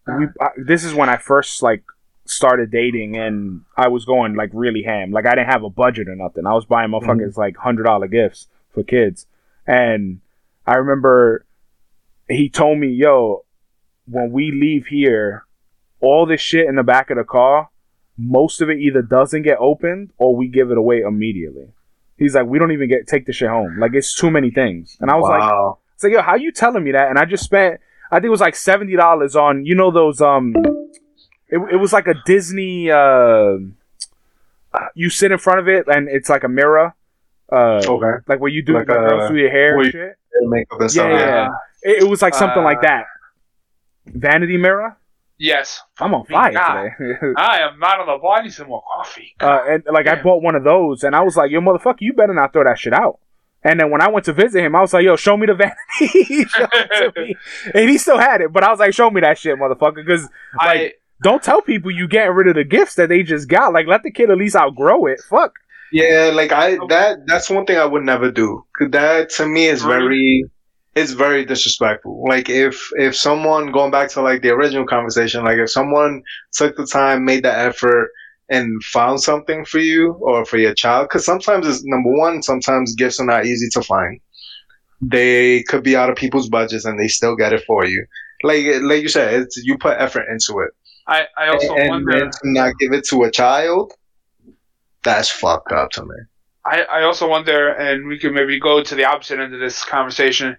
We 0.08 0.26
uh, 0.40 0.50
this 0.72 0.84
is 0.84 0.94
when 0.94 1.10
I 1.10 1.18
first 1.18 1.64
like 1.64 1.84
started 2.26 2.72
dating, 2.72 3.18
and 3.18 3.62
I 3.78 3.88
was 3.88 4.06
going 4.06 4.36
like 4.36 4.50
really 4.54 4.84
ham. 4.84 5.12
Like 5.12 5.26
I 5.26 5.32
didn't 5.32 5.52
have 5.52 5.64
a 5.64 5.70
budget 5.70 6.10
or 6.10 6.16
nothing. 6.16 6.46
I 6.46 6.54
was 6.54 6.66
buying 6.66 6.92
motherfuckers 6.92 7.38
like 7.38 7.58
hundred 7.58 7.84
dollar 7.84 8.08
gifts 8.08 8.48
for 8.74 8.84
kids, 8.84 9.28
and 9.66 10.22
I 10.66 10.76
remember 10.76 11.46
he 12.28 12.50
told 12.50 12.80
me, 12.80 12.88
"Yo, 12.88 13.46
when 14.06 14.32
we 14.32 14.52
leave 14.52 14.88
here, 14.88 15.46
all 16.00 16.26
this 16.26 16.42
shit 16.42 16.68
in 16.68 16.76
the 16.76 16.84
back 16.84 17.10
of 17.10 17.18
the 17.18 17.24
car, 17.24 17.70
most 18.18 18.62
of 18.62 18.70
it 18.70 18.80
either 18.80 19.02
doesn't 19.02 19.44
get 19.44 19.58
opened 19.60 20.12
or 20.18 20.36
we 20.36 20.48
give 20.48 20.72
it 20.72 20.78
away 20.78 21.02
immediately. 21.02 21.68
He's 22.18 22.36
like, 22.36 22.46
we 22.46 22.60
don't 22.60 22.72
even 22.72 22.88
get 22.88 23.08
take 23.08 23.26
the 23.26 23.34
shit 23.34 23.50
home. 23.50 23.78
Like 23.80 23.94
it's 23.94 24.16
too 24.16 24.32
many 24.32 24.52
things. 24.52 24.98
And 25.02 25.12
I 25.12 25.16
was 25.16 25.30
like, 25.30 25.42
wow. 25.42 25.80
it's 25.96 26.04
like, 26.04 26.14
yo, 26.14 26.22
how 26.22 26.36
you 26.36 26.52
telling 26.52 26.84
me 26.84 26.92
that? 26.94 27.10
And 27.10 27.20
I 27.20 27.26
just 27.26 27.44
spent, 27.44 27.82
I 28.10 28.18
think 28.18 28.26
it 28.26 28.30
was 28.30 28.40
like 28.40 28.56
seventy 28.56 28.96
dollars 28.96 29.36
on, 29.36 29.66
you 29.66 29.76
know, 29.76 29.92
those 29.92 30.22
um, 30.22 30.56
it, 31.50 31.58
it 31.74 31.76
was 31.78 31.94
like 31.94 32.08
a 32.08 32.16
Disney. 32.26 32.92
uh 32.92 33.58
You 34.96 35.10
sit 35.10 35.32
in 35.32 35.38
front 35.38 35.60
of 35.60 35.68
it 35.68 35.88
and 35.88 36.08
it's 36.10 36.30
like 36.30 36.44
a 36.44 36.50
mirror, 36.50 36.94
uh, 37.52 37.82
okay. 37.88 38.24
like 38.28 38.40
where 38.40 38.52
you 38.52 38.62
do 38.62 38.74
Like 38.74 38.88
the 38.88 38.94
girls 38.94 39.30
a- 39.30 39.34
do 39.34 39.40
your 39.40 39.50
hair 39.52 39.76
and 39.78 39.86
you- 39.86 39.92
shit. 39.92 40.16
Makeup 40.42 40.82
and 40.82 40.82
Yeah, 40.82 40.88
stuff. 40.90 41.10
yeah, 41.12 41.26
yeah. 41.26 41.50
It, 41.92 42.04
it 42.04 42.10
was 42.10 42.22
like 42.22 42.34
something 42.36 42.62
like 42.64 42.80
Uh, 42.80 42.82
that. 42.90 43.06
Vanity 44.06 44.58
mirror. 44.58 44.98
Yes. 45.38 45.82
I'm 46.00 46.14
on 46.14 46.26
fire 46.26 46.52
today. 46.52 47.34
I 47.38 47.60
am 47.62 47.80
not 47.80 48.00
on 48.02 48.08
the 48.08 48.18
bar. 48.22 48.40
I 48.40 48.44
need 48.44 48.54
some 48.54 48.68
more 48.68 48.84
coffee. 48.96 49.34
uh, 49.40 49.62
and 49.68 49.84
like 49.92 50.08
I 50.08 50.22
bought 50.22 50.42
one 50.42 50.56
of 50.56 50.64
those, 50.64 51.04
and 51.04 51.16
I 51.16 51.22
was 51.22 51.36
like, 51.38 51.52
"Yo, 51.52 51.60
motherfucker, 51.62 52.02
you 52.02 52.14
better 52.14 52.34
not 52.34 52.54
throw 52.54 52.64
that 52.64 52.78
shit 52.80 52.94
out." 52.94 53.20
And 53.64 53.80
then 53.80 53.90
when 53.92 54.02
I 54.02 54.08
went 54.10 54.26
to 54.26 54.34
visit 54.34 54.64
him, 54.64 54.76
I 54.76 54.82
was 54.82 54.94
like, 54.94 55.04
"Yo, 55.04 55.16
show 55.16 55.36
me 55.36 55.48
the 55.48 55.56
vanity." 55.56 56.46
Show 56.46 56.68
it 56.72 57.14
to 57.14 57.22
me. 57.22 57.36
And 57.74 57.90
he 57.90 57.98
still 57.98 58.18
had 58.18 58.42
it, 58.42 58.54
but 58.54 58.64
I 58.64 58.70
was 58.72 58.80
like, 58.80 58.94
"Show 58.94 59.10
me 59.10 59.22
that 59.22 59.38
shit, 59.38 59.58
motherfucker," 59.58 59.96
because 59.96 60.30
I 60.60 60.66
like, 60.76 61.02
don't 61.24 61.44
tell 61.44 61.62
people 61.62 61.92
you 61.92 62.08
getting 62.08 62.34
rid 62.34 62.48
of 62.48 62.56
the 62.56 62.64
gifts 62.64 62.96
that 62.96 63.10
they 63.10 63.24
just 63.24 63.48
got. 63.48 63.74
Like, 63.74 63.88
let 63.88 64.04
the 64.04 64.12
kid 64.12 64.30
at 64.30 64.38
least 64.38 64.56
outgrow 64.56 65.06
it. 65.06 65.22
Fuck. 65.30 65.54
Yeah, 65.92 66.32
like 66.34 66.52
I 66.52 66.78
that 66.90 67.26
that's 67.28 67.50
one 67.50 67.66
thing 67.66 67.78
I 67.78 67.86
would 67.86 68.04
never 68.04 68.32
do. 68.32 68.66
'Cause 68.78 68.90
that 68.92 69.30
to 69.32 69.46
me 69.46 69.68
is 69.68 69.82
very 69.84 70.44
it's 70.96 71.12
very 71.12 71.46
disrespectful. 71.46 72.24
Like 72.28 72.50
if 72.50 72.90
if 72.98 73.16
someone 73.16 73.72
going 73.72 73.92
back 73.92 74.10
to 74.12 74.22
like 74.22 74.42
the 74.42 74.50
original 74.50 74.86
conversation, 74.86 75.46
like 75.46 75.58
if 75.58 75.70
someone 75.70 76.22
took 76.54 76.76
the 76.76 76.86
time, 76.86 77.24
made 77.24 77.44
the 77.44 77.56
effort 77.56 78.10
and 78.50 78.84
found 78.84 79.22
something 79.22 79.64
for 79.66 79.80
you 79.80 80.18
or 80.22 80.44
for 80.46 80.58
your 80.58 80.74
child 80.74 81.10
cuz 81.10 81.24
sometimes 81.26 81.68
it's 81.68 81.84
number 81.86 82.12
1, 82.12 82.42
sometimes 82.42 82.96
gifts 82.96 83.20
are 83.20 83.26
not 83.26 83.46
easy 83.46 83.70
to 83.72 83.82
find. 83.82 84.20
They 85.02 85.64
could 85.64 85.84
be 85.84 85.96
out 85.96 86.10
of 86.10 86.16
people's 86.16 86.50
budgets 86.50 86.86
and 86.86 87.00
they 87.00 87.08
still 87.08 87.36
get 87.36 87.54
it 87.54 87.64
for 87.68 87.86
you. 87.86 88.06
Like 88.44 88.66
like 88.82 89.02
you 89.04 89.08
said, 89.10 89.34
it's 89.42 89.58
you 89.58 89.78
put 89.78 89.98
effort 90.00 90.26
into 90.32 90.60
it. 90.60 90.72
I, 91.08 91.26
I 91.38 91.50
also 91.50 91.76
and, 91.76 91.90
wonder. 91.90 92.24
and 92.24 92.32
to 92.32 92.40
not 92.44 92.74
give 92.80 92.94
it 92.94 93.06
to 93.10 93.24
a 93.24 93.32
child, 93.32 93.94
that's 95.04 95.30
fucked 95.30 95.72
up 95.72 95.92
to 95.92 96.04
me. 96.04 96.16
I, 96.66 96.82
I 96.82 97.04
also 97.04 97.30
wonder, 97.30 97.70
and 97.70 98.08
we 98.08 98.18
could 98.18 98.34
maybe 98.34 98.60
go 98.60 98.82
to 98.82 98.96
the 98.96 99.06
opposite 99.06 99.40
end 99.40 99.54
of 99.54 99.60
this 99.60 99.84
conversation. 99.84 100.58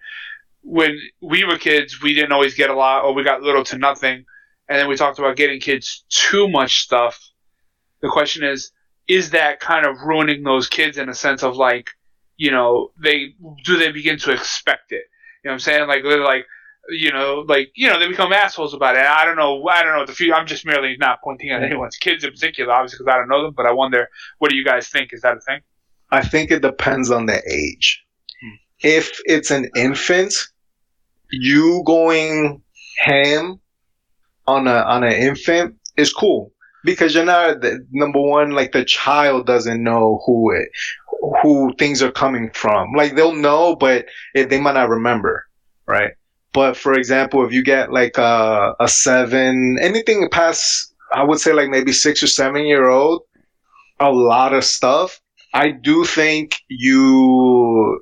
When 0.63 0.97
we 1.21 1.45
were 1.45 1.59
kids, 1.59 2.01
we 2.01 2.15
didn't 2.15 2.33
always 2.33 2.55
get 2.55 2.71
a 2.71 2.75
lot, 2.75 3.05
or 3.05 3.13
we 3.13 3.25
got 3.25 3.43
little 3.43 3.65
to 3.65 3.79
nothing. 3.79 4.25
And 4.69 4.79
then 4.79 4.89
we 4.89 4.97
talked 4.97 5.19
about 5.19 5.37
getting 5.37 5.61
kids 5.61 6.05
too 6.09 6.49
much 6.49 6.83
stuff. 6.83 7.21
The 8.03 8.09
question 8.09 8.45
is, 8.45 8.71
is 9.09 9.31
that 9.31 9.61
kind 9.61 9.87
of 9.87 10.01
ruining 10.03 10.43
those 10.43 10.69
kids 10.69 10.99
in 10.99 11.09
a 11.09 11.15
sense 11.15 11.43
of 11.43 11.57
like, 11.57 11.91
you 12.37 12.51
know, 12.51 12.91
they 13.03 13.35
do 13.65 13.77
they 13.77 13.91
begin 13.91 14.19
to 14.19 14.33
expect 14.33 14.93
it? 14.93 15.05
You 15.43 15.49
know 15.49 15.51
what 15.51 15.55
I'm 15.55 15.61
saying? 15.61 15.89
Like 15.89 16.03
they're 16.03 16.23
like, 16.23 16.47
you 16.91 17.13
know, 17.13 17.45
like 17.47 17.71
you 17.75 17.89
know, 17.89 17.99
they 17.99 18.09
become 18.09 18.33
assholes 18.33 18.75
about 18.75 18.97
it. 18.97 19.03
I 19.03 19.25
don't 19.25 19.37
know. 19.37 19.67
I 19.69 19.83
don't 19.83 19.93
know 19.93 19.99
what 19.99 20.07
the 20.07 20.15
future. 20.15 20.35
I'm 20.35 20.47
just 20.47 20.67
merely 20.67 20.97
not 20.99 21.21
pointing 21.23 21.51
at 21.51 21.63
anyone's 21.63 21.97
kids 21.97 22.25
in 22.25 22.31
particular, 22.31 22.73
obviously, 22.73 22.99
because 22.99 23.13
I 23.13 23.19
don't 23.19 23.29
know 23.29 23.43
them. 23.43 23.55
But 23.57 23.67
I 23.67 23.73
wonder, 23.73 24.09
what 24.39 24.51
do 24.51 24.57
you 24.57 24.65
guys 24.65 24.89
think? 24.89 25.13
Is 25.13 25.23
that 25.23 25.37
a 25.37 25.41
thing? 25.41 25.61
I 26.11 26.23
think 26.23 26.51
it 26.51 26.63
depends 26.63 27.11
on 27.11 27.27
the 27.27 27.43
age. 27.51 28.05
Hmm. 28.41 28.55
If 28.81 29.21
it's 29.25 29.51
an 29.51 29.69
infant, 29.77 30.35
you 31.31 31.83
going 31.87 32.63
ham 32.99 33.61
on 34.47 34.67
a 34.67 34.77
on 34.83 35.05
an 35.05 35.13
infant 35.13 35.77
is 35.97 36.13
cool 36.13 36.53
because 36.85 37.15
you're 37.15 37.25
not 37.25 37.61
the, 37.61 37.85
number 37.91 38.21
one. 38.21 38.51
Like 38.51 38.73
the 38.73 38.85
child 38.85 39.47
doesn't 39.47 39.83
know 39.83 40.23
who 40.27 40.53
it 40.53 40.69
who 41.43 41.75
things 41.79 42.03
are 42.03 42.13
coming 42.13 42.51
from. 42.53 42.93
Like 42.95 43.15
they'll 43.15 43.35
know, 43.35 43.77
but 43.77 44.07
it, 44.35 44.51
they 44.51 44.61
might 44.61 44.75
not 44.75 44.89
remember, 44.89 45.47
right? 45.87 46.13
But 46.57 46.77
for 46.77 46.95
example, 46.95 47.45
if 47.47 47.53
you 47.53 47.63
get 47.63 47.93
like 47.93 48.17
a 48.17 48.75
a 48.81 48.89
seven, 48.89 49.77
anything 49.89 50.27
past, 50.33 50.95
I 51.13 51.23
would 51.23 51.39
say 51.39 51.53
like 51.53 51.69
maybe 51.69 51.93
six 51.93 52.23
or 52.23 52.27
seven 52.41 52.65
year 52.73 52.89
old, 52.89 53.23
a 54.01 54.11
lot 54.11 54.55
of 54.59 54.65
stuff. 54.65 55.21
I 55.53 55.67
do 55.71 56.05
think 56.07 56.57
you 56.69 58.01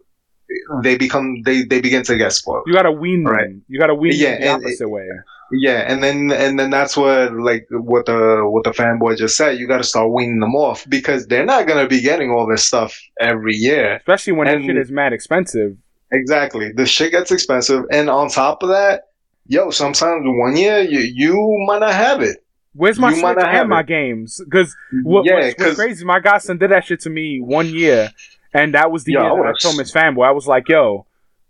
they 0.83 0.97
become 0.97 1.43
they 1.45 1.63
they 1.63 1.81
begin 1.81 2.05
to 2.05 2.17
get 2.17 2.33
spoiled. 2.33 2.65
You 2.69 2.73
gotta 2.75 2.93
wean 2.93 3.25
them. 3.25 3.33
Right. 3.33 3.51
You 3.69 3.79
gotta 3.81 3.95
wean 4.03 4.13
Yeah, 4.15 4.33
them 4.33 4.41
the 4.41 4.49
and- 4.55 4.63
opposite 4.65 4.89
way. 4.89 5.09
Yeah, 5.53 5.81
and 5.91 6.03
then 6.03 6.33
and 6.33 6.59
then 6.59 6.71
that's 6.71 6.97
what 6.97 7.33
like 7.35 7.67
what 7.71 8.07
the 8.07 8.21
what 8.53 8.65
the 8.65 8.71
fanboy 8.71 9.17
just 9.19 9.37
said. 9.37 9.59
You 9.59 9.69
got 9.69 9.77
to 9.79 9.85
start 9.85 10.11
weaning 10.11 10.41
them 10.41 10.55
off 10.55 10.87
because 10.89 11.27
they're 11.27 11.45
not 11.45 11.67
gonna 11.69 11.87
be 11.87 12.01
getting 12.01 12.31
all 12.31 12.47
this 12.47 12.65
stuff 12.65 12.97
every 13.21 13.55
year. 13.55 13.97
Especially 13.97 14.33
when 14.33 14.47
that 14.47 14.57
And- 14.57 14.65
shit 14.65 14.77
is 14.79 14.91
mad 14.91 15.13
expensive. 15.13 15.77
Exactly, 16.15 16.73
the 16.73 16.87
shit 16.87 17.11
gets 17.13 17.31
expensive, 17.33 17.85
and 17.91 18.09
on 18.09 18.29
top 18.29 18.63
of 18.63 18.69
that, 18.71 19.09
yo, 19.47 19.71
sometimes 19.71 20.23
one 20.25 20.57
year 20.57 20.79
you 20.81 21.01
you 21.01 21.65
might 21.67 21.81
not 21.81 21.93
have 21.93 22.23
it. 22.23 22.39
Where's 22.75 22.99
my 22.99 23.11
You 23.11 23.23
might 23.23 23.35
Switch 23.35 23.45
not 23.45 23.53
have 23.53 23.61
and 23.63 23.71
my 23.71 23.81
it. 23.81 23.87
games? 23.87 24.41
Because 24.45 24.75
what, 25.05 25.25
yeah, 25.27 25.35
what's, 25.47 25.59
what's 25.59 25.77
crazy, 25.77 26.05
my 26.05 26.19
godson 26.21 26.59
did 26.59 26.71
that 26.73 26.85
shit 26.85 27.01
to 27.01 27.11
me 27.11 27.41
one 27.41 27.69
year, 27.69 28.11
and 28.53 28.75
that 28.75 28.91
was 28.91 29.05
the 29.05 29.13
Yo, 29.13 29.23
year 29.23 29.33
I 29.33 29.37
that 29.37 29.47
I 29.47 29.51
was- 29.51 29.61
told 29.63 29.77
Miss 29.77 29.93
Fanboy. 29.93 30.27
I 30.27 30.33
was 30.33 30.47
like, 30.47 30.69
yo, 30.69 31.07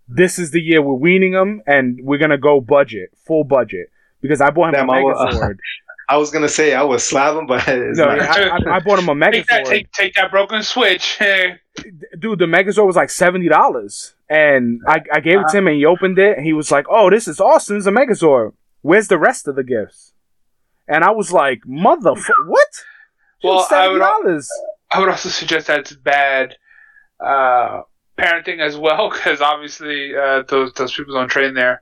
this 0.08 0.38
is 0.38 0.50
the 0.50 0.60
year 0.60 0.82
we're 0.82 0.94
weaning 0.94 1.32
them, 1.32 1.62
and 1.66 1.98
we're 2.02 2.18
gonna 2.18 2.38
go 2.38 2.60
budget, 2.60 3.10
full 3.26 3.44
budget. 3.44 3.90
Because 4.20 4.40
I 4.40 4.50
bought 4.50 4.68
him 4.74 4.86
Damn, 4.86 4.88
a 4.88 4.92
I 4.92 5.02
wa- 5.02 5.26
Megazord. 5.30 5.56
I 6.08 6.18
was 6.18 6.30
gonna 6.30 6.48
say 6.50 6.74
I 6.74 6.82
was 6.82 7.02
slapping, 7.02 7.46
but 7.46 7.64
it's 7.68 7.98
no, 7.98 8.04
not. 8.06 8.20
I, 8.20 8.48
I, 8.72 8.76
I 8.76 8.80
bought 8.80 8.98
him 8.98 9.08
a 9.08 9.14
Take 9.32 9.46
that, 9.46 9.64
take, 9.64 9.90
take 9.92 10.14
that 10.14 10.30
broken 10.30 10.62
switch. 10.62 11.16
Hey. 11.18 11.60
Dude, 12.18 12.38
the 12.38 12.44
Megazord 12.44 12.86
was 12.86 12.96
like 12.96 13.08
seventy 13.10 13.48
dollars, 13.48 14.13
and 14.28 14.80
I, 14.86 15.00
I 15.12 15.20
gave 15.20 15.40
it 15.40 15.48
to 15.50 15.58
him, 15.58 15.66
and 15.66 15.76
he 15.76 15.84
opened 15.84 16.18
it, 16.18 16.36
and 16.36 16.46
he 16.46 16.52
was 16.52 16.70
like, 16.70 16.86
"Oh, 16.88 17.10
this 17.10 17.28
is 17.28 17.40
awesome! 17.40 17.76
It's 17.76 17.86
a 17.86 17.90
Megazord. 17.90 18.52
Where's 18.82 19.08
the 19.08 19.18
rest 19.18 19.48
of 19.48 19.56
the 19.56 19.64
gifts?" 19.64 20.12
And 20.88 21.04
I 21.04 21.10
was 21.10 21.32
like, 21.32 21.62
"Motherfucker, 21.66 22.46
what?" 22.46 22.84
Well, 23.42 23.66
I 23.70 23.88
would-. 23.88 24.02
I 24.90 25.00
would 25.00 25.08
also 25.08 25.28
suggest 25.28 25.66
that's 25.66 25.92
bad 25.94 26.56
uh, 27.20 27.82
parenting 28.16 28.60
as 28.60 28.76
well, 28.76 29.10
because 29.12 29.40
obviously 29.40 30.14
uh, 30.16 30.42
those 30.48 30.72
those 30.74 30.94
people 30.94 31.14
don't 31.14 31.28
train 31.28 31.54
their 31.54 31.80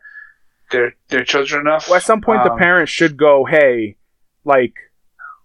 their 0.70 0.95
their 1.09 1.24
children 1.24 1.62
enough. 1.62 1.88
Well, 1.88 1.97
at 1.97 2.03
some 2.03 2.20
point, 2.20 2.43
the 2.45 2.53
Um, 2.53 2.59
parents 2.59 2.90
should 2.90 3.16
go, 3.16 3.45
"Hey, 3.45 3.97
like, 4.45 4.74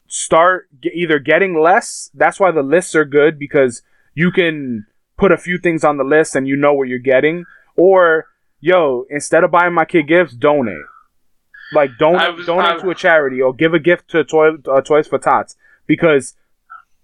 start 0.07 0.69
either 0.93 1.19
getting 1.19 1.59
less. 1.59 2.09
That's 2.13 2.39
why 2.39 2.51
the 2.51 2.63
lists 2.63 2.95
are 2.95 3.05
good 3.05 3.37
because 3.37 3.81
you 4.15 4.31
can 4.31 4.87
put 5.17 5.31
a 5.31 5.37
few 5.37 5.57
things 5.57 5.83
on 5.83 5.97
the 5.97 6.03
list 6.03 6.35
and 6.35 6.47
you 6.47 6.55
know 6.55 6.73
what 6.73 6.87
you're 6.87 6.99
getting. 6.99 7.45
Or, 7.75 8.27
yo, 8.59 9.05
instead 9.09 9.43
of 9.43 9.51
buying 9.51 9.73
my 9.73 9.85
kid 9.85 10.07
gifts, 10.07 10.33
donate. 10.33 10.85
Like, 11.73 11.91
donate, 11.99 12.35
was- 12.35 12.45
donate 12.45 12.79
to 12.81 12.89
a 12.89 12.95
charity 12.95 13.41
or 13.41 13.53
give 13.53 13.73
a 13.73 13.79
gift 13.79 14.09
to 14.11 14.19
a 14.19 14.23
Toy, 14.23 14.51
uh, 14.71 14.81
Toys 14.81 15.07
for 15.07 15.19
Tots 15.19 15.55
because 15.85 16.35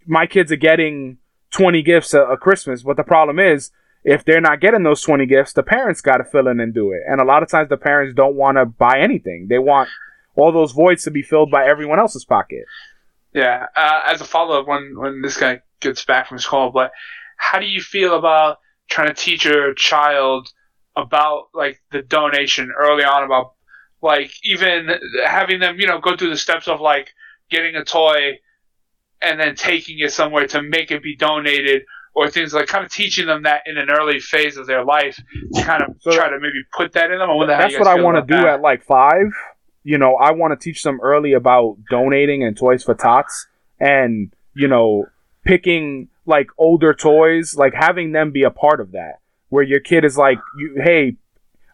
my 0.06 0.26
kids 0.26 0.52
are 0.52 0.58
getting 0.58 1.18
20 1.52 1.82
gifts 1.82 2.14
a, 2.14 2.22
a 2.22 2.38
Christmas. 2.38 2.84
But 2.84 2.98
the 2.98 3.04
problem 3.04 3.40
is, 3.40 3.72
if 4.04 4.26
they're 4.26 4.42
not 4.42 4.60
getting 4.60 4.84
those 4.84 5.02
20 5.02 5.26
gifts, 5.26 5.54
the 5.54 5.64
parents 5.64 6.02
got 6.02 6.18
to 6.18 6.26
fill 6.26 6.48
in 6.48 6.60
and 6.60 6.74
do 6.74 6.92
it. 6.92 7.02
And 7.08 7.22
a 7.22 7.24
lot 7.24 7.42
of 7.42 7.50
times 7.50 7.70
the 7.70 7.78
parents 7.78 8.16
don't 8.16 8.36
want 8.36 8.58
to 8.58 8.66
buy 8.66 9.00
anything. 9.00 9.48
They 9.50 9.60
want 9.60 9.90
all 10.36 10.52
those 10.52 10.72
voids 10.72 11.04
to 11.04 11.12
be 11.12 11.22
filled 11.22 11.52
by 11.52 11.66
everyone 11.66 12.00
else's 12.00 12.26
pocket. 12.26 12.66
Yeah, 13.34 13.68
uh, 13.76 14.02
as 14.06 14.22
a 14.22 14.26
follow 14.26 14.60
up, 14.60 14.68
when 14.68 14.96
when 14.98 15.22
this 15.22 15.38
guy 15.38 15.62
gets 15.80 16.06
back 16.06 16.28
from 16.28 16.38
school, 16.38 16.70
but 16.70 16.92
how 17.38 17.60
do 17.60 17.66
you 17.66 17.82
feel 17.82 18.16
about 18.18 18.58
trying 18.90 19.08
to 19.08 19.14
teach 19.14 19.46
your 19.46 19.74
child 19.74 20.50
about 20.96 21.46
like 21.54 21.82
the 21.92 22.02
donation 22.02 22.72
early 22.78 23.04
on? 23.04 23.24
About 23.24 23.54
like 24.02 24.32
even 24.44 24.90
having 25.26 25.60
them, 25.60 25.80
you 25.80 25.88
know, 25.88 26.00
go 26.00 26.16
through 26.16 26.30
the 26.30 26.38
steps 26.38 26.68
of 26.68 26.82
like 26.82 27.10
getting 27.50 27.76
a 27.76 27.84
toy 27.84 28.40
and 29.22 29.40
then 29.40 29.56
taking 29.56 30.00
it 30.00 30.12
somewhere 30.12 30.46
to 30.48 30.62
make 30.62 30.92
it 30.92 31.02
be 31.02 31.16
donated, 31.16 31.84
or 32.14 32.30
things 32.30 32.54
like 32.54 32.68
kind 32.68 32.86
of 32.86 32.92
teaching 32.92 33.26
them 33.26 33.44
that 33.44 33.62
in 33.66 33.78
an 33.78 33.90
early 33.90 34.20
phase 34.20 34.58
of 34.58 34.68
their 34.68 34.84
life 34.84 35.16
to 35.54 35.64
kind 35.64 35.82
of 35.82 35.96
So- 36.02 36.12
try 36.12 36.30
to 36.30 36.40
maybe 36.40 36.62
put 36.76 36.92
that 36.94 37.10
in 37.10 37.20
them. 37.20 37.30
I 37.30 37.46
That's 37.48 37.80
what 37.80 37.88
I 37.88 38.02
want 38.02 38.18
to 38.18 38.34
do 38.36 38.42
that. 38.42 38.56
at 38.56 38.62
like 38.62 38.84
five. 38.84 39.32
You 39.86 39.98
know, 39.98 40.16
I 40.16 40.32
want 40.32 40.58
to 40.58 40.64
teach 40.64 40.84
them 40.84 41.00
early 41.02 41.34
about 41.34 41.78
donating 41.90 42.44
and 42.44 42.56
Toys 42.58 42.84
for 42.84 42.94
Tots 42.94 43.48
and, 43.80 44.32
you 44.54 44.68
know, 44.68 45.06
picking 45.44 46.10
like 46.26 46.48
older 46.58 46.94
toys, 46.94 47.56
like 47.56 47.74
having 47.74 48.12
them 48.12 48.32
be 48.32 48.44
a 48.44 48.52
part 48.52 48.80
of 48.80 48.92
that. 48.92 49.20
Where 49.50 49.64
your 49.64 49.80
kid 49.80 50.04
is 50.04 50.18
like, 50.18 50.40
you, 50.58 50.82
hey, 50.84 51.18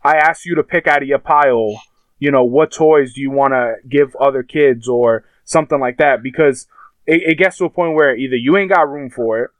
I 0.03 0.17
asked 0.17 0.45
you 0.45 0.55
to 0.55 0.63
pick 0.63 0.87
out 0.87 1.01
of 1.01 1.07
your 1.07 1.19
pile, 1.19 1.81
you 2.17 2.31
know, 2.31 2.43
what 2.43 2.71
toys 2.71 3.13
do 3.13 3.21
you 3.21 3.31
want 3.31 3.53
to 3.53 3.75
give 3.87 4.15
other 4.17 4.43
kids 4.43 4.87
or 4.87 5.23
something 5.45 5.79
like 5.79 5.97
that. 5.97 6.21
Because 6.21 6.67
it, 7.05 7.21
it 7.23 7.37
gets 7.37 7.57
to 7.57 7.65
a 7.65 7.69
point 7.69 7.95
where 7.95 8.15
either 8.15 8.35
you 8.35 8.57
ain't 8.57 8.71
got 8.71 8.89
room 8.89 9.09
for 9.09 9.39
it, 9.43 9.51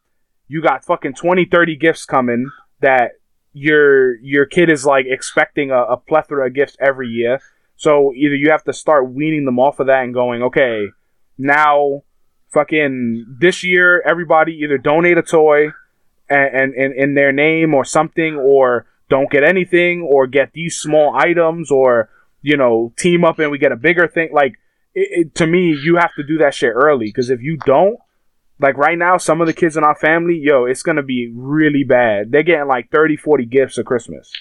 you 0.47 0.62
got 0.62 0.84
fucking 0.84 1.14
20, 1.14 1.45
30 1.45 1.76
gifts 1.76 2.05
coming 2.05 2.49
that 2.82 3.12
your 3.53 4.16
your 4.20 4.45
kid 4.45 4.70
is 4.70 4.86
like 4.86 5.05
expecting 5.07 5.72
a, 5.72 5.82
a 5.84 5.97
plethora 5.97 6.47
of 6.47 6.53
gifts 6.53 6.78
every 6.80 7.07
year. 7.07 7.39
So 7.76 8.14
either 8.14 8.36
you 8.36 8.51
have 8.51 8.64
to 8.66 8.74
start 8.74 9.12
weaning 9.12 9.45
them 9.45 9.60
off 9.60 9.80
of 9.80 9.88
that 9.88 10.03
and 10.03 10.14
going, 10.14 10.43
okay, 10.43 10.88
now 11.38 12.03
fucking 12.51 13.37
this 13.39 13.63
year 13.63 14.01
everybody 14.07 14.53
either 14.53 14.77
donate 14.77 15.17
a 15.17 15.21
toy 15.21 15.67
and, 16.29 16.73
and, 16.73 16.93
in 16.93 17.15
their 17.15 17.31
name 17.31 17.73
or 17.73 17.83
something 17.83 18.35
or 18.35 18.85
don't 19.09 19.31
get 19.31 19.43
anything 19.43 20.01
or 20.01 20.27
get 20.27 20.51
these 20.53 20.77
small 20.77 21.15
items 21.15 21.71
or 21.71 22.09
you 22.41 22.55
know 22.55 22.93
team 22.97 23.25
up 23.25 23.39
and 23.39 23.51
we 23.51 23.57
get 23.57 23.71
a 23.71 23.77
bigger 23.77 24.07
thing. 24.07 24.29
Like 24.31 24.53
it, 24.93 25.27
it, 25.27 25.35
to 25.35 25.47
me 25.47 25.75
you 25.81 25.97
have 25.97 26.13
to 26.15 26.23
do 26.23 26.37
that 26.39 26.53
shit 26.53 26.71
early. 26.73 27.07
Because 27.07 27.29
if 27.29 27.41
you 27.41 27.57
don't 27.65 27.97
like 28.59 28.77
right 28.77 28.97
now 28.97 29.17
some 29.17 29.41
of 29.41 29.47
the 29.47 29.53
kids 29.53 29.77
in 29.77 29.83
our 29.83 29.95
family 29.95 30.39
yo 30.41 30.65
it's 30.65 30.83
gonna 30.83 31.03
be 31.03 31.31
really 31.33 31.83
bad. 31.83 32.31
They're 32.31 32.43
getting 32.43 32.67
like 32.67 32.89
30 32.91 33.17
40 33.17 33.45
gifts 33.45 33.77
at 33.79 33.85
christmas. 33.85 34.31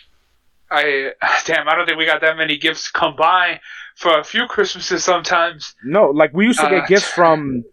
I 0.71 1.13
damn, 1.47 1.69
I 1.69 1.75
don't 1.75 1.87
think 1.87 1.99
we 1.99 2.07
got 2.07 2.21
that 2.21 2.37
many 2.37 2.59
gifts 2.59 2.91
come 2.91 3.17
by 3.17 3.61
for 3.97 4.19
a 4.19 4.25
few 4.25 4.47
Christmases. 4.47 5.05
Sometimes. 5.05 5.75
No, 5.85 6.11
like 6.11 6.33
we 6.33 6.47
used 6.47 6.61
to 6.61 6.69
get 6.69 6.85
uh, 6.85 6.87
gifts 6.87 7.09
from 7.15 7.65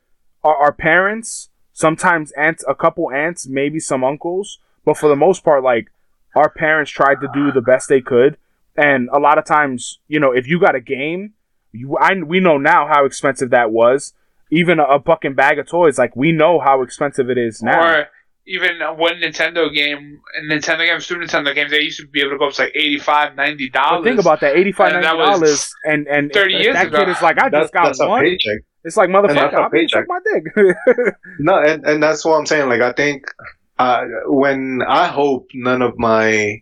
our, 0.45 0.55
our, 0.55 0.71
parents, 0.71 1.49
sometimes 1.73 2.31
aunts, 2.33 2.63
a 2.67 2.75
couple 2.75 3.11
aunts, 3.11 3.47
maybe 3.47 3.79
some 3.79 4.03
uncles, 4.03 4.59
but 4.85 4.97
for 4.97 5.09
the 5.09 5.15
most 5.15 5.43
part, 5.43 5.63
like 5.63 5.87
our 6.35 6.49
parents 6.49 6.91
tried 6.91 7.19
to 7.21 7.27
do 7.33 7.51
the 7.51 7.61
best 7.61 7.89
they 7.89 8.01
could, 8.01 8.37
and 8.77 9.09
a 9.11 9.19
lot 9.19 9.37
of 9.37 9.45
times, 9.45 9.99
you 10.07 10.19
know, 10.19 10.31
if 10.31 10.47
you 10.47 10.59
got 10.59 10.75
a 10.75 10.81
game, 10.81 11.33
you, 11.71 11.97
I 11.97 12.13
we 12.15 12.39
know 12.39 12.57
now 12.57 12.87
how 12.87 13.05
expensive 13.05 13.49
that 13.49 13.71
was. 13.71 14.13
Even 14.51 14.79
a, 14.79 14.83
a 14.83 14.99
fucking 15.01 15.33
bag 15.33 15.57
of 15.57 15.67
toys, 15.67 15.97
like 15.97 16.15
we 16.15 16.31
know 16.31 16.59
how 16.59 16.83
expensive 16.83 17.29
it 17.29 17.37
is 17.37 17.63
now. 17.63 17.81
Or 17.81 18.07
even 18.47 18.79
one 18.97 19.15
Nintendo 19.15 19.73
game, 19.73 20.21
and 20.35 20.51
Nintendo 20.51 20.85
games, 20.85 21.05
Super 21.05 21.23
Nintendo 21.23 21.53
games, 21.55 21.71
they 21.71 21.81
used 21.81 21.99
to 21.99 22.07
be 22.07 22.21
able 22.21 22.31
to 22.31 22.37
go 22.37 22.47
up 22.47 22.53
to 22.53 22.63
like 22.63 22.71
85 22.75 23.35
90 23.35 23.69
dollars. 23.69 24.03
Think 24.05 24.19
about 24.19 24.41
that, 24.41 24.55
85 24.55 24.93
90 24.93 25.07
dollars, 25.07 25.73
and 25.83 26.07
and 26.07 26.31
30 26.31 26.53
years 26.53 26.75
that 26.75 26.87
ago. 26.87 26.99
kid 26.99 27.09
is 27.09 27.21
like, 27.21 27.39
I 27.39 27.49
just 27.49 27.73
got 27.73 27.97
one. 27.97 28.21
Paycheck. 28.23 28.59
It's 28.85 28.95
like 28.95 29.09
motherfucker, 29.09 29.65
I 29.65 29.69
paycheck 29.69 30.05
my 30.07 30.19
dick. 30.31 31.15
no, 31.39 31.57
and 31.57 31.83
and 31.85 32.01
that's 32.03 32.23
what 32.23 32.37
I'm 32.37 32.45
saying. 32.45 32.69
Like 32.69 32.81
I 32.81 32.93
think 32.93 33.25
uh, 33.79 34.05
when 34.27 34.81
I 34.87 35.07
hope 35.07 35.47
none 35.55 35.81
of 35.81 35.97
my 35.97 36.61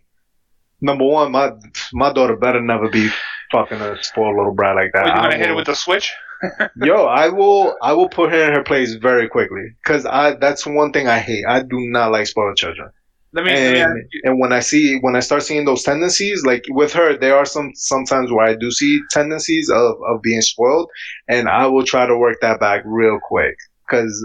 number 0.80 1.04
one, 1.04 1.32
my 1.32 1.52
my 1.92 2.12
daughter 2.14 2.34
better 2.36 2.62
never 2.62 2.88
be 2.88 3.10
fucking 3.52 3.78
a 3.78 4.02
spoiled 4.02 4.36
little 4.36 4.54
brat 4.54 4.74
like 4.74 4.92
that. 4.94 5.04
Are 5.04 5.08
you 5.08 5.14
gonna 5.14 5.36
hit 5.36 5.50
it 5.50 5.54
with 5.54 5.66
the 5.66 5.74
switch? 5.74 6.14
Yo, 6.76 7.04
I 7.04 7.28
will. 7.28 7.76
I 7.82 7.92
will 7.92 8.08
put 8.08 8.30
her 8.30 8.48
in 8.48 8.54
her 8.54 8.64
place 8.64 8.94
very 8.94 9.28
quickly 9.28 9.74
because 9.84 10.06
I. 10.06 10.34
That's 10.34 10.66
one 10.66 10.92
thing 10.92 11.06
I 11.06 11.18
hate. 11.18 11.44
I 11.46 11.60
do 11.60 11.78
not 11.78 12.10
like 12.10 12.26
spoiled 12.26 12.56
children. 12.56 12.90
Let 13.34 13.46
me, 13.46 13.52
and, 13.52 13.78
let 13.78 13.94
me 13.94 14.02
and 14.22 14.38
when 14.38 14.52
I 14.52 14.60
see 14.60 15.00
when 15.00 15.16
I 15.16 15.20
start 15.20 15.42
seeing 15.42 15.64
those 15.64 15.82
tendencies, 15.82 16.44
like 16.44 16.64
with 16.68 16.92
her, 16.92 17.16
there 17.16 17.36
are 17.36 17.44
some 17.44 17.72
sometimes 17.74 18.30
where 18.30 18.46
I 18.46 18.54
do 18.54 18.70
see 18.70 19.00
tendencies 19.10 19.68
of, 19.70 19.96
of 20.06 20.22
being 20.22 20.40
spoiled, 20.40 20.88
and 21.26 21.48
I 21.48 21.66
will 21.66 21.84
try 21.84 22.06
to 22.06 22.16
work 22.16 22.36
that 22.42 22.60
back 22.60 22.82
real 22.84 23.18
quick 23.20 23.56
because 23.84 24.24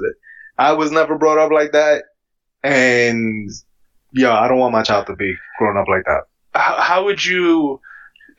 I 0.59 0.73
was 0.73 0.91
never 0.91 1.17
brought 1.17 1.39
up 1.39 1.51
like 1.51 1.71
that, 1.71 2.03
and 2.61 3.49
yeah, 4.13 4.39
I 4.39 4.47
don't 4.47 4.59
want 4.59 4.73
my 4.73 4.83
child 4.83 5.07
to 5.07 5.15
be 5.15 5.35
grown 5.57 5.75
up 5.75 5.87
like 5.87 6.03
that. 6.05 6.21
How, 6.53 6.79
how 6.79 7.05
would 7.05 7.25
you 7.25 7.81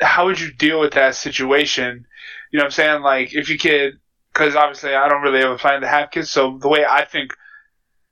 how 0.00 0.26
would 0.26 0.38
you 0.38 0.52
deal 0.52 0.78
with 0.78 0.92
that 0.92 1.16
situation? 1.16 2.06
You 2.52 2.58
know 2.58 2.62
what 2.62 2.66
I'm 2.66 2.70
saying? 2.70 3.02
Like, 3.02 3.34
if 3.34 3.48
you 3.48 3.58
could, 3.58 3.98
because 4.32 4.54
obviously 4.54 4.94
I 4.94 5.08
don't 5.08 5.22
really 5.22 5.40
have 5.40 5.50
a 5.50 5.58
plan 5.58 5.80
to 5.80 5.88
have 5.88 6.12
kids, 6.12 6.30
so 6.30 6.58
the 6.58 6.68
way 6.68 6.84
I 6.88 7.04
think, 7.04 7.32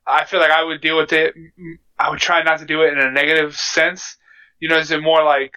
I 0.08 0.24
feel 0.24 0.40
like 0.40 0.50
I 0.50 0.64
would 0.64 0.80
deal 0.80 0.96
with 0.96 1.12
it, 1.12 1.34
I 1.98 2.10
would 2.10 2.18
try 2.18 2.42
not 2.42 2.60
to 2.60 2.64
do 2.64 2.82
it 2.82 2.92
in 2.92 2.98
a 2.98 3.10
negative 3.10 3.56
sense. 3.56 4.16
You 4.60 4.68
know, 4.68 4.78
is 4.78 4.90
it 4.90 5.02
more 5.02 5.24
like, 5.24 5.52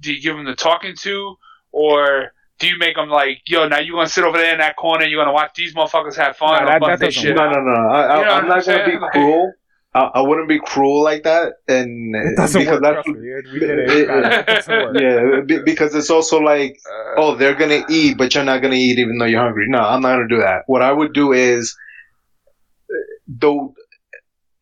do 0.00 0.12
you 0.12 0.20
give 0.20 0.36
them 0.36 0.44
the 0.44 0.54
talking 0.54 0.94
to, 0.96 1.36
or 1.72 2.32
do 2.58 2.66
you 2.66 2.78
make 2.78 2.96
them 2.96 3.08
like, 3.08 3.42
yo, 3.46 3.68
now 3.68 3.78
you 3.78 3.92
gonna 3.92 4.08
sit 4.08 4.24
over 4.24 4.36
there 4.36 4.52
in 4.52 4.58
that 4.58 4.76
corner, 4.76 5.02
and 5.02 5.10
you're 5.10 5.22
gonna 5.22 5.34
watch 5.34 5.52
these 5.54 5.74
motherfuckers 5.74 6.16
have 6.16 6.36
fun? 6.36 6.64
Nah, 6.64 6.78
that, 6.78 6.98
that 7.00 7.12
shit. 7.12 7.36
No, 7.36 7.50
no, 7.50 7.60
no. 7.60 7.88
I, 7.90 8.38
am 8.38 8.48
not 8.48 8.64
gonna 8.64 8.86
be 8.86 8.98
cruel. 9.12 9.52
I, 9.94 10.00
I, 10.14 10.20
wouldn't 10.20 10.48
be 10.48 10.60
cruel 10.60 11.02
like 11.02 11.22
that, 11.22 11.54
and 11.66 12.14
it 12.16 12.36
doesn't 12.36 12.60
because 12.60 12.80
work. 12.80 13.04
That's, 13.04 13.08
we 13.08 13.58
did 13.58 13.78
it. 13.78 13.90
it, 13.90 14.68
it 14.68 15.50
yeah, 15.50 15.58
because 15.64 15.94
it's 15.94 16.10
also 16.10 16.38
like, 16.38 16.78
uh, 16.86 17.20
oh, 17.20 17.34
they're 17.36 17.54
gonna 17.54 17.84
eat, 17.88 18.18
but 18.18 18.34
you're 18.34 18.44
not 18.44 18.60
gonna 18.60 18.74
eat 18.74 18.98
even 18.98 19.18
though 19.18 19.24
you're 19.24 19.42
hungry. 19.42 19.66
No, 19.68 19.78
I'm 19.78 20.02
not 20.02 20.16
gonna 20.16 20.28
do 20.28 20.38
that. 20.38 20.62
What 20.66 20.82
I 20.82 20.92
would 20.92 21.14
do 21.14 21.32
is, 21.32 21.76
though, 23.26 23.74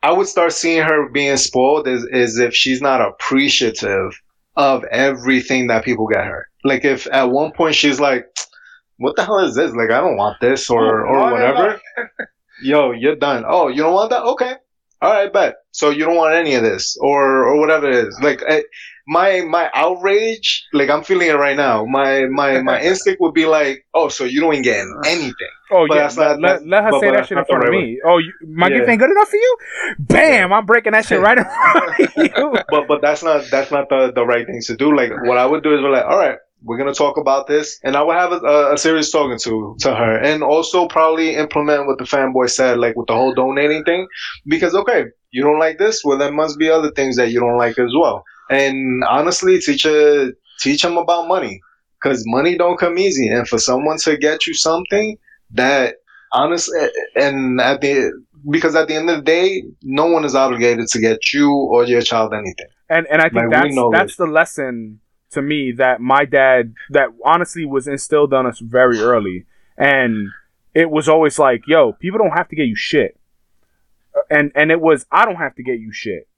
I 0.07 0.13
would 0.13 0.29
start 0.29 0.53
seeing 0.53 0.83
her 0.83 1.09
being 1.09 1.37
spoiled 1.37 1.89
as, 1.89 2.07
as 2.13 2.39
if 2.39 2.55
she's 2.55 2.81
not 2.81 3.01
appreciative 3.01 4.21
of 4.55 4.85
everything 4.85 5.67
that 5.67 5.85
people 5.85 6.07
get 6.07 6.25
her. 6.25 6.47
Like 6.65 6.85
if 6.85 7.07
at 7.13 7.31
one 7.31 7.53
point 7.53 7.75
she's 7.75 8.01
like, 8.01 8.27
"What 8.99 9.17
the 9.17 9.25
hell 9.25 9.41
is 9.41 9.57
this? 9.57 9.73
Like 9.73 9.91
I 9.91 10.01
don't 10.01 10.17
want 10.17 10.41
this 10.41 10.71
or 10.71 11.05
or 11.07 11.33
whatever." 11.33 11.81
Yo, 12.63 12.93
you're 12.93 13.17
done. 13.17 13.45
Oh, 13.47 13.69
you 13.69 13.83
don't 13.83 13.93
want 13.95 14.11
that? 14.11 14.23
Okay 14.23 14.55
all 15.03 15.13
right, 15.13 15.33
bet. 15.33 15.57
So 15.73 15.91
you 15.91 16.05
don't 16.05 16.17
want 16.17 16.35
any 16.35 16.55
of 16.55 16.63
this, 16.63 16.97
or 17.01 17.45
or 17.45 17.61
whatever 17.61 17.89
it 17.89 18.07
is. 18.07 18.19
Like 18.21 18.43
I, 18.49 18.65
my 19.07 19.43
my 19.43 19.71
outrage, 19.73 20.67
like 20.73 20.91
I'm 20.91 21.05
feeling 21.05 21.29
it 21.29 21.35
right 21.35 21.57
now. 21.57 21.85
My 21.85 22.27
my 22.27 22.61
my 22.63 22.81
instinct 22.83 23.21
would 23.21 23.35
be 23.35 23.47
like, 23.47 23.87
oh, 23.95 24.09
so 24.09 24.25
you 24.25 24.41
don't 24.41 24.63
get 24.63 24.87
anything. 25.05 25.35
Oh 25.71 25.87
but 25.89 25.97
yeah, 25.97 26.11
let, 26.17 26.41
let, 26.41 26.67
let 26.67 26.85
her 26.85 26.91
but, 26.91 27.01
say 27.01 27.11
but 27.11 27.17
that 27.17 27.27
shit 27.27 27.39
in 27.39 27.45
front 27.45 27.65
of 27.65 27.71
me. 27.71 28.01
Oh, 28.05 28.19
you, 28.19 28.33
my 28.47 28.69
yeah. 28.69 28.79
gift 28.79 28.89
ain't 28.89 29.01
good 29.01 29.11
enough 29.11 29.29
for 29.29 29.37
you? 29.37 29.57
Bam! 29.99 30.53
I'm 30.53 30.67
breaking 30.67 30.93
that 30.93 31.05
shit 31.05 31.21
right 31.21 31.39
in 31.39 31.45
front 31.45 32.01
of 32.01 32.17
you. 32.17 32.59
but 32.69 32.89
but 32.89 33.01
that's 33.01 33.23
not 33.23 33.45
that's 33.51 33.71
not 33.71 33.89
the 33.89 34.13
the 34.15 34.25
right 34.25 34.47
thing 34.47 34.61
to 34.63 34.77
do. 34.77 34.95
Like 34.95 35.11
what 35.23 35.39
I 35.39 35.47
would 35.47 35.63
do 35.63 35.75
is 35.75 35.81
be 35.81 35.89
like, 35.89 36.05
all 36.05 36.19
right, 36.19 36.39
we're 36.63 36.79
gonna 36.79 36.95
talk 36.95 37.17
about 37.17 37.47
this, 37.47 37.79
and 37.85 37.97
I 37.97 38.03
will 38.03 38.15
have 38.15 38.33
a, 38.33 38.73
a, 38.73 38.79
serious 38.79 39.11
talking 39.11 39.39
to 39.41 39.77
to 39.81 39.95
her, 39.95 40.19
and 40.19 40.43
also 40.43 40.89
probably 40.89 41.35
implement 41.35 41.87
what 41.87 41.99
the 41.99 42.05
fanboy 42.05 42.51
said, 42.51 42.79
like 42.79 42.97
with 42.97 43.07
the 43.07 43.15
whole 43.15 43.35
donating 43.35 43.85
thing, 43.85 44.09
because 44.47 44.75
okay, 44.75 45.07
you 45.31 45.43
don't 45.43 45.59
like 45.59 45.79
this, 45.79 46.03
well, 46.05 46.19
there 46.19 46.33
must 46.33 46.59
be 46.59 46.71
other 46.71 46.91
things 46.91 47.17
that 47.17 47.31
you 47.31 47.41
don't 47.41 47.59
like 47.59 47.79
as 47.79 47.93
well, 47.97 48.25
and 48.51 49.05
honestly, 49.05 49.61
teach 49.61 49.85
a, 49.87 50.33
teach 50.61 50.83
them 50.83 50.97
about 50.97 51.29
money, 51.29 51.61
because 52.01 52.23
money 52.27 52.57
don't 52.57 52.79
come 52.79 52.99
easy, 52.99 53.29
and 53.29 53.47
for 53.49 53.59
someone 53.59 53.99
to 53.99 54.17
get 54.17 54.47
you 54.47 54.55
something 54.55 55.19
that 55.53 55.97
honestly, 56.33 56.79
and 57.15 57.61
at 57.61 57.81
the 57.81 58.13
because 58.49 58.77
at 58.77 58.89
the 58.89 58.95
end 58.95 59.11
of 59.11 59.17
the 59.17 59.23
day, 59.23 59.65
no 59.83 60.07
one 60.07 60.25
is 60.25 60.35
obligated 60.35 60.87
to 60.89 61.01
get 61.01 61.33
you 61.33 61.51
or 61.51 61.85
your 61.85 62.03
child 62.03 62.33
anything. 62.33 62.67
And 62.89 63.07
and 63.11 63.21
I 63.21 63.29
think 63.29 63.51
like, 63.51 63.51
that's 63.51 63.77
that's 63.93 64.17
the 64.17 64.27
lesson 64.27 65.01
to 65.31 65.43
me 65.43 65.73
that 65.73 66.01
my 66.01 66.25
dad 66.25 66.75
that 66.91 67.09
honestly 67.25 67.65
was 67.65 67.89
instilled 67.89 68.33
on 68.33 68.47
us 68.47 68.61
very 68.61 69.01
early. 69.01 69.45
And 69.77 70.31
it 70.75 70.91
was 70.91 71.09
always 71.09 71.39
like 71.39 71.63
yo 71.67 71.93
people 71.93 72.19
don't 72.19 72.37
have 72.37 72.49
to 72.49 72.57
get 72.57 72.67
you 72.67 72.77
shit. 72.77 73.19
Uh, 74.17 74.21
and 74.31 74.53
and 74.55 74.71
it 74.71 74.81
was 74.81 75.05
i 75.11 75.25
don't 75.25 75.37
have 75.37 75.55
to 75.57 75.63
get 75.63 75.79
you 75.79 75.93
shit. 75.93 76.29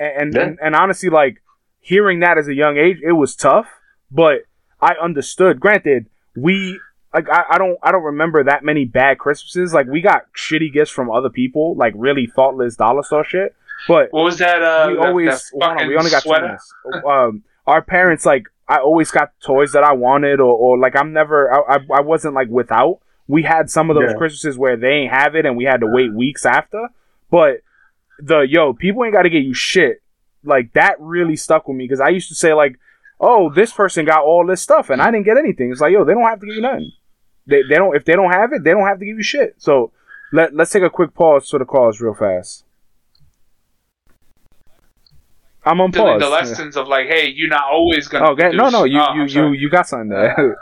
And 0.00 0.34
yeah. 0.34 0.42
and, 0.42 0.58
and 0.62 0.74
honestly 0.74 1.10
like 1.10 1.42
hearing 1.80 2.20
that 2.20 2.38
as 2.38 2.48
a 2.48 2.54
young 2.54 2.76
age 2.76 2.98
it 3.02 3.12
was 3.12 3.34
tough 3.34 3.66
but 4.10 4.42
i 4.80 4.94
understood 5.02 5.60
granted 5.60 6.06
we 6.36 6.78
like 7.12 7.28
I, 7.30 7.44
I 7.50 7.58
don't 7.58 7.78
I 7.82 7.92
don't 7.92 8.04
remember 8.04 8.44
that 8.44 8.64
many 8.64 8.84
bad 8.84 9.18
Christmases. 9.18 9.72
Like 9.72 9.86
we 9.86 10.00
got 10.00 10.32
shitty 10.34 10.72
gifts 10.72 10.90
from 10.90 11.10
other 11.10 11.30
people, 11.30 11.74
like 11.74 11.94
really 11.96 12.26
thoughtless 12.26 12.76
dollar 12.76 13.02
store 13.02 13.24
shit. 13.24 13.54
But 13.86 14.12
what 14.12 14.24
was 14.24 14.38
that? 14.38 14.62
Uh, 14.62 14.88
we 14.90 14.98
always 14.98 15.50
that 15.58 15.78
on, 15.80 15.88
we 15.88 15.96
only 15.96 16.10
got 16.10 16.22
sweater? 16.22 16.58
two 16.84 16.90
minutes. 16.90 17.06
Um, 17.06 17.42
our 17.66 17.82
parents 17.82 18.26
like 18.26 18.44
I 18.68 18.78
always 18.78 19.10
got 19.10 19.32
toys 19.40 19.72
that 19.72 19.84
I 19.84 19.92
wanted, 19.92 20.40
or, 20.40 20.52
or 20.52 20.78
like 20.78 20.96
I'm 20.96 21.12
never 21.12 21.52
I, 21.52 21.76
I, 21.76 21.78
I 21.94 22.00
wasn't 22.00 22.34
like 22.34 22.48
without. 22.48 23.00
We 23.26 23.42
had 23.42 23.70
some 23.70 23.90
of 23.90 23.94
those 23.94 24.10
yeah. 24.10 24.16
Christmases 24.16 24.56
where 24.56 24.76
they 24.76 24.88
ain't 24.88 25.12
have 25.12 25.34
it, 25.34 25.44
and 25.44 25.56
we 25.56 25.64
had 25.64 25.80
to 25.80 25.86
wait 25.86 26.12
weeks 26.12 26.46
after. 26.46 26.88
But 27.30 27.60
the 28.18 28.40
yo, 28.40 28.72
people 28.72 29.04
ain't 29.04 29.12
got 29.12 29.22
to 29.22 29.30
get 29.30 29.44
you 29.44 29.54
shit. 29.54 30.02
Like 30.48 30.72
that 30.72 30.96
really 30.98 31.36
stuck 31.36 31.68
with 31.68 31.76
me 31.76 31.84
because 31.84 32.00
I 32.00 32.08
used 32.08 32.28
to 32.28 32.34
say 32.34 32.54
like, 32.54 32.78
oh, 33.20 33.52
this 33.52 33.72
person 33.72 34.04
got 34.04 34.24
all 34.24 34.46
this 34.46 34.62
stuff 34.62 34.90
and 34.90 35.00
I 35.00 35.10
didn't 35.10 35.26
get 35.26 35.36
anything. 35.36 35.70
It's 35.70 35.80
like 35.80 35.92
yo, 35.92 36.04
they 36.04 36.14
don't 36.14 36.24
have 36.24 36.40
to 36.40 36.46
give 36.46 36.56
you 36.56 36.62
nothing. 36.62 36.92
They, 37.46 37.62
they 37.62 37.76
don't 37.76 37.94
if 37.94 38.04
they 38.04 38.14
don't 38.14 38.32
have 38.32 38.52
it, 38.52 38.64
they 38.64 38.70
don't 38.70 38.86
have 38.86 38.98
to 38.98 39.04
give 39.04 39.16
you 39.16 39.22
shit. 39.22 39.54
So 39.58 39.92
let 40.32 40.54
let's 40.54 40.70
take 40.70 40.82
a 40.82 40.90
quick 40.90 41.14
pause 41.14 41.48
for 41.48 41.58
the 41.58 41.64
calls 41.64 42.00
real 42.00 42.14
fast. 42.14 42.64
I'm 45.64 45.80
on 45.80 45.92
pause. 45.92 46.20
The 46.20 46.28
lessons 46.28 46.76
yeah. 46.76 46.82
of 46.82 46.88
like, 46.88 47.08
hey, 47.08 47.28
you're 47.28 47.48
not 47.48 47.64
always 47.64 48.08
gonna. 48.08 48.30
Okay, 48.30 48.50
no, 48.50 48.70
no, 48.70 48.84
you, 48.84 49.00
oh, 49.00 49.14
you, 49.14 49.24
you, 49.24 49.52
you 49.52 49.70
got 49.70 49.86
something 49.86 50.08
there. 50.08 50.56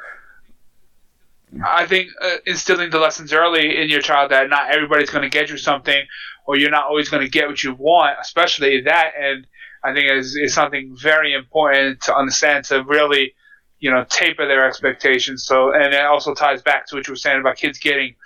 I 1.64 1.86
think 1.86 2.10
uh, 2.20 2.36
instilling 2.44 2.90
the 2.90 2.98
lessons 2.98 3.32
early 3.32 3.80
in 3.80 3.88
your 3.88 4.00
child 4.00 4.30
that 4.30 4.50
not 4.50 4.70
everybody's 4.70 5.10
going 5.10 5.22
to 5.22 5.28
get 5.28 5.48
you 5.48 5.56
something, 5.56 6.04
or 6.46 6.58
you're 6.58 6.70
not 6.70 6.84
always 6.84 7.08
going 7.08 7.22
to 7.22 7.30
get 7.30 7.48
what 7.48 7.62
you 7.62 7.74
want, 7.74 8.16
especially 8.20 8.82
that, 8.82 9.12
and 9.18 9.46
I 9.86 9.94
think 9.94 10.10
is 10.10 10.36
is 10.36 10.52
something 10.54 10.96
very 11.00 11.32
important 11.32 12.00
to 12.02 12.14
understand 12.14 12.64
to 12.66 12.82
really, 12.84 13.34
you 13.78 13.90
know, 13.90 14.04
taper 14.08 14.46
their 14.46 14.66
expectations. 14.66 15.44
So, 15.44 15.72
and 15.72 15.94
it 15.94 16.00
also 16.00 16.34
ties 16.34 16.62
back 16.62 16.86
to 16.88 16.96
what 16.96 17.06
you 17.06 17.12
were 17.12 17.16
saying 17.16 17.40
about 17.40 17.56
kids 17.56 17.78
getting 17.78 18.16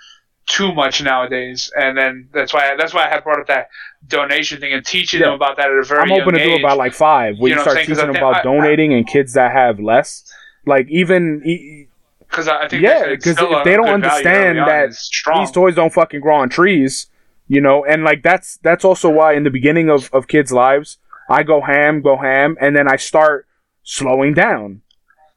too 0.47 0.73
much 0.73 1.01
nowadays, 1.03 1.71
and 1.75 1.97
then 1.97 2.27
that's 2.33 2.53
why 2.53 2.75
that's 2.77 2.93
why 2.93 3.05
I 3.05 3.09
had 3.09 3.23
brought 3.23 3.39
up 3.39 3.47
that 3.47 3.69
donation 4.07 4.59
thing 4.59 4.73
and 4.73 4.85
teaching 4.85 5.19
yeah. 5.19 5.27
them 5.27 5.35
about 5.35 5.57
that 5.57 5.67
at 5.67 5.77
a 5.77 5.83
very. 5.83 6.01
I'm 6.01 6.09
hoping 6.09 6.33
to 6.33 6.43
do 6.43 6.55
about 6.55 6.77
like 6.77 6.93
five. 6.93 7.35
When 7.37 7.49
you, 7.49 7.55
know 7.55 7.61
you 7.61 7.69
start 7.69 7.77
teaching 7.79 7.95
them 7.95 8.09
about 8.09 8.37
I, 8.37 8.43
donating 8.43 8.93
I, 8.93 8.97
and 8.97 9.07
kids 9.07 9.33
that 9.33 9.51
have 9.51 9.79
less. 9.79 10.23
Like 10.65 10.87
even 10.89 11.87
Because 12.19 12.47
I 12.47 12.63
I 12.63 12.67
think 12.67 12.83
yeah, 12.83 13.09
because 13.09 13.35
because 13.35 13.59
if 13.59 13.63
they 13.63 13.75
don't 13.75 13.89
understand 13.89 14.57
that 14.59 14.93
strong. 14.93 15.41
these 15.41 15.51
toys 15.51 15.75
don't 15.75 15.93
fucking 15.93 16.21
grow 16.21 16.37
on 16.37 16.49
trees, 16.49 17.07
you 17.47 17.61
know, 17.61 17.85
and 17.85 18.03
like 18.03 18.23
that's 18.23 18.57
that's 18.57 18.83
also 18.85 19.09
why 19.09 19.33
in 19.33 19.43
the 19.43 19.49
beginning 19.49 19.89
of 19.89 20.09
of 20.13 20.27
kids' 20.27 20.51
lives, 20.51 20.97
I 21.31 21.43
go 21.43 21.61
ham, 21.61 22.01
go 22.01 22.17
ham, 22.17 22.57
and 22.59 22.75
then 22.75 22.87
I 22.87 22.97
start 22.97 23.47
slowing 23.83 24.33
down. 24.33 24.81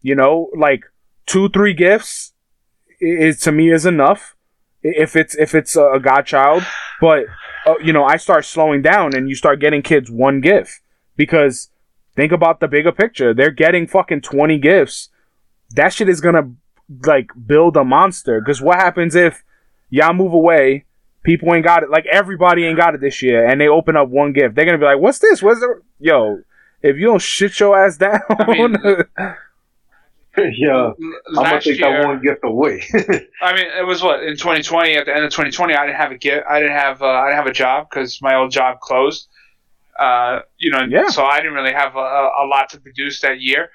You 0.03 0.15
know, 0.15 0.51
like 0.57 0.85
two, 1.27 1.49
three 1.49 1.73
gifts 1.73 2.33
is 3.01 3.41
to 3.41 3.53
me 3.53 3.73
is 3.73 3.87
enough 3.87 4.37
if 4.83 5.17
it's 5.17 5.35
if 5.37 5.55
it's 5.55 5.77
a 5.77 5.99
godchild. 6.03 6.65
But 7.01 7.27
uh, 7.67 7.79
you 7.83 7.93
know, 7.93 8.05
I 8.05 8.17
start 8.17 8.45
slowing 8.45 8.83
down, 8.83 9.15
and 9.15 9.29
you 9.29 9.35
start 9.35 9.61
getting 9.61 9.83
kids 9.83 10.11
one 10.11 10.41
gift 10.41 10.81
because 11.17 11.71
think 12.15 12.33
about 12.33 12.61
the 12.61 12.69
bigger 12.69 12.93
picture. 12.93 13.33
They're 13.33 13.51
getting 13.51 13.87
fucking 13.87 14.23
twenty 14.23 14.59
gifts. 14.59 15.09
That 15.71 15.93
shit 15.93 16.09
is 16.09 16.21
gonna 16.21 16.53
like 17.07 17.31
build 17.47 17.77
a 17.77 17.85
monster. 17.85 18.41
Because 18.41 18.61
what 18.61 18.77
happens 18.77 19.15
if 19.15 19.43
y'all 19.91 20.13
move 20.13 20.33
away? 20.33 20.85
People 21.25 21.53
ain't 21.55 21.65
got 21.65 21.83
it. 21.83 21.91
Like 21.91 22.07
everybody 22.07 22.65
ain't 22.67 22.77
got 22.77 22.95
it 22.95 23.01
this 23.01 23.21
year, 23.23 23.45
and 23.47 23.61
they 23.61 23.67
open 23.69 23.97
up 23.97 24.09
one 24.09 24.33
gift. 24.33 24.55
They're 24.55 24.65
gonna 24.67 24.79
be 24.79 24.85
like, 24.85 24.99
"What's 25.01 25.19
this? 25.19 25.43
What's 25.43 25.61
the 25.61 25.81
yo?" 25.99 26.43
If 26.83 26.97
you 26.97 27.07
don't 27.07 27.21
shit 27.23 27.59
your 27.59 27.83
ass 27.83 27.97
down, 27.97 28.21
mean, 28.47 28.77
yeah, 30.37 30.91
I'm 31.29 31.35
gonna 31.35 31.61
take 31.61 31.79
year, 31.79 32.01
that 32.01 32.07
one 32.07 32.21
gift 32.21 32.41
away. 32.45 32.83
I 33.41 33.55
mean, 33.55 33.67
it 33.79 33.87
was 33.87 34.03
what 34.03 34.23
in 34.23 34.37
2020. 34.37 34.95
At 34.97 35.07
the 35.07 35.15
end 35.15 35.25
of 35.25 35.31
2020, 35.31 35.75
I 35.75 35.87
didn't 35.87 35.97
have 35.97 36.11
a 36.11 36.19
gift. 36.19 36.45
I 36.49 36.61
didn't 36.61 36.77
have. 36.77 37.01
Uh, 37.03 37.07
I 37.07 37.29
didn't 37.29 37.37
have 37.37 37.47
a 37.47 37.53
job 37.53 37.89
because 37.89 38.21
my 38.21 38.35
old 38.35 38.51
job 38.51 38.81
closed. 38.81 39.29
Uh, 39.99 40.41
you 40.59 40.73
know, 40.73 40.81
Yeah. 40.89 41.09
so 41.09 41.25
I 41.25 41.37
didn't 41.39 41.55
really 41.55 41.73
have 41.73 41.95
a, 41.95 41.99
a 41.99 42.47
lot 42.51 42.69
to 42.71 42.81
produce 42.81 43.21
that 43.21 43.41
year, 43.41 43.71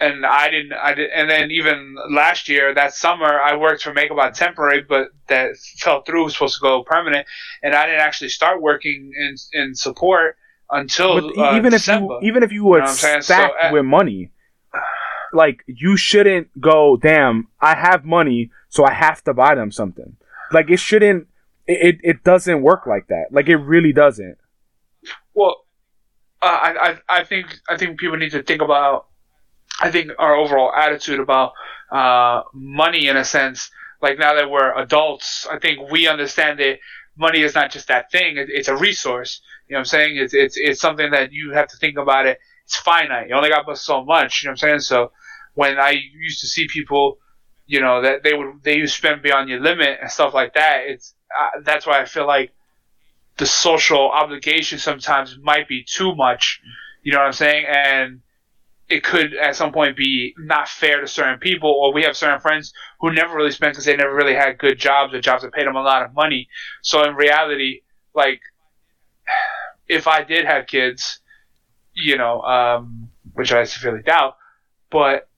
and 0.00 0.24
I 0.24 0.48
didn't. 0.50 0.72
I 0.72 0.94
did, 0.94 1.10
and 1.10 1.28
then 1.28 1.50
even 1.50 1.96
last 2.10 2.48
year, 2.48 2.74
that 2.74 2.94
summer, 2.94 3.40
I 3.40 3.56
worked 3.56 3.82
for 3.82 3.92
Makeup 3.92 4.18
on 4.18 4.32
temporary, 4.32 4.82
but 4.82 5.08
that 5.28 5.56
fell 5.78 6.02
through. 6.02 6.24
Was 6.24 6.32
supposed 6.32 6.56
to 6.56 6.62
go 6.62 6.82
permanent, 6.84 7.26
and 7.62 7.74
I 7.74 7.86
didn't 7.86 8.00
actually 8.00 8.30
start 8.30 8.62
working 8.62 9.12
in 9.14 9.36
in 9.52 9.74
support 9.74 10.36
until 10.70 11.30
but 11.30 11.38
uh, 11.38 11.56
even 11.56 11.72
December. 11.72 12.16
if 12.16 12.22
you 12.22 12.28
even 12.28 12.42
if 12.42 12.50
you 12.52 12.64
were 12.64 12.78
know 12.78 12.84
what 12.84 12.96
So, 12.96 13.20
stacked 13.20 13.54
uh, 13.62 13.70
with 13.72 13.84
money, 13.84 14.30
like 15.32 15.62
you 15.66 15.96
shouldn't 15.96 16.48
go. 16.60 16.96
Damn, 16.96 17.48
I 17.60 17.74
have 17.76 18.04
money, 18.04 18.50
so 18.68 18.84
I 18.84 18.92
have 18.92 19.22
to 19.24 19.34
buy 19.34 19.54
them 19.54 19.70
something. 19.70 20.16
Like 20.50 20.70
it 20.70 20.78
shouldn't. 20.78 21.26
It, 21.66 21.78
it, 21.94 22.00
it 22.02 22.24
doesn't 22.24 22.62
work 22.62 22.86
like 22.86 23.08
that. 23.08 23.26
Like 23.30 23.48
it 23.48 23.56
really 23.56 23.92
doesn't. 23.92 24.38
Well, 25.34 25.66
uh, 26.42 26.46
I, 26.46 26.88
I 26.88 26.98
I 27.20 27.24
think 27.24 27.46
I 27.68 27.76
think 27.76 28.00
people 28.00 28.16
need 28.16 28.30
to 28.32 28.42
think 28.42 28.62
about. 28.62 29.06
I 29.80 29.90
think 29.90 30.12
our 30.18 30.34
overall 30.34 30.72
attitude 30.72 31.20
about 31.20 31.52
uh, 31.90 32.42
money, 32.52 33.08
in 33.08 33.16
a 33.16 33.24
sense, 33.24 33.70
like 34.02 34.18
now 34.18 34.34
that 34.34 34.50
we're 34.50 34.76
adults, 34.78 35.46
I 35.50 35.58
think 35.58 35.90
we 35.90 36.06
understand 36.06 36.58
that 36.58 36.78
money 37.16 37.40
is 37.40 37.54
not 37.54 37.70
just 37.70 37.88
that 37.88 38.10
thing; 38.10 38.36
it, 38.36 38.48
it's 38.50 38.68
a 38.68 38.76
resource. 38.76 39.40
You 39.68 39.74
know 39.74 39.78
what 39.78 39.80
I'm 39.80 39.86
saying? 39.86 40.16
It's 40.16 40.34
it's 40.34 40.56
it's 40.56 40.80
something 40.80 41.10
that 41.12 41.32
you 41.32 41.52
have 41.52 41.68
to 41.68 41.76
think 41.76 41.96
about 41.96 42.26
it. 42.26 42.38
It's 42.64 42.76
finite. 42.76 43.28
You 43.28 43.34
only 43.34 43.48
got 43.50 43.66
but 43.66 43.78
so 43.78 44.04
much. 44.04 44.42
You 44.42 44.48
know 44.48 44.50
what 44.50 44.62
I'm 44.64 44.68
saying? 44.68 44.80
So 44.80 45.12
when 45.54 45.78
I 45.78 45.90
used 45.90 46.40
to 46.40 46.46
see 46.46 46.68
people, 46.68 47.18
you 47.66 47.80
know, 47.80 48.02
that 48.02 48.22
they 48.22 48.34
would 48.34 48.62
they 48.62 48.76
used 48.76 48.94
to 48.94 48.98
spend 48.98 49.22
beyond 49.22 49.48
your 49.48 49.60
limit 49.60 49.98
and 50.00 50.10
stuff 50.10 50.34
like 50.34 50.54
that. 50.54 50.82
It's 50.86 51.14
uh, 51.36 51.60
that's 51.62 51.86
why 51.86 52.00
I 52.00 52.04
feel 52.04 52.26
like 52.26 52.52
the 53.38 53.46
social 53.46 54.10
obligation 54.10 54.78
sometimes 54.78 55.38
might 55.40 55.68
be 55.68 55.84
too 55.84 56.14
much. 56.14 56.60
You 57.02 57.12
know 57.12 57.18
what 57.18 57.26
I'm 57.26 57.32
saying? 57.32 57.64
And 57.66 58.20
it 58.90 59.04
could 59.04 59.34
at 59.34 59.54
some 59.54 59.72
point 59.72 59.96
be 59.96 60.34
not 60.36 60.68
fair 60.68 61.00
to 61.00 61.06
certain 61.06 61.38
people, 61.38 61.70
or 61.70 61.92
we 61.92 62.02
have 62.02 62.16
certain 62.16 62.40
friends 62.40 62.72
who 63.00 63.12
never 63.12 63.36
really 63.36 63.52
spent 63.52 63.72
because 63.72 63.84
they 63.84 63.96
never 63.96 64.14
really 64.14 64.34
had 64.34 64.58
good 64.58 64.78
jobs 64.78 65.14
or 65.14 65.20
jobs 65.20 65.44
that 65.44 65.52
paid 65.52 65.66
them 65.66 65.76
a 65.76 65.82
lot 65.82 66.02
of 66.02 66.12
money. 66.12 66.48
So 66.82 67.04
in 67.04 67.14
reality, 67.14 67.82
like 68.14 68.40
if 69.88 70.08
I 70.08 70.24
did 70.24 70.44
have 70.44 70.66
kids, 70.66 71.20
you 71.94 72.18
know, 72.18 72.42
um, 72.42 73.10
which 73.32 73.52
I 73.52 73.62
severely 73.64 74.02
doubt, 74.02 74.36
but 74.90 75.28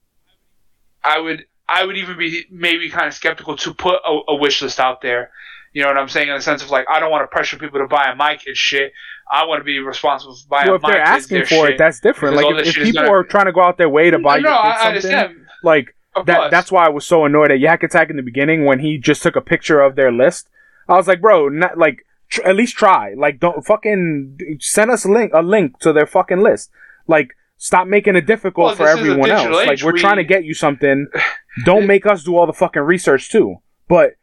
I 1.03 1.19
would 1.19 1.45
I 1.69 1.85
would 1.85 1.97
even 1.97 2.17
be 2.17 2.45
maybe 2.49 2.89
kind 2.89 3.07
of 3.07 3.13
skeptical 3.13 3.55
to 3.57 3.73
put 3.73 3.95
a, 4.05 4.19
a 4.29 4.35
wish 4.35 4.61
list 4.61 4.79
out 4.79 5.01
there. 5.01 5.31
You 5.73 5.81
know 5.81 5.87
what 5.89 5.97
I'm 5.97 6.07
saying? 6.09 6.29
In 6.29 6.35
the 6.35 6.41
sense 6.41 6.61
of 6.63 6.69
like, 6.69 6.85
I 6.89 6.99
don't 6.99 7.11
want 7.11 7.23
to 7.23 7.27
pressure 7.27 7.57
people 7.57 7.79
to 7.79 7.87
buy 7.87 8.13
my 8.15 8.35
kids 8.37 8.57
shit. 8.59 8.93
I 9.31 9.45
want 9.45 9.59
to 9.61 9.63
be 9.63 9.79
responsible 9.79 10.35
for 10.35 10.47
buying 10.47 10.67
Well, 10.67 10.75
if 10.75 10.81
they're 10.83 10.99
asking 11.01 11.37
their 11.37 11.45
for 11.45 11.65
shit. 11.65 11.69
it, 11.71 11.77
that's 11.77 11.99
different. 11.99 12.35
Like 12.35 12.45
if, 12.61 12.67
if 12.67 12.75
people 12.75 13.01
gonna- 13.03 13.11
are 13.11 13.23
trying 13.23 13.45
to 13.45 13.51
go 13.53 13.61
out 13.63 13.77
their 13.77 13.89
way 13.89 14.11
to 14.11 14.19
buy 14.19 14.37
no, 14.39 14.49
your 14.49 14.57
I, 14.59 14.63
kids 14.63 14.75
I 14.77 14.83
something, 14.83 15.11
understand. 15.19 15.45
like 15.63 15.95
Of 16.15 16.25
that 16.27 16.37
course. 16.37 16.51
that's 16.51 16.71
why 16.71 16.85
I 16.85 16.89
was 16.89 17.05
so 17.07 17.25
annoyed 17.25 17.49
at 17.51 17.59
Yak 17.59 17.81
Attack 17.83 18.09
in 18.11 18.17
the 18.17 18.21
beginning 18.23 18.65
when 18.65 18.79
he 18.79 18.97
just 18.97 19.23
took 19.23 19.35
a 19.35 19.41
picture 19.41 19.81
of 19.81 19.95
their 19.95 20.11
list. 20.11 20.47
I 20.87 20.93
was 20.93 21.07
like, 21.07 21.21
bro, 21.21 21.49
not 21.49 21.77
like 21.77 22.05
tr- 22.29 22.43
at 22.43 22.55
least 22.55 22.75
try. 22.77 23.13
Like, 23.17 23.39
don't 23.39 23.65
fucking 23.65 24.37
send 24.59 24.91
us 24.91 25.05
a 25.05 25.09
link 25.11 25.31
a 25.33 25.41
link 25.41 25.79
to 25.79 25.91
their 25.93 26.05
fucking 26.05 26.41
list. 26.41 26.69
Like, 27.07 27.29
stop 27.57 27.87
making 27.87 28.15
it 28.17 28.27
difficult 28.27 28.67
Well, 28.67 28.75
for 28.75 28.83
this 28.85 28.93
is 28.95 28.97
a 28.99 28.99
everyone 29.09 29.31
else. 29.31 29.65
Like, 29.67 29.81
we're 29.81 29.93
We- 29.93 29.99
trying 30.01 30.17
to 30.17 30.23
get 30.25 30.43
you 30.43 30.53
something. 30.53 31.07
Don't 31.65 31.87
make 31.87 32.05
us 32.05 32.23
do 32.23 32.35
all 32.35 32.45
the 32.45 32.53
fucking 32.53 32.81
research 32.83 33.31
too. 33.31 33.57
But 33.87 34.15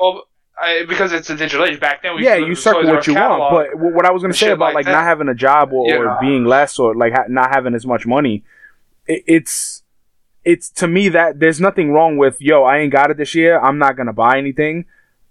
well, 0.00 0.24
I, 0.60 0.84
because 0.88 1.12
it's 1.12 1.30
a 1.30 1.36
digital 1.36 1.64
age. 1.64 1.80
Back 1.80 2.02
then, 2.02 2.16
we 2.16 2.24
yeah, 2.24 2.36
you 2.36 2.54
suck 2.54 2.74
what 2.76 3.06
you 3.06 3.14
catalog. 3.14 3.52
want. 3.52 3.70
But 3.72 3.94
what 3.94 4.04
I 4.04 4.10
was 4.10 4.22
gonna 4.22 4.34
say 4.34 4.50
about 4.50 4.74
like 4.74 4.86
that. 4.86 4.92
not 4.92 5.04
having 5.04 5.28
a 5.28 5.34
job 5.34 5.72
or, 5.72 5.86
You 5.86 5.96
or 6.02 6.18
being 6.20 6.44
less 6.44 6.78
or 6.78 6.94
like 6.94 7.12
ha- 7.12 7.24
not 7.28 7.50
having 7.50 7.74
as 7.74 7.86
much 7.86 8.06
money, 8.06 8.44
it, 9.06 9.22
it's 9.26 9.82
it's 10.44 10.70
to 10.70 10.88
me 10.88 11.08
that 11.10 11.38
there's 11.38 11.60
nothing 11.60 11.92
wrong 11.92 12.16
with 12.16 12.40
yo. 12.40 12.64
I 12.64 12.78
ain't 12.78 12.92
got 12.92 13.10
it 13.10 13.16
this 13.16 13.34
year. 13.34 13.58
I'm 13.58 13.78
not 13.78 13.96
gonna 13.96 14.12
buy 14.12 14.38
anything. 14.38 14.84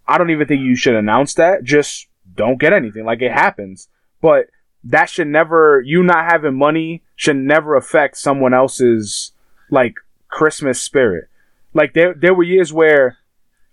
I 0.08 0.18
don't 0.18 0.32
even 0.32 0.48
think 0.48 0.62
you 0.62 0.76
should 0.76 0.96
announce 0.96 1.36
that. 1.36 1.64
Just 1.64 2.08
don't 2.36 2.60
get 2.60 2.74
anything. 2.74 3.06
Like 3.06 3.22
it 3.22 3.32
happens, 3.32 3.88
but 4.22 4.48
that 4.84 5.10
should 5.10 5.28
never. 5.28 5.82
You 5.86 6.02
not 6.04 6.26
having 6.26 6.56
money 6.56 7.04
should 7.16 7.36
never 7.36 7.76
affect 7.76 8.18
someone 8.18 8.54
else's 8.54 9.32
like 9.70 9.96
Christmas 10.28 10.82
spirit. 10.82 11.28
Like 11.74 11.94
there 11.94 12.16
there 12.16 12.34
were 12.34 12.44
years 12.44 12.74
where 12.74 13.19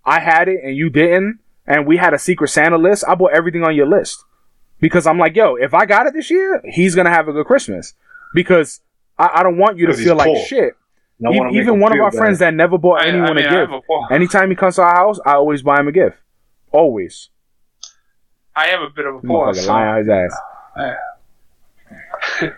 I 0.06 0.20
had 0.20 0.48
it 0.48 0.60
and 0.62 0.74
you 0.76 0.88
didn't, 0.88 1.40
and 1.66 1.86
we 1.86 1.96
had 1.98 2.14
a 2.14 2.18
secret 2.18 2.48
Santa 2.48 2.78
list. 2.78 3.04
I 3.08 3.14
bought 3.16 3.32
everything 3.32 3.64
on 3.64 3.74
your 3.74 3.86
list 3.86 4.24
because 4.80 5.06
I'm 5.06 5.18
like, 5.18 5.34
yo, 5.36 5.56
if 5.56 5.74
I 5.74 5.84
got 5.84 6.06
it 6.06 6.14
this 6.14 6.30
year, 6.30 6.62
he's 6.64 6.94
gonna 6.94 7.10
have 7.10 7.26
a 7.28 7.32
good 7.32 7.46
Christmas 7.46 7.94
because 8.34 8.80
I, 9.18 9.30
I 9.34 9.42
don't 9.42 9.58
want 9.58 9.76
you 9.78 9.86
to 9.86 9.92
he's 9.94 10.04
feel 10.04 10.14
like 10.14 10.26
poor. 10.28 10.44
shit. 10.46 10.74
I 11.26 11.30
E- 11.30 11.58
even 11.58 11.80
one 11.80 11.92
of 11.92 11.96
feel 11.96 12.04
our 12.04 12.10
bad. 12.10 12.18
friends 12.18 12.38
that 12.40 12.52
never 12.54 12.76
bought 12.78 13.00
I- 13.02 13.06
I 13.06 13.08
anyone 13.08 13.34
mean, 13.36 13.46
a 13.46 13.48
I 13.48 13.52
have 13.54 13.70
gift. 13.70 13.84
a 14.10 14.14
Anytime 14.14 14.50
he 14.50 14.54
comes 14.56 14.76
to 14.76 14.82
our 14.82 14.94
house, 14.94 15.18
I 15.26 15.32
always 15.32 15.62
buy 15.62 15.80
him 15.80 15.88
a 15.88 15.92
gift. 15.92 16.18
Always. 16.72 17.30
I 18.54 18.66
have 18.68 18.82
a 18.82 18.90
bit 18.94 19.06
of 19.06 19.16
a 19.16 19.20
boss. 19.26 19.56
Motherfucker 19.58 19.64
so- 19.64 19.72
lying 19.72 19.88
on 19.88 19.98
his 19.98 20.08
ass. 20.08 20.40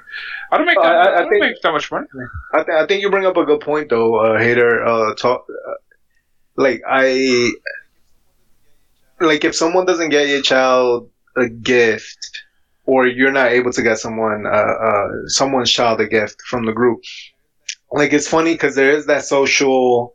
I 0.50 0.56
don't 0.56 0.66
make 0.66 0.78
Uh, 0.78 0.82
that. 0.82 0.92
I- 0.92 0.96
I, 0.96 1.16
I 1.16 1.20
don't 1.20 1.30
think- 1.30 1.40
make 1.42 1.62
that 1.62 1.72
much 1.72 1.90
money. 1.92 2.06
I, 2.52 2.56
th- 2.64 2.68
I 2.82 2.86
think 2.86 3.02
you 3.02 3.10
bring 3.10 3.26
up 3.26 3.36
a 3.36 3.44
good 3.44 3.60
point 3.60 3.90
though, 3.90 4.16
uh, 4.16 4.38
hater. 4.38 4.84
Uh, 4.84 5.14
talk, 5.14 5.46
uh, 5.48 5.72
like 6.58 6.82
I, 6.86 7.50
like 9.20 9.44
if 9.44 9.54
someone 9.54 9.86
doesn't 9.86 10.10
get 10.10 10.28
your 10.28 10.42
child 10.42 11.08
a 11.36 11.48
gift, 11.48 12.42
or 12.84 13.06
you're 13.06 13.32
not 13.32 13.52
able 13.52 13.72
to 13.72 13.82
get 13.82 13.98
someone, 13.98 14.44
uh, 14.46 14.50
uh, 14.50 15.08
someone's 15.26 15.70
child 15.70 16.00
a 16.00 16.06
gift 16.06 16.42
from 16.42 16.66
the 16.66 16.72
group, 16.72 17.00
like 17.92 18.12
it's 18.12 18.28
funny 18.28 18.52
because 18.54 18.74
there 18.74 18.92
is 18.92 19.06
that 19.06 19.24
social 19.24 20.12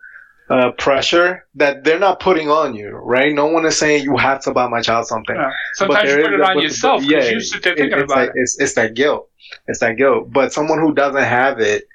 uh, 0.50 0.72
pressure 0.72 1.46
that 1.56 1.84
they're 1.84 2.00
not 2.00 2.20
putting 2.20 2.50
on 2.50 2.76
you, 2.76 2.89
right? 2.89 3.34
No 3.34 3.46
one 3.48 3.66
is 3.66 3.78
saying 3.78 4.04
you 4.04 4.18
have 4.18 4.41
to 4.41 4.52
buy 4.52 4.68
my 4.68 4.82
child 4.82 5.08
something. 5.08 5.36
Yeah. 5.36 5.50
Sometimes 5.76 6.12
you 6.12 6.22
put 6.24 6.34
it 6.34 6.41
on 6.41 6.62
yourself 6.62 7.02
because 7.02 7.26
yeah, 7.26 7.32
you 7.32 7.39
sit 7.39 7.64
there 7.64 7.74
it- 7.74 7.78
thinking 7.78 8.00
it's 8.00 8.12
about 8.12 8.28
like, 8.28 8.30
it. 8.30 8.36
It's, 8.36 8.60
it's 8.60 8.74
that 8.76 8.94
guilt. 8.94 9.30
It's 9.68 9.80
that 9.80 9.98
guilt. 9.98 10.32
But 10.32 10.52
someone 10.52 10.80
who 10.80 10.94
doesn't 10.94 11.24
have 11.24 11.60
it 11.60 11.88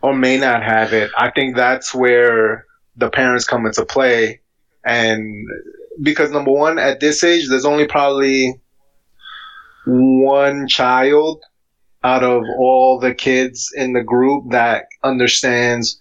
or 0.00 0.14
may 0.14 0.38
not 0.38 0.62
have 0.62 0.92
it, 0.92 1.10
I 1.16 1.30
think 1.30 1.56
that's 1.56 1.94
where 1.94 2.66
the 2.96 3.10
parents 3.10 3.46
come 3.46 3.66
into 3.66 3.84
play. 3.84 4.40
And 4.84 5.46
because 6.02 6.30
number 6.30 6.52
one, 6.52 6.78
at 6.78 7.00
this 7.00 7.22
age, 7.24 7.48
there's 7.48 7.64
only 7.64 7.86
probably 7.86 8.60
one 9.86 10.68
child 10.68 11.42
out 12.02 12.22
of 12.22 12.42
all 12.58 12.98
the 13.00 13.14
kids 13.14 13.72
in 13.74 13.92
the 13.92 14.02
group 14.02 14.50
that 14.50 14.86
understands 15.02 16.00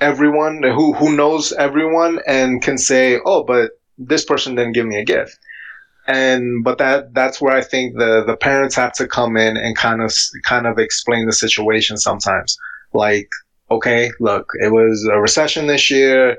everyone 0.00 0.62
who 0.62 0.92
who 0.92 1.14
knows 1.14 1.52
everyone 1.52 2.20
and 2.26 2.62
can 2.62 2.78
say, 2.78 3.18
"Oh, 3.24 3.44
but 3.44 3.72
this 3.98 4.24
person 4.24 4.54
didn't 4.54 4.72
give 4.74 4.86
me 4.86 5.00
a 5.00 5.04
gift." 5.04 5.38
And 6.06 6.64
but 6.64 6.78
that 6.78 7.12
that's 7.14 7.40
where 7.40 7.54
I 7.54 7.62
think 7.62 7.98
the 7.98 8.24
the 8.26 8.36
parents 8.36 8.76
have 8.76 8.94
to 8.94 9.06
come 9.06 9.36
in 9.36 9.56
and 9.56 9.76
kind 9.76 10.00
of 10.00 10.12
kind 10.44 10.66
of 10.66 10.78
explain 10.78 11.26
the 11.26 11.32
situation 11.32 11.96
sometimes. 11.96 12.56
Like, 12.92 13.28
okay, 13.70 14.10
look, 14.20 14.52
it 14.60 14.72
was 14.72 15.08
a 15.12 15.20
recession 15.20 15.66
this 15.66 15.90
year. 15.90 16.36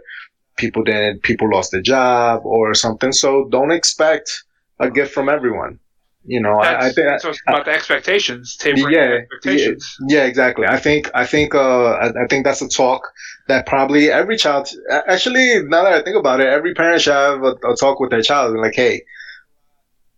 People 0.58 0.84
didn't 0.84 1.24
people 1.24 1.50
lost 1.50 1.72
their 1.72 1.82
job 1.82 2.42
or 2.46 2.74
something. 2.74 3.12
So 3.12 3.48
don't 3.50 3.72
expect 3.72 4.44
a 4.80 4.90
gift 4.90 5.14
from 5.14 5.30
everyone. 5.30 5.80
You 6.26 6.42
know, 6.42 6.60
I, 6.60 6.88
I 6.88 6.92
think 6.92 7.08
that's 7.08 7.26
about 7.48 7.66
the 7.66 7.72
expectations, 7.72 8.58
tapering 8.58 8.94
yeah, 8.94 9.20
expectations. 9.22 9.96
Yeah, 10.10 10.26
exactly. 10.26 10.68
I 10.68 10.78
think 10.78 11.10
I 11.16 11.26
think 11.26 11.56
uh, 11.56 11.92
I, 11.92 12.24
I 12.24 12.28
think 12.30 12.46
that's 12.46 12.62
a 12.62 12.68
talk 12.68 13.08
that 13.48 13.66
probably 13.66 14.12
every 14.12 14.36
child. 14.36 14.70
Actually, 15.08 15.64
now 15.64 15.84
that 15.84 15.94
I 15.94 16.02
think 16.02 16.18
about 16.18 16.42
it, 16.42 16.48
every 16.48 16.74
parent 16.74 17.02
should 17.02 17.14
have 17.14 17.42
a, 17.44 17.56
a 17.66 17.76
talk 17.76 18.02
with 18.02 18.12
their 18.12 18.22
child. 18.22 18.52
And 18.52 18.62
like, 18.62 18.76
hey, 18.76 19.02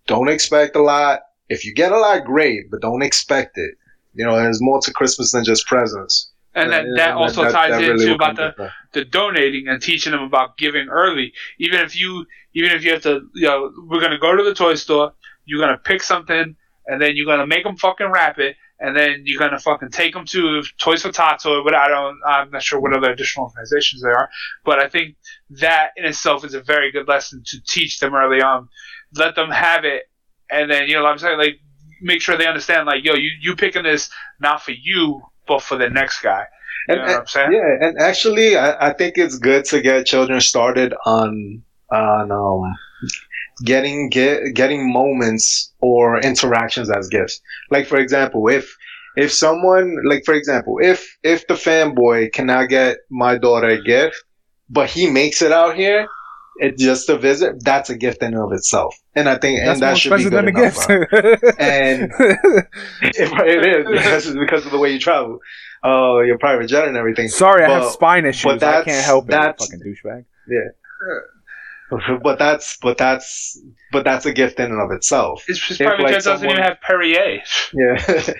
don't 0.07 0.27
expect 0.27 0.75
a 0.75 0.81
lot. 0.81 1.21
If 1.49 1.65
you 1.65 1.73
get 1.73 1.91
a 1.91 1.97
lot, 1.97 2.25
great, 2.25 2.71
but 2.71 2.81
don't 2.81 3.03
expect 3.03 3.57
it. 3.57 3.75
You 4.15 4.25
know, 4.25 4.35
there's 4.35 4.61
more 4.61 4.81
to 4.81 4.91
Christmas 4.91 5.31
than 5.31 5.45
just 5.45 5.67
presents. 5.67 6.30
And 6.53 6.71
that, 6.71 6.85
And 6.85 6.97
that 6.97 7.15
also 7.15 7.43
ties 7.43 7.71
that 7.71 7.79
really 7.79 8.03
into 8.03 8.15
about 8.15 8.35
the, 8.35 8.71
the 8.91 9.05
donating 9.05 9.67
and 9.67 9.81
teaching 9.81 10.11
them 10.11 10.23
about 10.23 10.57
giving 10.57 10.89
early. 10.89 11.33
Even 11.59 11.79
if 11.79 11.97
you 11.97 12.25
even 12.53 12.71
if 12.71 12.83
you 12.83 12.91
have 12.91 13.03
to, 13.03 13.21
you 13.33 13.47
know, 13.47 13.71
we're 13.87 14.01
gonna 14.01 14.19
go 14.19 14.35
to 14.35 14.43
the 14.43 14.53
toy 14.53 14.75
store. 14.75 15.13
You're 15.45 15.61
gonna 15.61 15.77
pick 15.77 16.03
something, 16.03 16.55
and 16.85 17.01
then 17.01 17.15
you're 17.15 17.25
gonna 17.25 17.47
make 17.47 17.63
them 17.63 17.77
fucking 17.77 18.11
wrap 18.11 18.37
it, 18.37 18.57
and 18.79 18.95
then 18.95 19.23
you're 19.25 19.39
gonna 19.39 19.59
fucking 19.59 19.91
take 19.91 20.13
them 20.13 20.25
to 20.25 20.61
Toys 20.77 21.01
for 21.01 21.11
Tots 21.11 21.45
or 21.45 21.63
what 21.63 21.73
I 21.73 21.87
don't. 21.87 22.19
I'm 22.25 22.51
not 22.51 22.63
sure 22.63 22.79
what 22.79 22.93
other 22.93 23.11
additional 23.11 23.45
organizations 23.45 24.01
there 24.01 24.17
are, 24.17 24.29
but 24.65 24.79
I 24.79 24.89
think 24.89 25.15
that 25.51 25.91
in 25.95 26.05
itself 26.05 26.43
is 26.43 26.53
a 26.53 26.61
very 26.61 26.91
good 26.91 27.07
lesson 27.07 27.43
to 27.47 27.61
teach 27.67 27.99
them 27.99 28.13
early 28.13 28.41
on. 28.41 28.67
Let 29.15 29.35
them 29.35 29.49
have 29.51 29.85
it, 29.85 30.03
and 30.49 30.69
then 30.69 30.87
you 30.87 30.95
know, 30.95 31.03
what 31.03 31.11
I'm 31.11 31.17
saying 31.17 31.37
like 31.37 31.59
make 32.01 32.21
sure 32.21 32.35
they 32.35 32.47
understand 32.47 32.87
like, 32.87 33.03
yo, 33.03 33.13
you 33.13 33.29
you 33.39 33.55
picking 33.55 33.83
this 33.83 34.09
not 34.39 34.63
for 34.63 34.71
you, 34.71 35.21
but 35.51 35.61
for 35.67 35.77
the 35.83 35.89
next 35.89 36.17
guy. 36.21 36.43
You 36.87 36.95
know 36.95 37.01
And- 37.01 37.11
what 37.11 37.19
I'm 37.21 37.27
saying? 37.35 37.51
Yeah, 37.59 37.85
and 37.87 37.93
actually, 38.09 38.49
I, 38.65 38.69
I 38.89 38.93
think 38.99 39.11
it's 39.23 39.37
good 39.49 39.63
to 39.71 39.81
get 39.89 40.05
children 40.13 40.39
started 40.53 40.93
on 41.05 41.61
on 41.91 42.31
um, 42.31 42.61
getting 43.71 44.09
get, 44.09 44.53
getting 44.61 44.91
moments 45.01 45.73
or 45.79 46.19
interactions 46.31 46.89
as 46.97 47.07
gifts. 47.09 47.41
Like 47.69 47.85
for 47.91 47.97
example, 48.05 48.47
if 48.59 48.65
if 49.15 49.29
someone 49.31 49.87
like 50.11 50.23
for 50.25 50.33
example, 50.41 50.75
if 50.81 50.99
if 51.23 51.39
the 51.47 51.55
fanboy 51.55 52.31
cannot 52.33 52.69
get 52.69 52.97
my 53.09 53.37
daughter 53.37 53.69
a 53.77 53.81
gift, 53.93 54.15
but 54.69 54.89
he 54.89 55.09
makes 55.09 55.41
it 55.41 55.51
out 55.51 55.75
here. 55.75 56.07
It's 56.57 56.81
just 56.83 57.09
a 57.09 57.17
visit. 57.17 57.63
That's 57.63 57.89
a 57.89 57.95
gift 57.97 58.21
in 58.21 58.33
and 58.33 58.43
of 58.43 58.51
itself, 58.51 58.95
and 59.15 59.27
I 59.29 59.37
think 59.37 59.59
That's 59.59 59.71
and 59.73 59.81
that 59.81 59.97
should 59.97 60.09
be 60.09 60.23
expensive 60.23 60.31
good 60.31 60.53
than 60.53 60.55
a 60.55 60.59
enough. 60.59 60.85
for 60.85 61.05
gift. 61.39 61.59
And- 61.59 62.11
it, 63.01 63.31
it 63.47 63.65
is 63.65 63.87
because, 63.87 64.33
because 64.35 64.65
of 64.65 64.71
the 64.71 64.77
way 64.77 64.91
you 64.91 64.99
travel, 64.99 65.39
uh, 65.83 66.19
your 66.19 66.37
private 66.37 66.67
jet 66.67 66.87
and 66.87 66.97
everything. 66.97 67.29
Sorry, 67.29 67.63
I 67.63 67.69
have 67.69 67.85
spine 67.91 68.25
issues. 68.25 68.43
but 68.59 68.63
I 68.63 68.83
can't 68.83 69.03
help 69.05 69.25
it. 69.29 69.33
you 69.33 69.39
that's- 69.39 69.65
Fucking 69.65 69.79
douchebag. 69.79 70.25
Yeah. 70.49 72.17
but 72.23 72.39
that's 72.39 72.77
but 72.81 72.97
that's 72.97 73.59
but 73.91 74.03
that's 74.03 74.25
a 74.25 74.31
gift 74.33 74.59
in 74.59 74.71
and 74.71 74.81
of 74.81 74.91
itself. 74.91 75.43
His, 75.47 75.61
his 75.63 75.79
If, 75.81 75.87
private 75.87 76.03
like, 76.03 76.13
jet 76.13 76.23
doesn't 76.23 76.37
someone- 76.39 76.51
even 76.57 76.63
have 76.63 76.77
Perrier. 76.81 77.41
Yeah. 77.73 78.33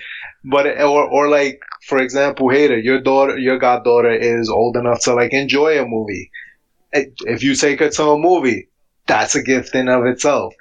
but 0.44 0.66
or 0.80 1.04
or 1.08 1.28
like 1.28 1.60
for 1.86 1.98
example, 1.98 2.48
Hater, 2.50 2.78
your 2.78 3.00
daughter, 3.00 3.36
your 3.38 3.58
goddaughter 3.58 4.10
is 4.12 4.48
old 4.48 4.76
enough 4.76 5.00
to 5.04 5.14
like 5.14 5.32
enjoy 5.32 5.78
a 5.80 5.86
movie. 5.86 6.30
If 6.92 7.42
you 7.42 7.54
take 7.54 7.80
her 7.80 7.88
to 7.90 8.04
a 8.10 8.18
movie, 8.18 8.68
that's 9.06 9.34
a 9.34 9.42
gift 9.42 9.74
in 9.74 9.88
of 9.88 10.04
itself. 10.06 10.54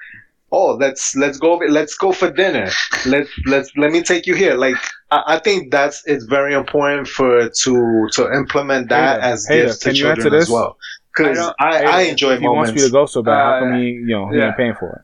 Oh, 0.54 0.76
let's 0.76 1.16
let's 1.16 1.38
go 1.38 1.56
let's 1.56 1.96
go 1.96 2.12
for 2.12 2.30
dinner. 2.30 2.70
Let's 3.06 3.30
let's 3.46 3.72
let 3.78 3.92
me 3.92 4.02
take 4.02 4.26
you 4.28 4.36
here. 4.36 4.56
Like 4.56 4.76
I, 5.10 5.24
I 5.28 5.40
think 5.40 5.72
that's 5.72 6.04
it's 6.06 6.26
very 6.26 6.54
important 6.54 7.08
for 7.08 7.50
to 7.50 8.08
to 8.14 8.34
implement 8.34 8.90
that 8.90 9.22
as 9.22 9.48
Hater, 9.48 9.68
gifts 9.68 9.80
to 9.80 9.90
you 9.94 9.96
children 10.04 10.34
as 10.34 10.50
well. 10.50 10.78
Because 11.16 11.38
I 11.40 11.54
I, 11.60 11.84
I, 11.84 12.02
enjoy 12.04 12.34
If 12.34 12.40
he 12.42 12.48
wants 12.48 12.70
moments. 12.70 12.84
me 12.84 12.88
to 12.88 12.92
go 12.92 13.06
so 13.06 13.22
bad, 13.24 13.36
how 13.38 13.60
come 13.60 13.74
Uh, 13.74 13.78
he, 13.78 13.84
you 13.84 14.08
know, 14.08 14.30
he 14.30 14.38
yeah. 14.38 14.48
ain't 14.48 14.58
paying 14.58 14.76
for 14.76 14.90
it? 14.92 15.02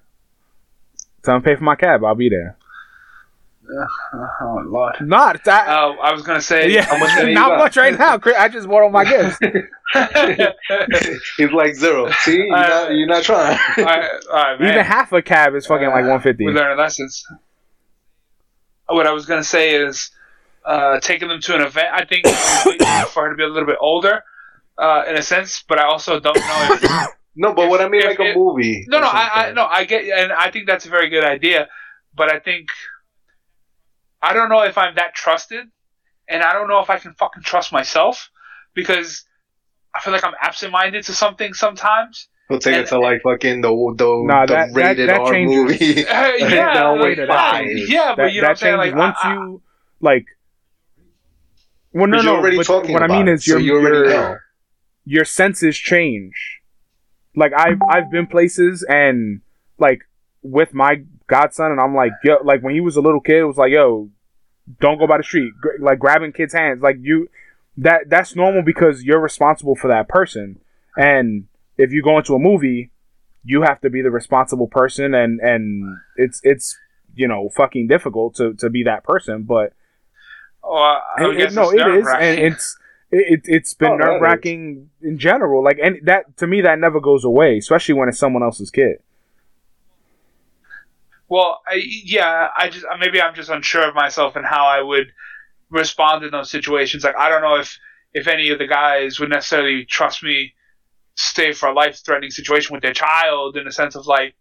Tell 1.23 1.35
him 1.35 1.41
to 1.41 1.45
pay 1.45 1.55
for 1.55 1.63
my 1.63 1.75
cab. 1.75 2.03
I'll 2.03 2.15
be 2.15 2.29
there. 2.29 2.57
Oh 4.13 4.61
lord. 4.65 4.95
Not 5.01 5.43
that. 5.45 5.67
Uh, 5.67 5.93
I 6.01 6.13
was 6.13 6.21
gonna 6.23 6.41
say. 6.41 6.69
yeah, 6.71 6.83
how 6.85 6.97
much 6.97 7.33
not 7.33 7.49
got? 7.49 7.57
much 7.57 7.77
right 7.77 7.97
now. 7.97 8.17
Chris. 8.17 8.35
I 8.37 8.47
just 8.47 8.67
bought 8.67 8.83
all 8.83 8.89
my 8.89 9.03
gifts. 9.03 9.37
He's 11.37 11.51
like 11.51 11.75
zero. 11.75 12.09
See, 12.21 12.37
you're, 12.37 12.55
Uh, 12.55 12.67
not, 12.67 12.91
you're 12.93 13.07
not 13.07 13.23
trying. 13.23 13.57
all 13.77 13.83
right, 13.85 14.09
all 14.31 14.35
right, 14.35 14.59
man. 14.59 14.71
Even 14.73 14.85
half 14.85 15.11
a 15.13 15.21
cab 15.21 15.55
is 15.55 15.65
fucking 15.65 15.87
like 15.89 16.05
Uh, 16.05 16.09
one 16.09 16.21
fifty. 16.21 16.45
We're 16.45 16.51
learning 16.53 16.77
lessons. 16.77 17.25
What 18.87 19.05
I 19.07 19.11
was 19.11 19.25
gonna 19.25 19.43
say 19.43 19.75
is 19.75 20.11
uh, 20.65 20.99
taking 20.99 21.27
them 21.27 21.41
to 21.41 21.55
an 21.55 21.61
event. 21.61 21.87
I 21.91 22.05
think 22.05 22.25
for 23.11 23.23
her 23.23 23.29
to 23.31 23.35
be 23.35 23.43
a 23.43 23.47
little 23.47 23.67
bit 23.67 23.77
older, 23.81 24.23
uh, 24.77 25.03
in 25.07 25.15
a 25.17 25.21
sense, 25.21 25.63
but 25.67 25.79
I 25.79 25.85
also 25.85 26.19
don't 26.19 26.35
know 26.37 26.67
if 26.81 27.07
No, 27.39 27.53
but 27.53 27.69
what 27.69 27.81
I 27.81 27.87
mean, 27.87 28.01
If- 28.01 28.17
like 28.17 28.19
a 28.19 28.33
movie. 28.37 28.85
No, 28.87 28.99
no, 28.99 29.07
I, 29.07 29.47
I 29.47 29.51
no, 29.51 29.65
I 29.65 29.83
get, 29.83 30.05
and 30.05 30.31
I 30.33 30.49
think 30.49 30.65
that's 30.67 30.85
a 30.85 30.89
very 30.89 31.09
good 31.09 31.23
idea. 31.23 31.67
But 32.15 32.31
I 32.33 32.39
think 32.39 32.69
I 34.21 34.33
don't 34.33 34.49
know 34.49 34.61
if 34.63 34.77
I'm 34.77 34.95
that 34.95 35.13
trusted, 35.15 35.65
and 36.27 36.43
I 36.43 36.53
don't 36.53 36.67
know 36.67 36.79
if 36.79 36.89
I 36.89 36.97
can 36.97 37.13
fucking 37.13 37.43
trust 37.43 37.71
myself 37.71 38.29
because 38.73 39.23
I 39.95 39.99
feel 40.01 40.13
like 40.13 40.23
I'm 40.23 40.33
absent-minded 40.41 41.03
to 41.05 41.13
something 41.13 41.53
sometimes. 41.53 42.27
He'll 42.49 42.59
take 42.59 42.75
and- 42.75 42.83
it 42.85 42.89
to 42.89 42.99
like 42.99 43.21
fucking 43.23 43.61
the 43.61 43.69
the, 43.97 44.23
Nah, 44.25 44.45
the 44.45 44.53
that- 44.53 44.73
that- 44.73 44.75
rated 44.75 45.09
that 45.09 45.19
R 45.19 45.31
changes. 45.31 45.55
movie. 45.57 46.05
Uh, 46.07 46.31
yeah, 46.37 46.73
No, 46.73 46.93
like, 46.95 47.17
wait, 47.17 47.19
uh, 47.19 47.23
yeah, 47.63 48.13
but 48.15 48.23
that, 48.23 48.33
you 48.33 48.41
know 48.41 48.47
what 48.47 48.49
I'm 48.49 48.53
that 48.53 48.57
saying? 48.59 48.77
changes 48.77 48.93
Like, 48.93 48.95
once 48.95 49.17
I- 49.23 49.29
I- 49.29 49.33
you 49.33 49.61
like. 50.01 50.25
Well, 51.93 52.07
no, 52.07 52.17
no. 52.17 52.23
you're 52.23 52.39
already 52.41 52.57
but 52.57 52.65
talking 52.65 52.93
what 52.93 53.03
I 53.03 53.07
mean 53.07 53.23
about 53.23 53.33
is 53.33 53.41
it, 53.47 53.51
so 53.51 53.57
your 53.57 53.81
you 53.81 53.87
already 53.87 54.09
your, 54.09 54.43
your 55.05 55.25
senses 55.25 55.77
change. 55.77 56.61
Like 57.35 57.53
I've 57.55 57.79
I've 57.89 58.11
been 58.11 58.27
places 58.27 58.83
and 58.87 59.41
like 59.79 60.01
with 60.41 60.73
my 60.73 61.01
godson 61.27 61.71
and 61.71 61.79
I'm 61.79 61.93
like 61.95 62.11
yo 62.23 62.37
like 62.43 62.61
when 62.61 62.73
he 62.73 62.81
was 62.81 62.95
a 62.95 63.01
little 63.01 63.19
kid 63.21 63.37
it 63.37 63.43
was 63.45 63.57
like 63.57 63.71
yo 63.71 64.09
don't 64.79 64.97
go 64.97 65.07
by 65.07 65.17
the 65.17 65.23
street 65.23 65.53
Gr- 65.61 65.81
like 65.83 65.99
grabbing 65.99 66.31
kids 66.33 66.53
hands 66.53 66.81
like 66.81 66.97
you 67.01 67.29
that 67.77 68.09
that's 68.09 68.35
normal 68.35 68.63
because 68.63 69.03
you're 69.03 69.19
responsible 69.19 69.75
for 69.75 69.87
that 69.89 70.07
person 70.09 70.59
and 70.95 71.45
if 71.77 71.91
you 71.91 72.01
go 72.01 72.17
into 72.17 72.33
a 72.33 72.39
movie 72.39 72.91
you 73.43 73.61
have 73.61 73.79
to 73.81 73.89
be 73.89 74.01
the 74.01 74.11
responsible 74.11 74.67
person 74.67 75.13
and 75.13 75.39
and 75.41 75.97
it's 76.15 76.39
it's 76.43 76.77
you 77.15 77.27
know 77.27 77.49
fucking 77.55 77.87
difficult 77.87 78.35
to 78.35 78.53
to 78.55 78.69
be 78.69 78.83
that 78.83 79.03
person 79.03 79.43
but 79.43 79.73
Oh, 80.63 80.75
I- 80.75 81.01
I 81.17 81.29
it- 81.29 81.39
it- 81.39 81.53
no, 81.53 81.69
it's 81.69 81.73
it 81.73 81.75
is, 81.75 81.85
nerve-wracking. 81.85 82.27
and 82.27 82.39
it's 82.53 82.77
it, 83.09 83.25
it, 83.29 83.41
it's 83.45 83.73
been 83.73 83.91
Oh, 83.91 83.95
nerve 83.95 84.21
wracking 84.21 84.89
in 85.01 85.17
general. 85.17 85.63
Like, 85.63 85.79
and 85.81 85.99
that 86.03 86.35
to 86.37 86.47
me, 86.47 86.59
that 86.61 86.77
never 86.77 86.99
goes 86.99 87.23
away, 87.23 87.57
especially 87.57 87.95
when 87.95 88.09
it's 88.09 88.17
someone 88.19 88.43
else's 88.43 88.69
kid. 88.69 88.97
Well, 91.29 91.61
I, 91.67 91.81
yeah, 91.85 92.47
I 92.57 92.69
just 92.69 92.85
uh, 92.85 92.97
maybe 92.97 93.21
I'm 93.21 93.35
just 93.35 93.49
unsure 93.49 93.87
of 93.87 93.95
myself 93.95 94.35
and 94.35 94.45
how 94.45 94.65
I 94.65 94.81
would 94.81 95.07
respond 95.69 96.23
in 96.23 96.31
those 96.31 96.49
situations. 96.49 97.03
Like 97.03 97.17
I 97.17 97.29
don't 97.29 97.41
know 97.41 97.55
if 97.55 97.77
if 98.13 98.27
any 98.27 98.49
of 98.49 98.59
the 98.59 98.67
guys 98.67 99.19
would 99.19 99.29
necessarily 99.29 99.85
trust 99.85 100.23
me 100.23 100.53
stay 101.15 101.51
for 101.51 101.67
a 101.67 101.73
life 101.73 102.01
threatening 102.05 102.31
situation 102.31 102.73
with 102.73 102.83
their 102.83 102.93
child 102.93 103.57
in 103.57 103.65
the 103.65 103.71
sense 103.71 103.95
of 103.95 104.07
like, 104.07 104.35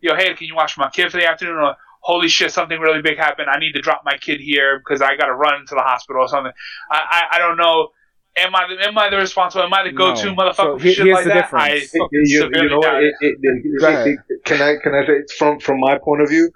yo, 0.00 0.14
hey, 0.14 0.32
can 0.34 0.46
you 0.46 0.54
watch 0.54 0.78
my 0.78 0.88
kid 0.88 1.10
for 1.10 1.18
the 1.18 1.28
afternoon? 1.28 1.56
Or 1.56 1.76
holy 2.00 2.28
shit, 2.28 2.52
something 2.52 2.78
really 2.80 3.02
big 3.02 3.18
happened. 3.18 3.48
I 3.50 3.58
need 3.58 3.72
to 3.72 3.80
drop 3.80 4.02
my 4.04 4.16
kid 4.16 4.40
here 4.40 4.78
because 4.78 5.02
I 5.02 5.16
got 5.16 5.26
to 5.26 5.34
run 5.34 5.66
to 5.66 5.74
the 5.74 5.82
hospital 5.82 6.22
or 6.22 6.28
something. 6.28 6.52
I, 6.90 7.26
I 7.32 7.36
I 7.36 7.38
don't 7.38 7.56
know. 7.58 7.88
Am 8.34 8.54
I 8.56 8.66
the, 8.66 8.86
am 8.86 8.96
I 8.96 9.10
the 9.10 9.18
responsible? 9.18 9.64
Am 9.64 9.74
I 9.74 9.82
the 9.84 9.92
go 9.92 10.14
to 10.14 10.24
No. 10.26 10.34
motherfucker 10.34 10.56
So 10.56 10.78
for 10.78 10.86
shit 10.86 11.04
here's 11.04 11.14
like 11.16 11.24
the 11.24 11.28
that? 11.30 11.34
difference. 11.42 11.94
I 11.94 11.98
You- 12.12 12.22
you, 12.24 12.50
you 12.54 12.68
know, 12.70 12.80
doubt 12.80 13.02
it, 13.02 13.14
it. 13.20 13.36
it, 13.42 13.62
it, 13.64 13.84
it- 14.08 14.18
it- 14.30 14.44
can 14.44 14.62
I 14.62 14.76
can 14.82 14.94
I 14.94 15.06
say 15.06 15.22
from 15.38 15.58
from 15.60 15.80
my 15.80 15.98
point 15.98 16.22
of 16.22 16.28
view, 16.30 16.50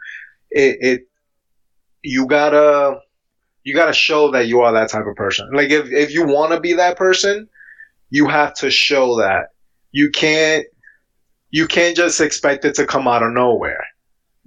it, 0.50 0.76
it 0.80 1.00
you 2.02 2.26
gotta 2.26 3.00
you 3.64 3.74
gotta 3.74 3.92
show 3.92 4.30
that 4.30 4.46
you 4.46 4.60
are 4.60 4.72
that 4.72 4.88
type 4.90 5.06
of 5.06 5.16
person. 5.16 5.50
Like 5.52 5.70
if 5.70 5.90
if 5.92 6.12
you 6.12 6.24
want 6.26 6.52
to 6.52 6.60
be 6.60 6.72
that 6.74 6.96
person, 6.96 7.46
you 8.10 8.26
have 8.28 8.54
to 8.54 8.70
show 8.70 9.18
that. 9.18 9.48
You 9.92 10.10
can't 10.10 10.64
you 11.50 11.66
can't 11.66 11.96
just 11.96 12.20
expect 12.20 12.64
it 12.64 12.74
to 12.76 12.86
come 12.86 13.06
out 13.06 13.22
of 13.22 13.32
nowhere. 13.32 13.85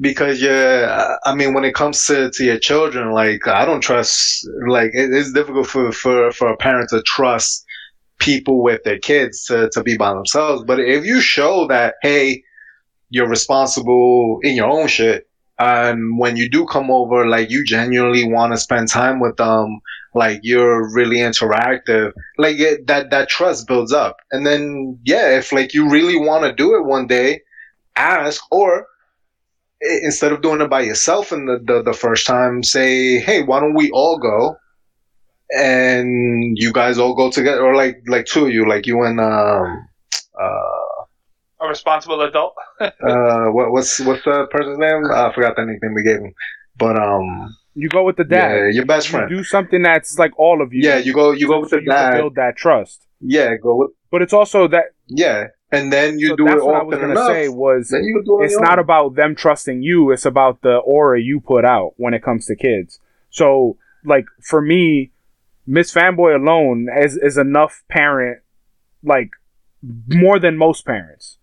Because 0.02 0.41
yeah, 0.41 1.18
I 1.26 1.36
mean, 1.36 1.54
when 1.54 1.66
it 1.66 1.76
comes 1.76 2.06
to, 2.06 2.32
to 2.32 2.43
your 2.43 2.60
children, 2.60 3.12
like 3.12 3.47
I 3.47 3.66
don't 3.66 3.82
trust. 3.82 4.47
Like 4.68 4.91
it, 4.93 5.14
it's 5.14 5.34
difficult 5.34 5.68
for, 5.68 5.91
for 5.91 6.32
for 6.32 6.50
a 6.50 6.58
parent 6.58 6.89
to 6.89 7.02
trust 7.02 7.66
people 8.20 8.62
with 8.62 8.84
their 8.84 9.00
kids 9.00 9.45
to, 9.45 9.70
to 9.72 9.84
be 9.84 9.97
by 9.97 10.14
themselves. 10.14 10.64
But 10.64 10.80
if 10.80 11.06
you 11.06 11.22
show 11.22 11.68
that, 11.68 11.95
hey, 12.02 12.43
you're 13.10 13.28
responsible 13.28 14.39
in 14.43 14.56
your 14.56 14.68
own 14.68 14.88
shit, 14.88 15.28
and 15.58 16.18
when 16.18 16.38
you 16.38 16.50
do 16.50 16.66
come 16.66 16.89
over, 16.89 17.28
like 17.28 17.50
you 17.50 17.66
genuinely 17.66 18.26
want 18.26 18.54
to 18.54 18.58
spend 18.58 18.88
time 18.88 19.20
with 19.20 19.36
them, 19.36 19.82
like 20.16 20.39
you're 20.43 20.93
really 20.93 21.18
interactive, 21.18 22.14
like 22.38 22.58
it, 22.60 22.88
that 22.88 23.10
that 23.12 23.28
trust 23.28 23.68
builds 23.68 23.91
up. 23.91 24.18
And 24.32 24.45
then 24.45 24.97
yeah, 25.04 25.38
if 25.38 25.52
like 25.52 25.74
you 25.74 25.89
really 25.89 26.18
want 26.18 26.45
to 26.45 26.54
do 26.54 26.76
it 26.76 26.86
one 26.86 27.08
day, 27.08 27.41
ask 27.97 28.41
or 28.52 28.88
instead 29.82 30.32
of 30.32 30.42
doing 30.42 30.62
it 30.62 30.70
by 30.70 30.82
yourself 30.82 31.32
in 31.32 31.46
the, 31.46 31.60
the, 31.64 31.82
the 31.84 31.94
first 31.94 32.26
time, 32.28 32.64
say, 32.64 33.20
hey, 33.20 33.42
why 33.44 33.60
don't 33.60 33.76
we 33.76 33.90
all 33.92 34.18
go? 34.18 34.56
And 35.52 36.58
you 36.58 36.72
guys 36.72 37.00
all 37.00 37.16
go 37.16 37.32
together, 37.32 37.62
or 37.66 37.76
like 37.76 38.04
like 38.08 38.26
two 38.26 38.46
of 38.46 38.52
you, 38.52 38.70
like 38.70 38.86
you 38.86 39.02
and 39.02 39.20
um, 39.20 39.88
uh, 40.40 41.04
a 41.62 41.68
responsible 41.68 42.22
adult. 42.22 42.54
uh, 42.80 42.92
what, 43.48 43.72
what's 43.72 44.00
what's 44.02 44.24
the 44.26 44.46
person's 44.52 44.78
name? 44.78 45.02
I 45.12 45.34
forgot 45.34 45.56
the 45.56 45.66
nickname 45.66 45.96
we 45.96 46.04
gave 46.04 46.18
him. 46.20 46.34
But 46.78 46.98
um, 46.98 47.56
You 47.74 47.90
go 47.90 48.04
with 48.04 48.18
the 48.18 48.26
dad. 48.26 48.52
yeah, 48.54 48.70
your 48.72 48.86
best 48.86 49.08
You 49.08 49.12
friend. 49.18 49.30
do 49.30 49.44
something 49.44 49.82
that's 49.82 50.20
like 50.20 50.38
all 50.38 50.62
of 50.62 50.72
you. 50.72 50.82
Yeah, 50.88 50.98
you 51.00 51.14
go 51.14 51.32
you 51.32 51.48
go 51.48 51.62
with 51.62 51.72
so 51.72 51.78
the 51.78 51.82
you 51.82 51.90
can 51.90 52.12
dad. 52.12 52.18
build 52.18 52.36
that 52.36 52.56
trust. 52.56 53.08
Yeah, 53.20 53.56
go 53.58 53.76
with 53.76 53.92
But 54.12 54.22
it's 54.22 54.34
also 54.34 54.68
that 54.68 54.86
yeah, 55.08 55.48
and 55.72 55.94
then 55.94 56.18
you 56.20 56.30
so 56.30 56.36
do 56.36 56.48
it 56.48 56.52
that's 56.52 56.64
what 56.64 56.76
I 56.76 56.84
was 56.84 56.98
gonna 57.00 57.12
enough. 57.12 57.28
say 57.28 57.48
was 57.50 57.90
then 57.90 58.04
you 58.04 58.22
do 58.26 58.42
it. 58.42 58.46
it's 58.46 58.60
not 58.60 58.74
own. 58.80 58.84
about 58.84 59.16
them 59.16 59.36
trusting 59.36 59.82
you 59.84 60.12
it's 60.12 60.26
about 60.26 60.62
the 60.62 60.78
aura 60.78 61.22
you 61.22 61.40
put 61.40 61.66
out 61.66 61.94
when 61.98 62.14
it 62.14 62.24
comes 62.24 62.46
to 62.48 62.56
kids 62.56 63.00
so 63.30 63.78
like 64.04 64.26
for 64.42 64.62
me 64.62 65.12
miss 65.68 65.94
fanboy 65.94 66.36
alone 66.36 66.88
is 67.00 67.18
is 67.18 67.38
enough 67.38 67.84
parent 67.90 68.40
like 69.04 69.32
more 70.08 70.40
than 70.40 70.58
most 70.58 70.86
parents 70.86 71.38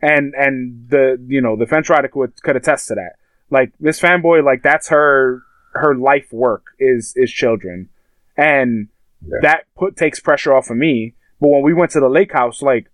and 0.00 0.34
and 0.36 0.88
the 0.90 1.22
you 1.26 1.40
know 1.40 1.56
the 1.56 1.66
fence 1.66 1.88
rider 1.88 2.08
could, 2.08 2.32
could 2.42 2.56
attest 2.56 2.88
to 2.88 2.94
that 2.94 3.12
like 3.50 3.72
miss 3.80 4.00
fanboy 4.00 4.42
like 4.44 4.62
that's 4.62 4.88
her 4.88 5.42
her 5.74 5.94
life 5.96 6.28
work 6.32 6.66
is 6.78 7.12
is 7.16 7.30
children 7.30 7.88
and 8.36 8.88
Yeah. 9.26 9.38
that 9.42 9.64
put 9.76 9.96
takes 9.96 10.20
pressure 10.20 10.52
off 10.54 10.70
of 10.70 10.76
me 10.76 11.14
but 11.40 11.48
when 11.48 11.62
we 11.62 11.72
went 11.74 11.90
to 11.92 12.00
the 12.00 12.08
lake 12.08 12.32
house 12.32 12.62
like 12.62 12.90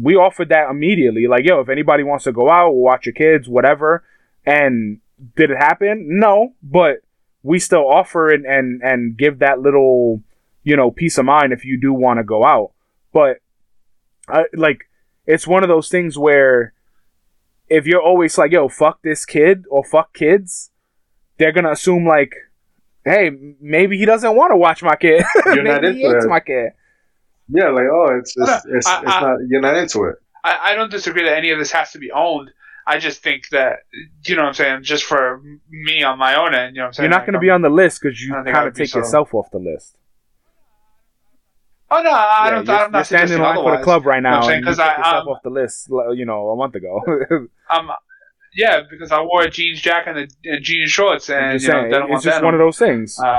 we 0.00 0.14
offered 0.14 0.50
that 0.50 0.70
immediately. 0.70 1.26
Like, 1.26 1.44
yo, 1.44 1.60
if 1.60 1.68
anybody 1.68 2.02
wants 2.02 2.24
to 2.24 2.32
go 2.32 2.50
out, 2.50 2.70
watch 2.74 3.06
your 3.06 3.14
kids, 3.14 3.48
whatever. 3.48 4.04
And 4.46 5.00
did 5.36 5.50
it 5.50 5.56
happen? 5.58 6.06
No, 6.20 6.54
but 6.62 6.98
we 7.42 7.58
still 7.58 7.88
offer 7.88 8.28
it 8.30 8.42
and 8.46 8.82
and 8.82 9.16
give 9.16 9.40
that 9.40 9.60
little, 9.60 10.22
you 10.62 10.76
know, 10.76 10.90
peace 10.90 11.18
of 11.18 11.24
mind 11.24 11.52
if 11.52 11.64
you 11.64 11.80
do 11.80 11.92
want 11.92 12.18
to 12.18 12.24
go 12.24 12.44
out. 12.44 12.72
But 13.12 13.38
I, 14.28 14.44
like, 14.54 14.88
it's 15.26 15.46
one 15.46 15.62
of 15.62 15.68
those 15.68 15.88
things 15.88 16.18
where 16.18 16.72
if 17.68 17.86
you're 17.86 18.02
always 18.02 18.38
like, 18.38 18.52
yo, 18.52 18.68
fuck 18.68 19.02
this 19.02 19.24
kid 19.26 19.64
or 19.70 19.84
fuck 19.84 20.14
kids, 20.14 20.70
they're 21.38 21.52
gonna 21.52 21.72
assume 21.72 22.06
like, 22.06 22.34
hey, 23.04 23.30
maybe 23.60 23.98
he 23.98 24.04
doesn't 24.04 24.36
want 24.36 24.52
to 24.52 24.56
watch 24.56 24.82
my 24.82 24.96
kid. 24.96 25.24
You're 25.46 25.56
maybe 25.62 25.68
not 25.68 25.84
he 25.84 26.02
hates 26.02 26.24
it. 26.24 26.28
my 26.28 26.40
kid. 26.40 26.70
Yeah, 27.50 27.68
like 27.70 27.84
oh, 27.92 28.16
it's 28.18 28.34
it's 28.36 28.46
No, 28.46 28.76
it's, 28.76 28.86
I- 28.86 29.00
it's 29.02 29.10
I- 29.12 29.20
not 29.20 29.36
you're 29.48 29.60
not 29.60 29.76
into 29.76 30.04
it. 30.04 30.16
I, 30.44 30.58
I 30.70 30.74
don't 30.74 30.90
disagree 30.90 31.24
that 31.24 31.36
any 31.36 31.50
of 31.50 31.58
this 31.58 31.72
has 31.72 31.90
to 31.92 31.98
be 31.98 32.10
owned. 32.12 32.50
I 32.86 32.98
just 32.98 33.22
think 33.22 33.48
that 33.50 33.80
you 34.26 34.36
know 34.36 34.42
what 34.42 34.48
I'm 34.48 34.54
saying. 34.54 34.82
Just 34.84 35.04
for 35.04 35.42
me 35.68 36.02
on 36.02 36.18
my 36.18 36.36
own 36.36 36.54
end, 36.54 36.74
you 36.76 36.80
know 36.80 36.84
what 36.84 36.86
I'm 36.88 36.92
saying. 36.94 37.04
You're 37.04 37.10
not 37.10 37.16
Like, 37.18 37.26
going 37.26 37.32
to 37.34 37.40
be 37.40 37.50
on 37.50 37.62
the 37.62 37.68
list 37.70 38.00
because 38.00 38.20
you 38.20 38.32
I 38.32 38.36
don't 38.36 38.44
think 38.44 38.56
I 38.56 38.58
kind 38.60 38.68
of 38.68 38.74
take 38.74 38.88
so- 38.88 38.98
yourself 39.00 39.34
off 39.34 39.50
the 39.50 39.58
list. 39.58 39.96
Oh 41.90 42.02
no, 42.02 42.10
I 42.10 42.44
Yeah, 42.44 42.50
don't. 42.54 42.66
you're, 42.66 42.74
I'm 42.76 42.80
you're 42.82 42.90
not 42.90 43.06
standing 43.06 43.22
in 43.24 43.28
suggesting 43.38 43.42
line 43.42 43.56
for 43.64 43.76
the 43.78 43.82
club 43.82 44.04
right 44.06 44.16
You 44.16 44.22
know 44.22 44.30
now, 44.30 44.36
what 44.36 44.44
I'm 44.44 44.48
saying? 44.50 44.56
and 44.58 44.66
you 44.66 44.70
'Cause 44.70 44.76
took 44.76 44.86
I- 44.86 44.98
yourself 44.98 45.22
um, 45.22 45.28
off 45.28 45.42
the 45.42 45.50
list, 45.50 45.88
you 46.18 46.24
know, 46.26 46.48
a 46.50 46.56
month 46.56 46.74
ago. 46.74 47.00
Um, 47.70 47.90
yeah, 48.54 48.80
because 48.90 49.12
I 49.12 49.20
wore 49.20 49.42
a 49.42 49.50
jeans 49.50 49.80
jacket 49.82 50.16
and, 50.16 50.32
a, 50.46 50.54
and 50.54 50.64
jeans 50.64 50.90
shorts, 50.90 51.28
I'm 51.28 51.36
and 51.36 51.52
just 51.60 51.66
you 51.66 51.72
know, 51.72 51.90
saying, 51.90 52.12
it's 52.12 52.24
just 52.24 52.42
one 52.42 52.54
of 52.54 52.58
those 52.60 52.78
things. 52.78 53.18
Uh, 53.18 53.38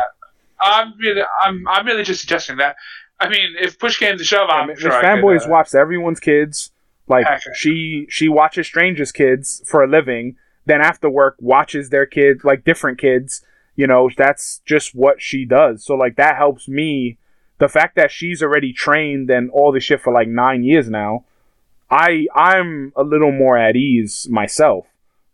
I'm 0.62 0.94
really, 1.00 1.22
I'm, 1.42 1.68
I'm 1.68 1.86
really 1.86 2.04
just 2.04 2.22
suggesting 2.22 2.58
that. 2.58 2.76
I 3.20 3.28
mean, 3.30 3.56
if 3.60 3.78
push 3.80 3.98
came 3.98 4.18
to 4.18 4.24
shove, 4.24 4.50
I'm 4.50 4.68
Miss 4.68 4.80
sure 4.80 4.92
I 4.94 5.04
Fanboys 5.04 5.42
could, 5.42 5.48
uh, 5.50 5.52
watches 5.52 5.76
everyone's 5.76 6.20
kids. 6.20 6.72
Like 7.08 7.26
Okay. 7.26 7.40
she 7.56 8.06
she 8.10 8.30
watches 8.30 8.68
strangers' 8.68 9.12
kids 9.12 9.62
for 9.66 9.84
a 9.84 9.88
living. 9.88 10.36
Then 10.66 10.82
after 10.82 11.10
work, 11.10 11.36
watches 11.40 11.90
their 11.90 12.06
kids, 12.06 12.44
like 12.44 12.64
different 12.64 13.00
kids. 13.00 13.42
You 13.76 13.88
know, 13.88 14.10
that's 14.16 14.60
just 14.66 14.94
what 14.94 15.22
she 15.22 15.46
does. 15.46 15.84
So 15.84 15.96
like 15.96 16.16
that 16.18 16.36
helps 16.38 16.68
me. 16.68 17.18
The 17.58 17.68
fact 17.68 17.96
that 17.96 18.12
she's 18.12 18.42
already 18.42 18.72
trained 18.72 19.30
and 19.30 19.50
all 19.52 19.72
this 19.74 19.84
shit 19.84 20.02
for 20.02 20.14
like 20.14 20.28
nine 20.30 20.64
years 20.64 20.90
now, 20.90 21.26
I 21.90 22.28
I'm 22.36 22.94
a 22.96 23.04
little 23.04 23.32
more 23.32 23.58
at 23.58 23.76
ease 23.76 24.28
myself. 24.30 24.86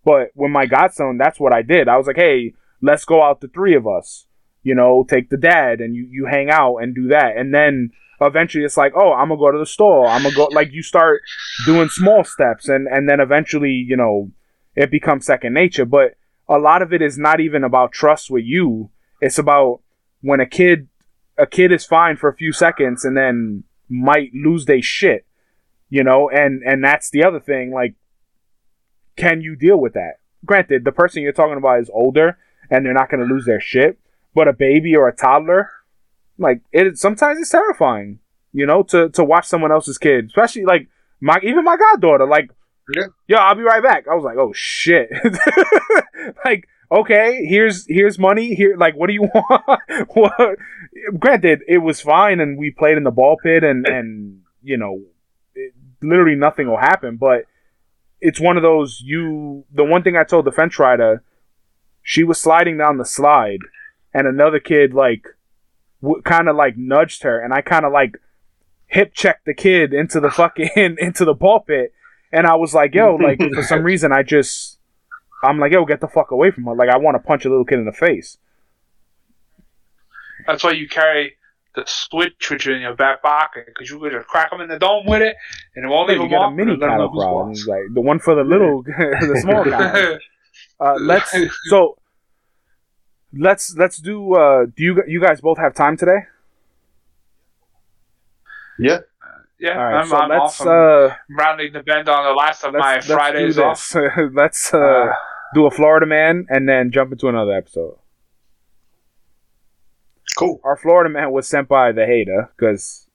But 0.03 0.29
when 0.33 0.51
my 0.51 0.65
godson, 0.65 1.17
that's 1.17 1.39
what 1.39 1.53
I 1.53 1.61
did. 1.61 1.87
I 1.87 1.97
was 1.97 2.07
like, 2.07 2.15
hey, 2.15 2.53
let's 2.81 3.05
go 3.05 3.21
out 3.23 3.41
the 3.41 3.47
three 3.47 3.75
of 3.75 3.85
us. 3.87 4.25
You 4.65 4.73
know, 4.73 5.05
take 5.07 5.29
the 5.29 5.37
dad 5.37 5.79
and 5.79 5.95
you 5.95 6.07
you 6.09 6.25
hang 6.25 6.49
out 6.49 6.77
and 6.77 6.95
do 6.95 7.09
that, 7.09 7.37
and 7.37 7.53
then 7.53 7.91
eventually 8.19 8.63
it's 8.63 8.77
like, 8.77 8.93
oh, 8.95 9.13
I'm 9.13 9.29
gonna 9.29 9.39
go 9.39 9.51
to 9.51 9.59
the 9.59 9.65
store. 9.65 10.07
I'm 10.07 10.23
gonna 10.23 10.35
go. 10.35 10.49
Like 10.51 10.71
you 10.71 10.81
start 10.81 11.21
doing 11.65 11.89
small 11.89 12.23
steps, 12.23 12.67
and 12.67 12.87
and 12.87 13.07
then 13.07 13.19
eventually, 13.19 13.71
you 13.87 13.95
know, 13.95 14.31
it 14.75 14.89
becomes 14.89 15.25
second 15.25 15.53
nature. 15.53 15.85
But 15.85 16.15
a 16.49 16.57
lot 16.57 16.81
of 16.81 16.93
it 16.93 17.01
is 17.01 17.15
not 17.17 17.39
even 17.39 17.63
about 17.63 17.91
trust 17.91 18.31
with 18.31 18.43
you. 18.43 18.89
It's 19.21 19.37
about 19.37 19.81
when 20.21 20.39
a 20.39 20.47
kid 20.47 20.87
a 21.37 21.45
kid 21.45 21.71
is 21.71 21.85
fine 21.85 22.17
for 22.17 22.29
a 22.29 22.35
few 22.35 22.51
seconds 22.51 23.05
and 23.05 23.15
then 23.15 23.65
might 23.89 24.31
lose 24.33 24.65
their 24.65 24.81
shit. 24.81 25.25
You 25.89 26.03
know, 26.03 26.29
and 26.29 26.63
and 26.63 26.83
that's 26.83 27.11
the 27.11 27.23
other 27.23 27.39
thing. 27.39 27.71
Like, 27.71 27.93
can 29.15 29.41
you 29.41 29.55
deal 29.55 29.77
with 29.77 29.93
that? 29.93 30.15
Granted, 30.43 30.85
the 30.85 30.91
person 30.91 31.21
you're 31.21 31.33
talking 31.33 31.57
about 31.57 31.81
is 31.81 31.89
older 31.93 32.37
and 32.69 32.85
they're 32.85 32.93
not 32.93 33.11
gonna 33.11 33.25
lose 33.25 33.45
their 33.45 33.61
shit. 33.61 33.99
But 34.35 34.47
a 34.47 34.53
baby 34.53 34.95
or 34.95 35.07
a 35.07 35.15
toddler, 35.15 35.71
like 36.37 36.61
it 36.71 36.97
sometimes 36.99 37.39
it's 37.39 37.49
terrifying, 37.49 38.19
you 38.53 38.65
know, 38.67 38.83
to 38.83 39.09
to 39.09 39.23
watch 39.23 39.45
someone 39.47 39.71
else's 39.71 39.97
kid, 39.97 40.25
especially 40.27 40.65
like 40.65 40.87
my 41.21 41.39
even 41.41 41.63
my 41.63 41.77
goddaughter, 41.77 42.27
like 42.27 42.51
Yeah. 42.95 43.07
yo, 43.27 43.37
I'll 43.37 43.55
be 43.55 43.63
right 43.63 43.81
back. 43.81 44.07
I 44.07 44.13
was 44.13 44.23
like, 44.25 44.37
oh 44.37 44.51
shit, 44.53 45.09
like 46.45 46.67
okay, 46.91 47.45
here's 47.45 47.85
here's 47.87 48.19
money. 48.19 48.53
Here, 48.55 48.75
like, 48.77 48.95
what 48.95 49.07
do 49.07 49.13
you 49.13 49.23
want? 49.33 49.81
what? 50.09 50.57
Granted, 51.19 51.61
it 51.67 51.79
was 51.79 52.01
fine, 52.01 52.39
and 52.39 52.57
we 52.57 52.71
played 52.71 52.97
in 52.97 53.03
the 53.03 53.11
ball 53.11 53.37
pit, 53.41 53.63
and 53.63 53.87
and 53.87 54.41
you 54.63 54.77
know, 54.77 55.01
it, 55.55 55.73
literally 56.01 56.35
nothing 56.35 56.67
will 56.67 56.77
happen. 56.77 57.17
But 57.17 57.45
it's 58.21 58.39
one 58.39 58.57
of 58.57 58.63
those 58.63 59.01
you. 59.03 59.65
The 59.73 59.83
one 59.83 60.03
thing 60.03 60.15
I 60.17 60.23
told 60.23 60.45
the 60.45 60.51
fence 60.51 60.77
rider, 60.79 61.23
she 62.03 62.23
was 62.23 62.39
sliding 62.39 62.77
down 62.77 62.97
the 62.97 63.05
slide, 63.05 63.59
and 64.15 64.25
another 64.27 64.59
kid 64.59 64.93
like 64.93 65.25
w- 66.01 66.21
kind 66.23 66.47
of 66.49 66.55
like 66.55 66.75
nudged 66.77 67.23
her, 67.23 67.39
and 67.39 67.53
I 67.53 67.61
kind 67.61 67.85
of 67.85 67.91
like 67.91 68.13
hip 68.87 69.13
checked 69.13 69.45
the 69.45 69.53
kid 69.53 69.93
into 69.93 70.19
the 70.19 70.31
fucking 70.31 70.69
into 70.99 71.25
the 71.25 71.33
ball 71.33 71.59
pit, 71.59 71.93
and 72.31 72.47
I 72.47 72.55
was 72.55 72.73
like, 72.73 72.95
yo, 72.95 73.15
like 73.27 73.39
for 73.53 73.61
some 73.63 73.83
reason 73.83 74.11
I 74.11 74.23
just. 74.23 74.79
I'm 75.43 75.59
like, 75.59 75.73
yo, 75.73 75.85
get 75.85 75.99
the 76.01 76.07
fuck 76.07 76.31
away 76.31 76.49
from 76.49 76.63
her. 76.63 76.73
Like, 76.75 76.89
I 76.89 76.97
want 76.97 77.15
to 77.15 77.19
punch 77.19 77.45
a 77.45 77.49
little 77.49 77.65
kid 77.65 77.77
in 77.77 77.85
the 77.85 77.91
face. 77.91 78.37
That's 80.47 80.63
why 80.63 80.71
you 80.71 80.87
carry 80.87 81.33
the 81.75 81.83
switch 81.85 82.49
with 82.49 82.65
you 82.65 82.73
in 82.73 82.81
your 82.81 82.95
back 82.95 83.21
pocket 83.21 83.65
because 83.67 83.89
you 83.91 83.99
could 83.99 84.11
just 84.13 84.27
crack 84.27 84.49
them 84.49 84.61
in 84.61 84.69
the 84.69 84.79
dome 84.79 85.05
with 85.05 85.21
it, 85.21 85.35
and 85.75 85.85
it 85.85 85.87
won't 85.87 86.09
Yeah, 86.09 86.15
leave 86.15 86.23
you 86.23 86.29
them 86.29 86.39
got 86.39 86.47
a 86.47 86.55
mini 86.55 86.71
and 86.71 86.81
let 86.81 86.89
'em 86.89 86.97
know 86.97 87.09
cattle 87.09 87.11
who's 87.11 87.23
problem, 87.23 87.53
like 87.67 87.93
the 87.93 88.01
one 88.01 88.19
for 88.19 88.33
the 88.33 88.43
little, 88.43 88.81
the 88.87 89.37
small 89.41 89.63
guy. 89.65 90.17
Uh, 90.79 90.95
let's 91.01 91.31
so 91.69 91.97
let's 93.37 93.75
let's 93.77 93.97
do. 93.97 94.33
Uh, 94.35 94.65
do 94.65 94.83
you 94.83 95.03
you 95.07 95.21
guys 95.21 95.41
both 95.41 95.57
have 95.57 95.73
time 95.73 95.97
today? 95.97 96.19
Yeah. 98.79 98.99
Yeah, 99.57 99.77
All 99.77 99.85
right, 99.85 100.01
I'm, 100.01 100.07
so 100.07 100.17
I'm 100.17 100.29
let's 100.29 100.59
off. 100.61 100.67
I'm 100.67 100.67
uh, 100.67 101.15
rounding 101.39 101.71
the 101.71 101.79
bend 101.81 102.09
on 102.09 102.25
the 102.25 102.33
last 102.33 102.63
of 102.65 102.73
my 102.73 102.95
let's, 102.95 103.07
let's 103.07 103.17
Fridays 103.17 103.55
do 103.55 103.63
off. 103.63 103.89
this. 103.89 104.11
let's 104.33 104.73
uh, 104.73 104.77
Uh, 104.77 105.13
do 105.53 105.65
a 105.65 105.71
Florida 105.71 106.05
man 106.05 106.45
and 106.49 106.67
then 106.67 106.91
jump 106.91 107.13
into 107.13 107.29
another 107.29 107.53
episode. 107.53 107.97
Cool. 110.37 110.59
Our 110.65 110.75
Florida 110.75 111.09
man 111.09 111.31
was 111.31 111.47
sent 111.47 111.69
by 111.69 111.93
the 111.93 112.05
hater 112.05 112.49
because 112.57 113.07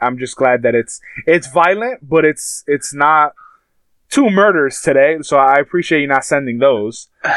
I'm 0.00 0.18
just 0.18 0.34
glad 0.36 0.62
that 0.62 0.74
it's 0.74 1.00
it's 1.24 1.46
violent, 1.46 2.00
but 2.08 2.24
it's 2.24 2.64
it's 2.66 2.92
not 2.92 3.34
two 4.10 4.28
murders 4.28 4.80
today. 4.80 5.18
So 5.22 5.36
I 5.38 5.54
appreciate 5.60 6.00
you 6.00 6.08
not 6.08 6.24
sending 6.24 6.58
those. 6.58 7.08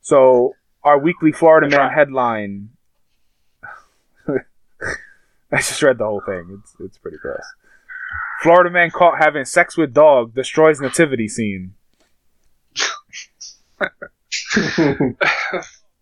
So 0.00 0.54
our 0.82 0.98
weekly 0.98 1.32
Florida 1.32 1.68
man 1.68 1.90
headline. 1.90 2.70
I 4.28 5.56
just 5.56 5.82
read 5.82 5.98
the 5.98 6.04
whole 6.04 6.22
thing. 6.24 6.60
It's 6.60 6.74
it's 6.80 6.98
pretty 6.98 7.18
gross. 7.18 7.44
Florida 8.42 8.70
man 8.70 8.90
caught 8.90 9.22
having 9.22 9.44
sex 9.44 9.76
with 9.76 9.92
dog 9.92 10.34
destroys 10.34 10.80
nativity 10.80 11.28
scene. 11.28 11.74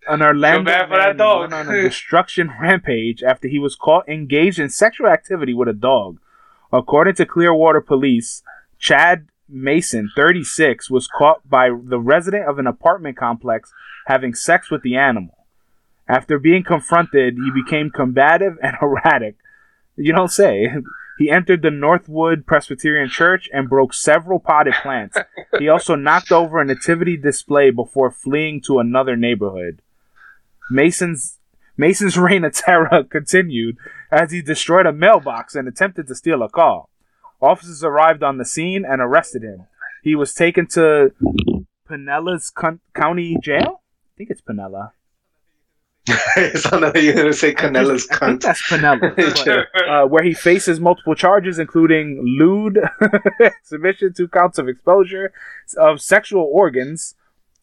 An 0.09 0.22
Orlando 0.22 0.70
for 0.70 0.89
man 0.89 0.91
that 0.91 1.16
dog. 1.16 1.41
went 1.41 1.55
on 1.55 1.74
a 1.74 1.83
destruction 1.83 2.53
rampage 2.61 3.22
after 3.22 3.49
he 3.49 3.59
was 3.59 3.74
caught 3.74 4.09
engaged 4.09 4.59
in 4.59 4.68
sexual 4.68 5.09
activity 5.09 5.53
with 5.53 5.68
a 5.68 5.72
dog. 5.72 6.20
According 6.72 7.14
to 7.14 7.27
Clearwater 7.27 7.81
Police, 7.81 8.43
Chad 8.79 9.29
Mason, 9.49 10.11
36, 10.17 10.91
was 10.91 11.07
caught 11.07 11.49
by 11.49 11.69
the 11.69 12.01
resident 12.01 12.49
of 12.49 12.59
an 12.59 12.67
apartment 12.67 13.17
complex 13.17 13.73
having 14.07 14.35
sex 14.35 14.71
with 14.71 14.83
the 14.83 14.97
animal. 14.97 15.47
After 16.09 16.39
being 16.39 16.63
confronted, 16.63 17.35
he 17.37 17.51
became 17.51 17.91
combative 17.91 18.59
and 18.63 18.77
erratic. 18.83 19.37
You 19.97 20.13
don't 20.13 20.31
say. 20.31 20.69
He 21.19 21.31
entered 21.31 21.63
the 21.63 21.71
Northwood 21.71 22.47
Presbyterian 22.47 23.09
Church 23.09 23.49
and 23.53 23.71
broke 23.71 23.95
several 23.95 24.39
potted 24.39 24.75
plants. 24.83 25.17
He 25.59 25.69
also 25.71 25.95
knocked 25.95 26.31
over 26.31 26.61
a 26.61 26.65
nativity 26.65 27.17
display 27.17 27.71
before 27.71 28.11
fleeing 28.11 28.61
to 28.67 28.79
another 28.79 29.17
neighborhood. 29.17 29.81
Mason's 30.71 31.39
Mason's 31.77 32.19
reign 32.19 32.45
of 32.45 32.53
terror 32.55 33.05
continued 33.05 33.77
as 34.11 34.33
he 34.33 34.43
destroyed 34.43 34.87
a 34.87 34.93
mailbox 34.93 35.55
and 35.55 35.67
attempted 35.67 36.07
to 36.09 36.15
steal 36.15 36.43
a 36.43 36.49
car. 36.49 36.87
Officers 37.41 37.84
arrived 37.84 38.22
on 38.22 38.39
the 38.39 38.45
scene 38.45 38.84
and 38.84 39.01
arrested 39.01 39.43
him. 39.43 39.66
He 40.03 40.14
was 40.14 40.32
taken 40.34 40.66
to 40.68 41.12
Pinellas 41.89 42.53
Con- 42.53 42.80
County 42.95 43.37
Jail. 43.43 43.82
I 43.82 44.12
think 44.16 44.30
it's 44.30 44.41
Pinella. 44.41 44.93
it 46.37 46.59
sounded 46.59 46.95
like 46.95 47.03
you 47.03 47.12
were 47.12 47.22
gonna 47.22 47.32
say 47.32 47.53
Canella's 47.53 48.07
I 48.11 48.28
think 48.28 48.41
cunt. 48.41 48.43
that's 48.43 48.62
Pinella. 48.70 49.14
but, 49.74 49.89
uh, 49.89 50.07
where 50.07 50.22
he 50.22 50.34
faces 50.34 50.78
multiple 50.78 51.14
charges, 51.16 51.59
including 51.59 52.22
lewd 52.39 52.78
submission 53.64 54.12
to 54.14 54.28
counts 54.28 54.59
of 54.59 54.68
exposure 54.68 55.32
of 55.76 56.01
sexual 56.01 56.49
organs, 56.51 57.16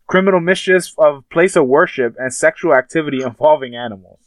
criminal 0.07 0.41
mischief 0.41 0.93
of 0.97 1.27
place 1.29 1.55
of 1.55 1.67
worship, 1.67 2.15
and 2.19 2.33
sexual 2.33 2.73
activity 2.73 3.21
involving 3.23 3.75
animals. 3.75 4.19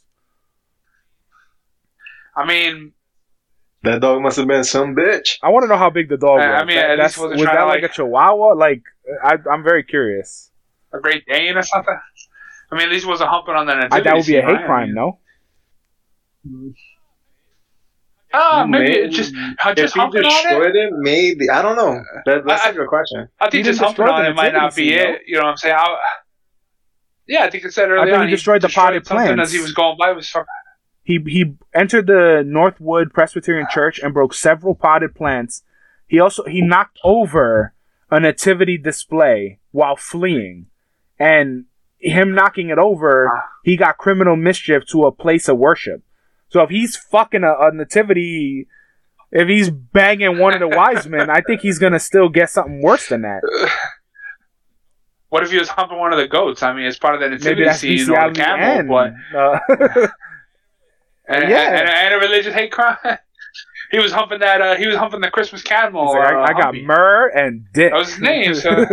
I 2.34 2.46
mean, 2.46 2.92
That 3.86 4.00
dog 4.00 4.20
must 4.22 4.36
have 4.36 4.46
been 4.46 4.64
some 4.64 4.94
bitch. 4.94 5.38
I 5.42 5.48
want 5.50 5.64
to 5.64 5.68
know 5.68 5.76
how 5.76 5.90
big 5.90 6.08
the 6.08 6.16
dog 6.16 6.40
I- 6.40 6.52
was. 6.52 6.62
I 6.62 6.64
mean, 6.64 6.76
That- 6.76 6.84
at 6.84 6.90
least 6.90 6.98
that's- 6.98 7.18
wasn't 7.18 7.40
was 7.40 7.42
trying 7.44 7.56
that 7.56 7.60
to, 7.62 7.66
like, 7.66 7.82
like- 7.82 7.90
a 7.90 7.94
Chihuahua? 7.94 8.54
Like, 8.54 8.82
I, 9.22 9.36
I'm 9.50 9.62
very 9.64 9.82
curious. 9.84 10.50
a 10.92 11.00
Great 11.00 11.24
Dane 11.26 11.56
or 11.56 11.62
something. 11.62 11.98
I 12.70 12.74
mean, 12.74 12.86
at 12.86 12.90
least 12.92 13.04
it 13.04 13.08
wasn't 13.08 13.30
humping 13.30 13.54
on 13.54 13.66
the 13.66 13.72
I, 13.72 13.76
nativity 13.76 14.02
that 14.04 14.14
would 14.16 14.26
be 14.26 14.36
a 14.36 14.42
hate 14.42 14.52
right? 14.52 14.62
I 14.62 14.66
crime, 14.66 14.86
mean, 14.86 14.94
no? 14.94 15.18
Ah, 18.34 18.66
maybe 18.68 18.84
Maybe- 18.90 18.98
it 19.00 19.08
just 19.10 19.34
uh, 19.34 19.70
If 19.70 19.76
just 19.76 19.94
he 19.94 20.00
humping 20.00 20.24
on 20.24 20.62
it. 20.62 20.76
it, 20.76 20.92
maybe 20.98 21.48
I 21.48 21.62
don't 21.62 21.76
know. 21.76 22.02
That, 22.26 22.44
that's 22.46 22.66
I- 22.66 22.70
a 22.70 22.72
good 22.74 22.88
question. 22.88 23.28
I 23.40 23.48
think 23.50 23.64
He 23.64 23.70
just 23.70 23.78
didn't 23.80 23.96
humping 23.96 24.12
on 24.14 24.26
it 24.26 24.34
might 24.34 24.52
not 24.52 24.74
be 24.74 24.90
nativity 24.90 25.14
it. 25.14 25.22
You 25.26 25.36
know 25.36 25.44
what 25.44 25.50
I'm 25.52 25.56
saying? 25.56 25.74
I, 25.78 25.96
yeah, 27.26 27.44
I 27.44 27.50
think 27.50 27.64
it 27.64 27.72
said 27.72 27.90
early 27.90 28.10
thought 28.10 28.20
on 28.20 28.26
he 28.28 28.30
destroyed 28.34 28.62
the 28.62 28.68
potted 28.68 29.06
something 29.06 29.26
plants. 29.26 29.48
as 29.50 29.52
he 29.52 29.60
was 29.60 29.72
going 29.72 29.96
by. 29.98 30.12
Was 30.12 30.28
fucking, 30.28 30.46
He 31.06 31.20
he 31.24 31.54
entered 31.72 32.08
the 32.08 32.42
Northwood 32.44 33.14
Presbyterian 33.14 33.68
Church 33.70 34.00
and 34.00 34.12
broke 34.12 34.34
several 34.34 34.74
potted 34.74 35.14
plants. 35.14 35.62
He 36.08 36.18
also 36.18 36.42
he 36.46 36.60
knocked 36.60 36.98
over 37.04 37.74
a 38.10 38.18
nativity 38.18 38.76
display 38.76 39.60
while 39.70 39.94
fleeing, 39.94 40.66
and 41.16 41.66
him 41.98 42.34
knocking 42.34 42.70
it 42.70 42.78
over, 42.78 43.44
he 43.62 43.76
got 43.76 43.98
criminal 43.98 44.34
mischief 44.34 44.84
to 44.86 45.04
a 45.04 45.12
place 45.12 45.48
of 45.48 45.58
worship. 45.58 46.02
So 46.48 46.60
if 46.62 46.70
he's 46.70 46.96
fucking 46.96 47.44
a, 47.44 47.52
a 47.52 47.72
nativity, 47.72 48.66
if 49.30 49.46
he's 49.46 49.70
banging 49.70 50.38
one 50.38 50.54
of 50.54 50.60
the 50.60 50.76
wise 50.76 51.06
men, 51.08 51.30
I 51.30 51.40
think 51.40 51.60
he's 51.60 51.78
gonna 51.78 52.00
still 52.00 52.28
get 52.28 52.50
something 52.50 52.82
worse 52.82 53.08
than 53.08 53.22
that. 53.22 53.42
what 55.28 55.44
if 55.44 55.52
he 55.52 55.58
was 55.58 55.68
humping 55.68 55.98
one 55.98 56.12
of 56.12 56.18
the 56.18 56.26
goats? 56.26 56.64
I 56.64 56.72
mean, 56.72 56.86
it's 56.86 56.98
part 56.98 57.14
of 57.14 57.20
the 57.20 57.28
Maybe 57.28 57.60
nativity 57.64 57.98
scene 57.98 58.10
or 58.10 58.28
the 58.28 58.34
camel, 58.34 58.64
and 58.64 58.88
but 58.88 59.38
uh, 59.38 60.08
and, 61.28 61.48
Yeah. 61.50 61.78
and, 61.80 61.88
and 61.88 62.14
a 62.14 62.18
religious 62.18 62.54
hate 62.54 62.72
crime. 62.72 62.96
he 63.90 63.98
was 63.98 64.12
humping 64.12 64.40
that. 64.40 64.60
Uh, 64.60 64.76
he 64.76 64.86
was 64.86 64.96
humping 64.96 65.20
the 65.20 65.30
Christmas 65.30 65.62
camel. 65.62 66.06
like, 66.06 66.32
uh, 66.32 66.36
I, 66.38 66.44
I 66.44 66.52
got 66.52 66.62
Humpy. 66.64 66.82
myrrh 66.84 67.28
and 67.28 67.66
dick. 67.72 67.90
That 67.92 67.98
was 67.98 68.10
his 68.10 68.20
name. 68.20 68.54
So 68.54 68.70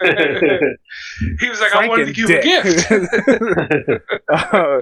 he 1.40 1.48
was 1.48 1.60
like, 1.60 1.74
I 1.74 1.86
wanted 1.88 2.06
to 2.06 2.12
give 2.12 2.30
a 2.30 2.42
gift. 2.42 2.90
Uh, 4.32 4.80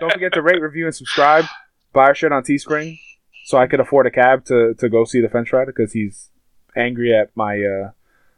don't 0.00 0.12
forget 0.12 0.32
to 0.34 0.42
rate, 0.42 0.60
review, 0.60 0.84
and 0.86 0.94
subscribe. 0.94 1.46
Buy 1.94 2.04
our 2.04 2.14
shirt 2.14 2.32
on 2.32 2.42
Teespring 2.42 2.98
so 3.46 3.56
I 3.56 3.66
could 3.66 3.80
afford 3.80 4.06
a 4.06 4.10
cab 4.10 4.44
to, 4.46 4.74
to 4.74 4.88
go 4.90 5.04
see 5.04 5.22
the 5.22 5.28
Fence 5.30 5.52
Rider 5.54 5.72
because 5.74 5.92
he's 5.94 6.28
angry 6.76 7.14
at 7.16 7.34
my 7.34 7.62
uh, 7.62 7.90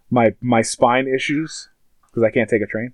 my 0.09 0.35
my 0.41 0.62
spine 0.62 1.09
issues 1.09 1.68
because 2.07 2.22
I 2.22 2.31
can't 2.31 2.49
take 2.49 2.62
a 2.62 2.66
train. 2.66 2.93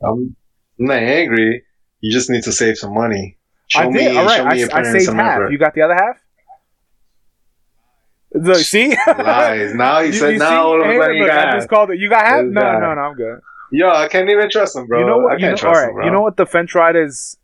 I'm 0.00 0.36
not 0.78 1.02
angry. 1.02 1.64
You 2.00 2.12
just 2.12 2.30
need 2.30 2.42
to 2.44 2.52
save 2.52 2.78
some 2.78 2.94
money. 2.94 3.38
Show 3.68 3.80
I 3.80 3.84
did. 3.84 3.92
me, 3.92 4.16
All 4.16 4.24
right, 4.24 4.36
show 4.36 4.44
me 4.44 4.64
I, 4.72 4.78
I 4.80 4.82
saved 4.92 5.12
half. 5.12 5.32
effort. 5.38 5.50
You 5.52 5.58
got 5.58 5.74
the 5.74 5.82
other 5.82 5.94
half? 5.94 6.18
Look, 8.34 8.56
see? 8.58 8.94
Lies. 9.06 9.74
Now 9.74 10.00
he 10.00 10.06
You- 10.08 10.12
said 10.14 10.32
you 10.34 10.38
now 10.38 10.66
all 10.66 10.80
of 10.82 10.86
a 10.86 10.92
Hey, 10.92 10.98
sudden 10.98 11.16
you 11.16 11.26
got 11.26 11.38
I 11.38 11.40
half. 11.46 11.54
just 11.54 11.68
called 11.68 11.90
it. 11.90 11.98
You 11.98 12.08
got 12.08 12.24
half? 12.26 12.44
No, 12.44 12.78
no, 12.78 12.94
no, 12.94 13.00
I'm 13.00 13.14
good. 13.16 13.40
Yo, 13.72 13.88
I 13.88 14.08
can't 14.08 14.28
even 14.30 14.48
trust 14.50 14.76
him, 14.76 14.86
bro. 14.86 15.00
you 15.00 15.06
know 15.06 15.20
I 15.20 15.22
what? 15.24 15.30
can't 15.32 15.42
You 15.42 15.48
know, 15.50 15.56
trust 15.56 15.80
right. 15.80 15.88
him, 15.88 15.94
bro. 15.94 16.04
You 16.06 16.10
know 16.10 16.20
what 16.22 16.36
the 16.36 16.46
Fence 16.46 16.74
Riders 16.74 17.36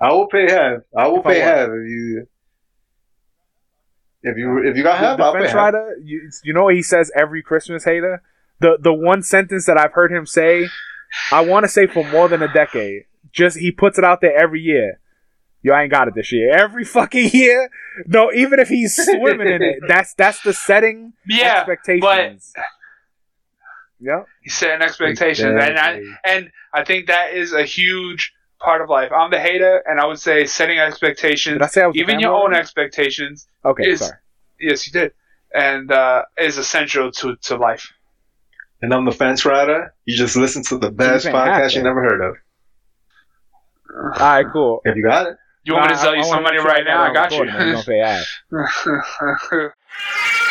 I 0.00 0.10
will 0.12 0.26
pay 0.26 0.50
half. 0.50 0.80
I 0.96 1.06
will 1.08 1.20
I 1.20 1.22
pay 1.32 1.38
what? 1.40 1.48
half 1.58 1.68
if 1.68 1.88
you. 1.90 2.26
If 4.24 4.36
you 4.36 4.58
if 4.64 4.76
you 4.76 4.82
got 4.82 4.98
half, 4.98 5.18
the 5.18 5.24
I'll 5.24 5.32
pay 5.32 5.40
fence 5.40 5.50
half. 5.52 5.58
rider, 5.74 5.96
you, 6.02 6.30
you 6.44 6.52
know 6.52 6.64
what 6.64 6.74
he 6.76 6.82
says 6.82 7.10
every 7.16 7.42
Christmas, 7.42 7.84
hater? 7.84 8.22
The 8.60 8.78
the 8.80 8.92
one 8.92 9.22
sentence 9.22 9.66
that 9.66 9.76
I've 9.78 9.92
heard 9.92 10.12
him 10.12 10.26
say, 10.26 10.68
I 11.32 11.40
want 11.40 11.64
to 11.64 11.68
say 11.68 11.86
for 11.88 12.04
more 12.10 12.28
than 12.28 12.40
a 12.42 12.52
decade. 12.52 13.04
Just 13.32 13.58
he 13.58 13.70
puts 13.70 13.98
it 13.98 14.04
out 14.04 14.20
there 14.20 14.36
every 14.36 14.60
year. 14.60 14.98
Yo, 15.62 15.72
I 15.72 15.82
ain't 15.82 15.92
got 15.92 16.08
it 16.08 16.14
this 16.14 16.32
year. 16.32 16.50
Every 16.52 16.84
fucking 16.84 17.30
year. 17.32 17.70
No, 18.06 18.32
even 18.32 18.58
if 18.58 18.68
he's 18.68 18.96
swimming 18.96 19.46
in 19.48 19.62
it, 19.62 19.78
that's 19.88 20.14
that's 20.14 20.42
the 20.42 20.52
setting 20.52 21.12
yeah, 21.26 21.58
expectations. 21.58 22.52
yeah, 24.00 24.22
he's 24.42 24.54
setting 24.54 24.82
expectations, 24.82 25.56
and 25.60 25.78
I 25.78 26.00
and 26.24 26.50
I 26.74 26.84
think 26.84 27.06
that 27.06 27.34
is 27.34 27.52
a 27.52 27.62
huge 27.64 28.32
part 28.58 28.82
of 28.82 28.88
life. 28.88 29.12
I'm 29.12 29.30
the 29.30 29.38
hater, 29.40 29.82
and 29.86 30.00
I 30.00 30.06
would 30.06 30.18
say 30.18 30.44
setting 30.46 30.78
expectations, 30.78 31.54
Did 31.54 31.62
I 31.62 31.66
say 31.68 31.82
I 31.82 31.86
was 31.86 31.96
even 31.96 32.18
your 32.18 32.34
own 32.34 32.54
expectations, 32.54 33.46
Okay, 33.64 33.90
is- 33.90 34.00
sorry. 34.00 34.16
yes, 34.58 34.86
you 34.86 34.92
did, 34.92 35.12
and 35.54 35.90
uh, 35.92 36.24
is 36.38 36.58
essential 36.58 37.12
to 37.12 37.36
to 37.36 37.56
life. 37.56 37.92
And 38.80 38.92
I'm 38.92 39.04
the 39.04 39.12
fence 39.12 39.44
rider. 39.44 39.94
You 40.06 40.16
just 40.16 40.34
listen 40.36 40.64
to 40.64 40.78
the 40.78 40.90
best 40.90 41.26
podcast 41.26 41.70
you 41.70 41.74
then. 41.76 41.84
never 41.84 42.02
heard 42.02 42.20
of. 42.20 42.36
All 43.94 44.10
right, 44.18 44.46
cool. 44.52 44.80
If 44.84 44.96
you 44.96 45.02
got 45.02 45.26
it. 45.26 45.36
You 45.64 45.74
want 45.74 45.84
me 45.84 45.88
to 45.90 45.94
Nah, 45.94 46.00
sell 46.02 46.14
you 46.16 46.22
I 46.22 46.24
some 46.24 46.42
money 46.42 46.58
right 46.58 46.84
now? 46.84 47.02
I 47.04 47.12
got 47.12 47.32
on 47.32 47.46
recording. 47.46 47.54
I'm 47.54 47.72
gonna 47.72 47.78
you. 47.78 47.84
pay 47.84 47.98
half. 47.98 49.72